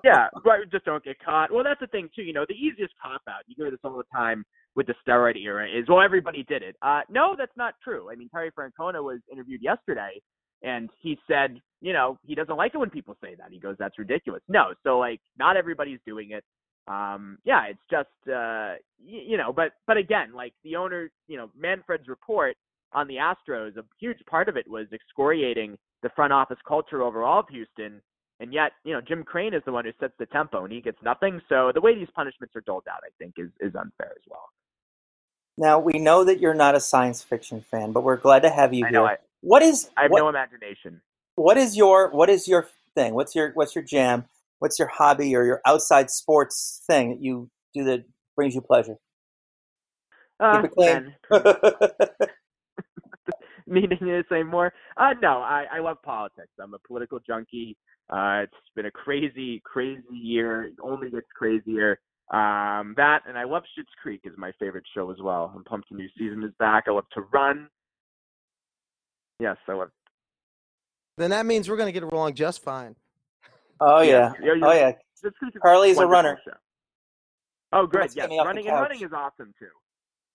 yeah, 0.04 0.28
right. 0.44 0.70
Just 0.70 0.84
don't 0.84 1.04
get 1.04 1.18
caught. 1.22 1.52
Well, 1.52 1.64
that's 1.64 1.80
the 1.80 1.86
thing 1.88 2.08
too. 2.14 2.22
You 2.22 2.32
know, 2.32 2.46
the 2.48 2.54
easiest 2.54 2.94
cop 3.02 3.20
out. 3.28 3.42
You 3.46 3.54
hear 3.56 3.70
this 3.70 3.80
all 3.84 3.96
the 3.96 4.04
time 4.14 4.44
with 4.74 4.86
the 4.86 4.94
steroid 5.06 5.36
era 5.36 5.66
is, 5.66 5.86
well, 5.88 6.02
everybody 6.02 6.44
did 6.48 6.62
it. 6.62 6.76
Uh, 6.82 7.00
no, 7.08 7.34
that's 7.36 7.56
not 7.56 7.74
true. 7.82 8.10
I 8.10 8.14
mean, 8.14 8.28
Terry 8.28 8.50
Francona 8.50 9.02
was 9.02 9.20
interviewed 9.32 9.62
yesterday, 9.62 10.20
and 10.62 10.90
he 11.02 11.18
said, 11.28 11.60
you 11.80 11.92
know, 11.92 12.18
he 12.26 12.34
doesn't 12.34 12.56
like 12.56 12.74
it 12.74 12.78
when 12.78 12.90
people 12.90 13.16
say 13.22 13.34
that. 13.36 13.52
He 13.52 13.58
goes, 13.58 13.76
that's 13.78 13.98
ridiculous. 13.98 14.42
No, 14.48 14.74
so 14.82 14.98
like, 14.98 15.20
not 15.38 15.56
everybody's 15.56 16.00
doing 16.06 16.30
it. 16.32 16.44
Um, 16.88 17.38
yeah, 17.44 17.64
it's 17.66 17.80
just, 17.90 18.08
uh, 18.28 18.78
y- 19.00 19.24
you 19.26 19.36
know, 19.36 19.52
but 19.52 19.72
but 19.86 19.96
again, 19.96 20.32
like 20.34 20.54
the 20.64 20.76
owner, 20.76 21.10
you 21.28 21.36
know, 21.36 21.50
Manfred's 21.58 22.08
report 22.08 22.56
on 22.92 23.08
the 23.08 23.16
Astros, 23.16 23.76
a 23.76 23.84
huge 24.00 24.18
part 24.30 24.48
of 24.48 24.56
it 24.56 24.68
was 24.68 24.86
excoriating 24.92 25.76
the 26.02 26.10
front 26.14 26.32
office 26.32 26.58
culture 26.66 27.02
overall 27.02 27.40
of 27.40 27.48
Houston 27.50 28.00
and 28.40 28.52
yet, 28.52 28.72
you 28.84 28.92
know, 28.92 29.00
Jim 29.00 29.24
Crane 29.24 29.54
is 29.54 29.62
the 29.64 29.72
one 29.72 29.84
who 29.84 29.92
sets 29.98 30.12
the 30.18 30.26
tempo 30.26 30.64
and 30.64 30.72
he 30.72 30.80
gets 30.80 30.98
nothing. 31.02 31.40
So 31.48 31.72
the 31.74 31.80
way 31.80 31.94
these 31.94 32.08
punishments 32.14 32.54
are 32.54 32.60
doled 32.62 32.84
out, 32.90 33.00
I 33.04 33.10
think, 33.18 33.34
is, 33.38 33.50
is 33.60 33.74
unfair 33.74 34.12
as 34.14 34.22
well. 34.28 34.50
Now 35.56 35.78
we 35.78 35.98
know 35.98 36.24
that 36.24 36.40
you're 36.40 36.54
not 36.54 36.74
a 36.74 36.80
science 36.80 37.22
fiction 37.22 37.62
fan, 37.62 37.92
but 37.92 38.02
we're 38.02 38.16
glad 38.16 38.42
to 38.42 38.50
have 38.50 38.74
you 38.74 38.84
I 38.86 38.90
here. 38.90 38.92
Know, 38.92 39.06
I, 39.06 39.16
what 39.40 39.62
is 39.62 39.90
I 39.96 40.02
have 40.02 40.10
what, 40.10 40.20
no 40.20 40.28
imagination. 40.28 41.00
What 41.36 41.56
is 41.56 41.76
your 41.76 42.10
what 42.10 42.28
is 42.28 42.48
your 42.48 42.68
thing? 42.94 43.14
What's 43.14 43.34
your 43.34 43.52
what's 43.54 43.74
your 43.74 43.84
jam? 43.84 44.24
What's 44.58 44.78
your 44.78 44.88
hobby 44.88 45.36
or 45.36 45.44
your 45.44 45.60
outside 45.66 46.10
sports 46.10 46.82
thing 46.86 47.10
that 47.10 47.20
you 47.20 47.50
do 47.74 47.84
that 47.84 48.04
brings 48.34 48.54
you 48.54 48.62
pleasure? 48.62 48.96
Uh, 50.40 50.62
Meaning 53.66 53.98
to 53.98 54.22
say 54.30 54.42
more? 54.42 54.72
Uh, 54.96 55.14
no, 55.20 55.38
I, 55.38 55.64
I 55.72 55.80
love 55.80 55.98
politics. 56.02 56.52
I'm 56.60 56.74
a 56.74 56.78
political 56.86 57.18
junkie. 57.26 57.76
Uh, 58.10 58.42
it's 58.44 58.52
been 58.74 58.86
a 58.86 58.90
crazy, 58.90 59.60
crazy 59.64 60.02
year. 60.12 60.64
It 60.64 60.74
only 60.82 61.10
gets 61.10 61.26
crazier. 61.34 61.98
Um, 62.30 62.94
that 62.96 63.20
and 63.28 63.38
I 63.38 63.44
love 63.44 63.62
Schitt's 63.78 63.92
Creek 64.02 64.22
is 64.24 64.32
my 64.36 64.52
favorite 64.58 64.84
show 64.94 65.10
as 65.10 65.18
well. 65.20 65.52
I'm 65.54 65.64
pumped 65.64 65.88
the 65.90 65.96
new 65.96 66.08
season 66.18 66.42
is 66.42 66.52
back. 66.58 66.84
I 66.88 66.92
love 66.92 67.04
to 67.12 67.22
run. 67.32 67.68
Yes, 69.38 69.56
I 69.68 69.74
would. 69.74 69.90
Then 71.18 71.30
that 71.30 71.46
means 71.46 71.68
we're 71.68 71.76
going 71.76 71.92
to 71.92 71.98
get 71.98 72.02
along 72.02 72.34
just 72.34 72.62
fine. 72.62 72.94
Oh 73.80 74.00
yeah, 74.00 74.32
yeah. 74.42 74.52
oh 74.62 74.72
yeah. 74.72 74.92
Karleigh's 75.64 75.98
a 75.98 76.06
runner. 76.06 76.38
Show. 76.44 76.52
Oh, 77.72 77.86
great! 77.86 78.14
Yes, 78.14 78.28
running 78.30 78.66
and 78.68 78.76
running 78.76 79.02
is 79.02 79.12
awesome 79.12 79.52
too. 79.58 79.66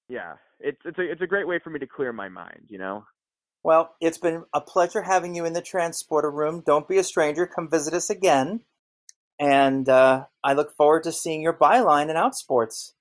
Yeah, 0.10 0.34
it's 0.60 0.80
it's 0.86 0.98
a 1.00 1.12
it's 1.12 1.22
a 1.22 1.28
great 1.28 1.48
way 1.48 1.60
for 1.64 1.70
me 1.70 1.80
to 1.80 1.88
clear 1.88 2.14
my 2.14 2.30
mind. 2.30 2.66
You 2.68 2.78
know. 2.78 3.06
Well, 3.64 3.96
it's 4.02 4.18
been 4.18 4.44
a 4.54 4.62
pleasure 4.62 5.04
having 5.04 5.36
you 5.36 5.46
in 5.46 5.54
the 5.54 5.62
transporter 5.62 6.32
room. 6.32 6.64
Don't 6.66 6.88
be 6.88 6.98
a 6.98 7.04
stranger. 7.04 7.46
Come 7.46 7.70
visit 7.70 7.94
us 7.94 8.10
again. 8.10 8.62
And 9.40 9.88
uh, 9.88 10.26
I 10.44 10.54
look 10.54 10.76
forward 10.76 11.04
to 11.04 11.12
seeing 11.12 11.42
your 11.42 11.54
byline 11.54 12.10
in 12.10 12.16
Outsports. 12.16 12.94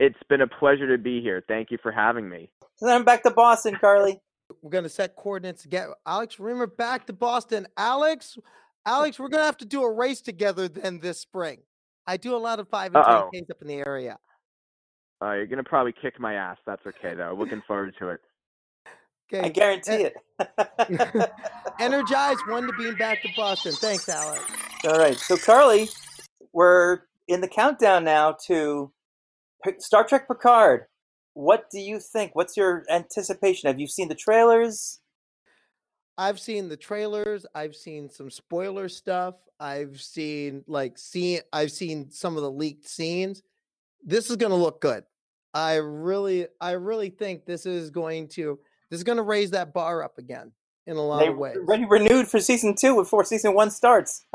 It's 0.00 0.18
been 0.28 0.40
a 0.40 0.46
pleasure 0.46 0.88
to 0.96 1.02
be 1.02 1.20
here. 1.20 1.42
Thank 1.46 1.70
you 1.70 1.78
for 1.82 1.92
having 1.92 2.28
me. 2.28 2.50
then 2.80 2.94
I'm 2.94 3.04
back 3.04 3.22
to 3.24 3.30
Boston, 3.30 3.74
Karleigh. 3.74 4.20
We're 4.62 4.70
going 4.70 4.84
to 4.84 4.90
set 4.90 5.16
coordinates. 5.16 5.66
Get 5.66 5.88
Alex 6.06 6.36
Reimer 6.36 6.74
back 6.74 7.06
to 7.06 7.12
Boston. 7.12 7.66
Alex, 7.76 8.38
Alex, 8.86 9.18
we're 9.18 9.28
going 9.28 9.42
to 9.42 9.46
have 9.46 9.58
to 9.58 9.66
do 9.66 9.82
a 9.82 9.92
race 9.92 10.20
together 10.20 10.68
then 10.68 11.00
this 11.00 11.20
spring. 11.20 11.60
I 12.06 12.16
do 12.16 12.34
a 12.34 12.38
lot 12.38 12.58
of 12.58 12.68
5 12.68 12.94
and 12.94 12.96
Uh-oh. 12.96 13.30
10Ks 13.34 13.50
up 13.50 13.58
in 13.60 13.68
the 13.68 13.86
area. 13.86 14.18
Uh, 15.20 15.32
you're 15.32 15.46
going 15.46 15.62
to 15.62 15.68
probably 15.68 15.92
kick 16.00 16.18
my 16.18 16.34
ass. 16.34 16.56
That's 16.66 16.80
okay, 16.86 17.14
though. 17.14 17.34
Looking 17.38 17.62
forward 17.66 17.94
to 17.98 18.08
it. 18.10 18.20
Okay. 19.30 19.46
I 19.46 19.50
guarantee 19.50 20.08
it. 20.08 20.14
Energized, 21.80 22.40
one 22.48 22.66
to 22.66 22.72
being 22.78 22.94
back 22.94 23.20
to 23.22 23.28
Boston. 23.36 23.72
Thanks, 23.72 24.08
Alex. 24.08 24.42
All 24.84 24.98
right. 24.98 25.18
So, 25.18 25.36
Karleigh, 25.36 25.94
we're 26.52 27.00
in 27.26 27.42
the 27.42 27.48
countdown 27.48 28.04
now 28.04 28.36
to 28.46 28.90
Star 29.78 30.04
Trek 30.04 30.28
Picard. 30.28 30.86
What 31.38 31.70
do 31.70 31.78
you 31.78 32.00
think? 32.00 32.34
What's 32.34 32.56
your 32.56 32.84
anticipation? 32.90 33.68
Have 33.68 33.78
you 33.78 33.86
seen 33.86 34.08
the 34.08 34.16
trailers? 34.16 34.98
I've 36.18 36.40
seen 36.40 36.68
the 36.68 36.76
trailers. 36.76 37.46
I've 37.54 37.76
seen 37.76 38.10
some 38.10 38.28
spoiler 38.28 38.88
stuff. 38.88 39.36
I've 39.60 40.00
seen 40.00 40.64
like 40.66 40.98
seen 40.98 41.42
I've 41.52 41.70
seen 41.70 42.10
some 42.10 42.36
of 42.36 42.42
the 42.42 42.50
leaked 42.50 42.88
scenes. 42.88 43.44
This 44.04 44.30
is 44.30 44.34
going 44.36 44.50
to 44.50 44.56
look 44.56 44.80
good. 44.80 45.04
I 45.54 45.76
really 45.76 46.48
I 46.60 46.72
really 46.72 47.10
think 47.10 47.46
this 47.46 47.66
is 47.66 47.90
going 47.90 48.26
to 48.30 48.58
this 48.90 48.98
is 48.98 49.04
going 49.04 49.18
to 49.18 49.22
raise 49.22 49.52
that 49.52 49.72
bar 49.72 50.02
up 50.02 50.18
again 50.18 50.50
in 50.88 50.96
a 50.96 51.00
lot 51.00 51.20
They 51.20 51.28
of 51.28 51.38
ways. 51.38 51.56
already 51.56 51.84
renewed 51.84 52.26
for 52.26 52.40
season 52.40 52.74
two 52.74 52.96
before 52.96 53.22
season 53.22 53.54
one 53.54 53.70
starts. 53.70 54.24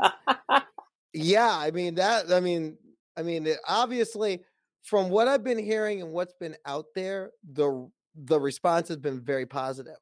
Yeah, 1.12 1.50
I 1.54 1.70
mean 1.70 1.96
that. 1.96 2.32
I 2.32 2.40
mean, 2.40 2.76
I 3.16 3.22
mean, 3.22 3.46
it, 3.46 3.58
obviously, 3.68 4.42
from 4.84 5.08
what 5.08 5.28
I've 5.28 5.42
been 5.42 5.58
hearing 5.58 6.02
and 6.02 6.12
what's 6.12 6.34
been 6.38 6.56
out 6.66 6.86
there, 6.94 7.32
the 7.52 7.90
the 8.14 8.38
response 8.38 8.88
has 8.88 8.98
been 8.98 9.20
very 9.24 9.46
positive. 9.46 9.96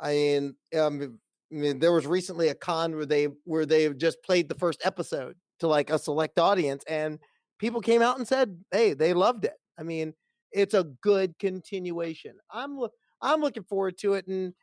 I 0.00 0.12
mean, 0.12 0.56
um, 0.78 1.18
I 1.52 1.54
mean, 1.54 1.78
there 1.80 1.92
was 1.92 2.06
recently 2.06 2.48
a 2.48 2.54
con 2.54 2.96
where 2.96 3.06
they 3.06 3.28
where 3.44 3.66
they 3.66 3.92
just 3.94 4.22
played 4.22 4.48
the 4.48 4.54
first 4.54 4.80
episode 4.84 5.36
to 5.60 5.66
like 5.66 5.90
a 5.90 5.98
select 5.98 6.38
audience, 6.38 6.84
and 6.88 7.18
people 7.58 7.80
came 7.80 8.00
out 8.02 8.18
and 8.18 8.26
said, 8.26 8.64
"Hey, 8.70 8.94
they 8.94 9.12
loved 9.12 9.44
it." 9.44 9.56
I 9.78 9.82
mean, 9.82 10.14
it's 10.52 10.74
a 10.74 10.84
good 11.02 11.38
continuation. 11.38 12.36
I'm 12.50 12.78
I'm 13.20 13.40
looking 13.40 13.64
forward 13.64 13.98
to 13.98 14.14
it, 14.14 14.26
and 14.28 14.54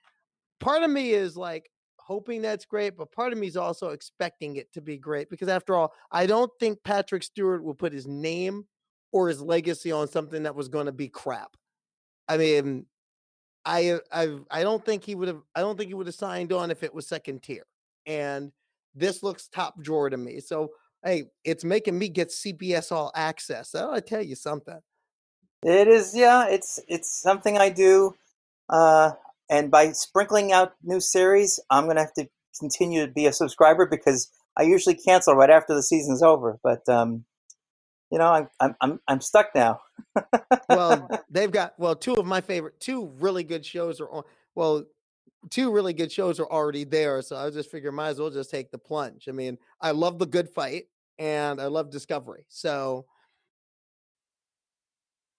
part 0.59 0.83
of 0.83 0.89
me 0.91 1.11
is 1.11 1.37
like 1.37 1.69
hoping 1.97 2.41
that's 2.41 2.65
great, 2.65 2.97
but 2.97 3.11
part 3.11 3.33
of 3.33 3.39
me 3.39 3.47
is 3.47 3.57
also 3.57 3.89
expecting 3.89 4.55
it 4.55 4.71
to 4.73 4.81
be 4.81 4.97
great 4.97 5.29
because 5.29 5.47
after 5.49 5.75
all, 5.75 5.93
I 6.11 6.25
don't 6.25 6.51
think 6.59 6.83
Patrick 6.83 7.23
Stewart 7.23 7.63
will 7.63 7.75
put 7.75 7.93
his 7.93 8.07
name 8.07 8.65
or 9.11 9.27
his 9.27 9.41
legacy 9.41 9.91
on 9.91 10.07
something 10.07 10.43
that 10.43 10.55
was 10.55 10.67
going 10.67 10.85
to 10.85 10.91
be 10.91 11.09
crap. 11.09 11.55
I 12.27 12.37
mean, 12.37 12.85
I 13.65 13.99
I 14.11 14.37
I 14.49 14.63
don't 14.63 14.83
think 14.83 15.03
he 15.03 15.15
would 15.15 15.27
have 15.27 15.41
I 15.55 15.61
don't 15.61 15.77
think 15.77 15.89
he 15.89 15.93
would 15.93 16.07
have 16.07 16.15
signed 16.15 16.53
on 16.53 16.71
if 16.71 16.83
it 16.83 16.93
was 16.93 17.07
second 17.07 17.43
tier. 17.43 17.65
And 18.05 18.51
this 18.95 19.21
looks 19.23 19.47
top 19.47 19.81
drawer 19.81 20.09
to 20.09 20.17
me. 20.17 20.39
So 20.39 20.71
hey, 21.03 21.25
it's 21.43 21.63
making 21.63 21.97
me 21.97 22.09
get 22.09 22.29
CBS 22.29 22.91
All 22.91 23.11
Access. 23.15 23.71
That'll 23.71 24.01
tell 24.01 24.21
you 24.21 24.35
something. 24.35 24.79
It 25.63 25.87
is, 25.87 26.15
yeah. 26.15 26.47
It's 26.47 26.79
it's 26.87 27.21
something 27.21 27.57
I 27.57 27.69
do, 27.69 28.15
uh, 28.69 29.11
and 29.49 29.69
by 29.69 29.91
sprinkling 29.91 30.53
out 30.53 30.73
new 30.83 31.01
series, 31.01 31.59
I'm 31.69 31.85
gonna 31.85 31.99
have 31.99 32.13
to 32.13 32.29
continue 32.57 33.05
to 33.05 33.11
be 33.11 33.25
a 33.25 33.33
subscriber 33.33 33.85
because 33.85 34.31
I 34.57 34.63
usually 34.63 34.95
cancel 34.95 35.35
right 35.35 35.49
after 35.49 35.75
the 35.75 35.83
season's 35.83 36.23
over. 36.23 36.59
But 36.63 36.87
um, 36.87 37.25
you 38.11 38.17
know, 38.17 38.27
I'm 38.27 38.49
I'm 38.59 38.75
I'm, 38.81 38.99
I'm 39.07 39.21
stuck 39.21 39.53
now. 39.55 39.81
well, 40.69 41.09
they've 41.29 41.51
got 41.51 41.73
well 41.77 41.95
two 41.95 42.13
of 42.13 42.25
my 42.25 42.41
favorite 42.41 42.79
two 42.79 43.11
really 43.19 43.43
good 43.43 43.65
shows 43.65 43.99
are 43.99 44.09
on. 44.09 44.23
Well, 44.55 44.85
two 45.49 45.71
really 45.71 45.93
good 45.93 46.11
shows 46.11 46.39
are 46.39 46.47
already 46.47 46.83
there, 46.83 47.21
so 47.21 47.37
I 47.37 47.49
just 47.49 47.71
figure 47.71 47.91
might 47.91 48.09
as 48.09 48.19
well 48.19 48.29
just 48.29 48.51
take 48.51 48.71
the 48.71 48.77
plunge. 48.77 49.27
I 49.29 49.31
mean, 49.31 49.57
I 49.79 49.91
love 49.91 50.19
the 50.19 50.25
Good 50.25 50.49
Fight 50.49 50.85
and 51.17 51.61
I 51.61 51.67
love 51.67 51.91
Discovery, 51.91 52.45
so 52.49 53.05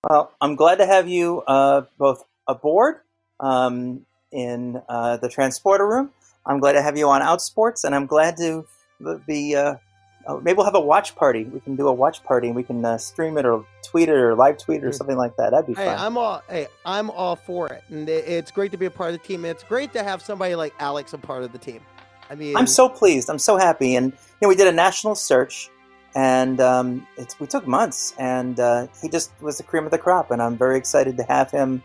Well, 0.09 0.33
I'm 0.41 0.57
glad 0.57 0.77
to 0.77 0.87
have 0.87 1.09
you 1.09 1.43
uh, 1.43 1.83
both 1.99 2.25
aboard 2.49 3.01
um, 3.39 4.07
in 4.33 4.81
uh, 4.89 5.19
the 5.19 5.29
transporter 5.29 5.87
room. 5.87 6.11
I'm 6.47 6.59
glad 6.59 6.73
to 6.73 6.83
have 6.83 6.97
you 6.97 7.09
on 7.11 7.21
Outsports, 7.21 7.85
and 7.85 7.95
I'm 7.95 8.07
glad 8.07 8.37
to 8.39 8.65
be. 9.27 9.55
Uh, 9.57 9.75
uh, 10.27 10.37
maybe 10.37 10.57
we'll 10.57 10.67
have 10.67 10.75
a 10.75 10.81
watch 10.81 11.15
party. 11.17 11.45
We 11.45 11.61
can 11.61 11.77
do 11.77 11.89
a 11.89 11.93
watch 11.93 12.23
party, 12.23 12.49
and 12.49 12.57
we 12.57 12.63
can 12.63 12.85
uh, 12.85 12.99
stream 12.99 13.39
it 13.39 13.47
or 13.47 13.65
tweet 13.83 14.09
it 14.09 14.15
or 14.15 14.35
live 14.35 14.59
tweet 14.59 14.83
it 14.83 14.87
or 14.87 14.91
Mm. 14.91 14.95
something 14.95 15.17
like 15.17 15.37
that. 15.37 15.51
That'd 15.51 15.67
be 15.67 15.75
hey, 15.75 15.87
fun. 15.87 15.99
I'm 15.99 16.19
all 16.19 16.43
hey, 16.49 16.67
I'm 16.85 17.11
all 17.11 17.37
for 17.37 17.69
it, 17.69 17.83
and 17.89 18.09
it's 18.09 18.51
great 18.51 18.73
to 18.73 18.79
be 18.79 18.87
a 18.87 18.91
part 18.91 19.13
of 19.15 19.21
the 19.21 19.27
team. 19.27 19.45
And 19.45 19.51
it's 19.51 19.65
great 19.65 19.93
to 19.95 20.03
have 20.03 20.23
somebody 20.23 20.55
like 20.55 20.75
Alex 20.79 21.13
a 21.13 21.19
part 21.19 21.43
of 21.43 21.53
the 21.53 21.59
team. 21.59 21.81
I 22.29 22.35
mean, 22.35 22.57
I'm 22.57 22.67
so 22.67 22.89
pleased. 22.89 23.29
I'm 23.29 23.39
so 23.39 23.57
happy. 23.57 23.97
And 23.97 24.13
you 24.13 24.19
know, 24.43 24.49
we 24.49 24.57
did 24.57 24.69
a 24.69 24.73
national 24.73 25.15
search, 25.17 25.71
and 26.15 26.61
um, 26.61 27.07
it's 27.17 27.39
we 27.41 27.47
took 27.47 27.67
months, 27.67 28.15
and 28.19 28.61
uh, 28.61 28.87
he 29.01 29.09
just 29.09 29.33
was 29.41 29.57
the 29.59 29.65
cream 29.65 29.85
of 29.85 29.91
the 29.91 29.99
crop. 29.99 30.31
And 30.31 30.41
I'm 30.43 30.57
very 30.57 30.77
excited 30.77 31.17
to 31.17 31.23
have 31.25 31.51
him 31.51 31.83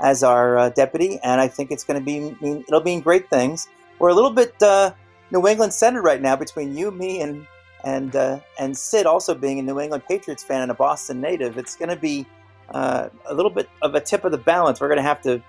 as 0.00 0.22
our 0.22 0.58
uh, 0.58 0.68
deputy. 0.70 1.18
And 1.24 1.40
I 1.40 1.48
think 1.48 1.70
it's 1.72 1.82
going 1.84 1.98
to 1.98 2.04
be 2.04 2.36
mean, 2.40 2.64
it'll 2.68 2.82
mean 2.82 3.00
great 3.00 3.28
things. 3.30 3.66
We're 3.98 4.10
a 4.10 4.14
little 4.14 4.30
bit 4.30 4.54
uh, 4.62 4.92
New 5.32 5.46
England 5.48 5.72
centered 5.72 6.02
right 6.02 6.22
now 6.22 6.36
between 6.36 6.76
you, 6.76 6.92
me, 6.92 7.20
and 7.20 7.46
and 7.88 8.14
uh, 8.14 8.38
and 8.58 8.76
Sid 8.76 9.06
also 9.06 9.34
being 9.34 9.58
a 9.58 9.62
New 9.62 9.80
England 9.80 10.04
Patriots 10.06 10.44
fan 10.44 10.62
and 10.62 10.70
a 10.70 10.74
Boston 10.74 11.20
native. 11.20 11.56
It's 11.56 11.74
going 11.74 11.88
to 11.88 11.96
be 11.96 12.26
uh, 12.70 13.08
a 13.26 13.34
little 13.34 13.50
bit 13.50 13.68
of 13.82 13.94
a 13.94 14.00
tip 14.00 14.24
of 14.24 14.32
the 14.32 14.38
balance. 14.38 14.80
We're 14.80 14.88
going 14.88 14.98
to 14.98 15.02
have 15.02 15.22
to 15.22 15.42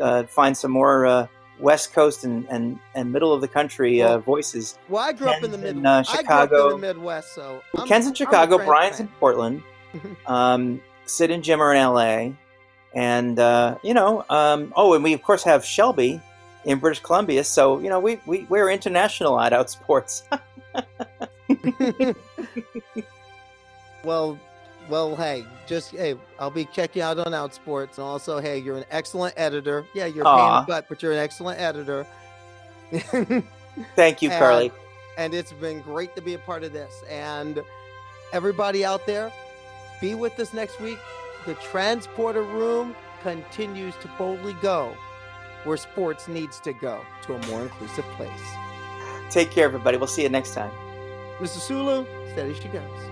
uh, 0.00 0.22
find 0.24 0.56
some 0.56 0.70
more. 0.70 1.06
Uh, 1.06 1.26
West 1.58 1.92
Coast 1.92 2.24
and, 2.24 2.44
and, 2.48 2.80
and 2.96 3.12
middle 3.12 3.32
of 3.32 3.40
the 3.40 3.46
country 3.46 4.02
uh, 4.02 4.18
voices. 4.18 4.76
well, 4.88 5.04
I 5.04 5.12
grew 5.12 5.28
up 5.28 5.44
in 5.44 5.52
the 5.52 5.58
Ken's 5.58 5.70
in, 5.70 5.82
Midwest. 5.82 6.10
uh, 6.10 6.18
I 6.18 6.22
grew 6.22 6.34
up 6.34 6.42
in 6.42 6.48
the 6.48 6.56
Chicago. 6.56 6.78
Midwest, 6.78 7.34
so 7.34 7.62
I'm, 7.76 7.86
Ken's 7.86 8.06
in 8.08 8.14
Chicago, 8.14 8.58
Brian's 8.58 8.98
in. 8.98 9.06
Portland, 9.20 9.62
um, 10.26 10.80
Sid 11.04 11.30
and 11.30 11.44
Jim 11.44 11.62
are 11.62 11.72
in 11.72 11.86
LA, 11.86 12.32
and 12.94 13.38
uh, 13.38 13.76
you 13.84 13.94
know, 13.94 14.24
um, 14.28 14.72
oh, 14.74 14.94
and 14.94 15.04
we 15.04 15.12
of 15.12 15.22
course 15.22 15.44
have 15.44 15.64
Shelby 15.64 16.20
in 16.64 16.80
British 16.80 17.00
Columbia. 17.00 17.44
So 17.44 17.78
you 17.78 17.90
know, 17.90 18.00
we 18.00 18.18
we 18.26 18.44
we're 18.48 18.68
international 18.68 19.38
at 19.38 19.52
Outsports. 19.52 20.22
Well, 24.04 24.38
well, 24.88 25.14
hey, 25.16 25.44
just 25.66 25.92
hey, 25.92 26.16
I'll 26.38 26.50
be 26.50 26.64
checking 26.64 27.02
out 27.02 27.18
on 27.18 27.32
Outsports, 27.32 27.98
and 27.98 28.04
also, 28.04 28.40
hey, 28.40 28.58
you're 28.58 28.76
an 28.76 28.84
excellent 28.90 29.34
editor. 29.36 29.86
Yeah, 29.94 30.06
you're 30.06 30.26
a 30.26 30.36
pain 30.36 30.46
in 30.46 30.60
the 30.62 30.66
butt, 30.66 30.86
but 30.88 31.02
you're 31.02 31.12
an 31.12 31.18
excellent 31.18 31.60
editor. 31.60 32.06
Thank 33.96 34.22
you, 34.22 34.30
And- 34.32 34.42
Karleigh. 34.42 34.72
and 35.18 35.34
it's 35.34 35.52
been 35.52 35.80
great 35.82 36.16
to 36.16 36.22
be 36.22 36.34
a 36.34 36.38
part 36.38 36.64
of 36.64 36.72
this. 36.72 37.02
And 37.08 37.62
everybody 38.32 38.84
out 38.84 39.06
there, 39.06 39.32
be 40.00 40.14
with 40.14 40.38
us 40.40 40.52
next 40.52 40.80
week. 40.80 40.98
The 41.46 41.54
transporter 41.54 42.42
room 42.42 42.96
continues 43.22 43.94
to 44.02 44.08
boldly 44.18 44.54
go 44.62 44.96
where 45.64 45.76
sports 45.76 46.26
needs 46.26 46.58
to 46.60 46.72
go 46.72 47.00
to 47.22 47.34
a 47.34 47.46
more 47.46 47.62
inclusive 47.62 48.04
place. 48.16 48.30
Take 49.30 49.52
care, 49.52 49.64
everybody. 49.64 49.96
We'll 49.96 50.08
see 50.08 50.22
you 50.22 50.28
next 50.28 50.54
time. 50.54 50.72
Mr. 51.40 51.58
Sulu, 51.58 52.06
steady 52.32 52.54
she 52.54 52.68
goes. 52.68 53.11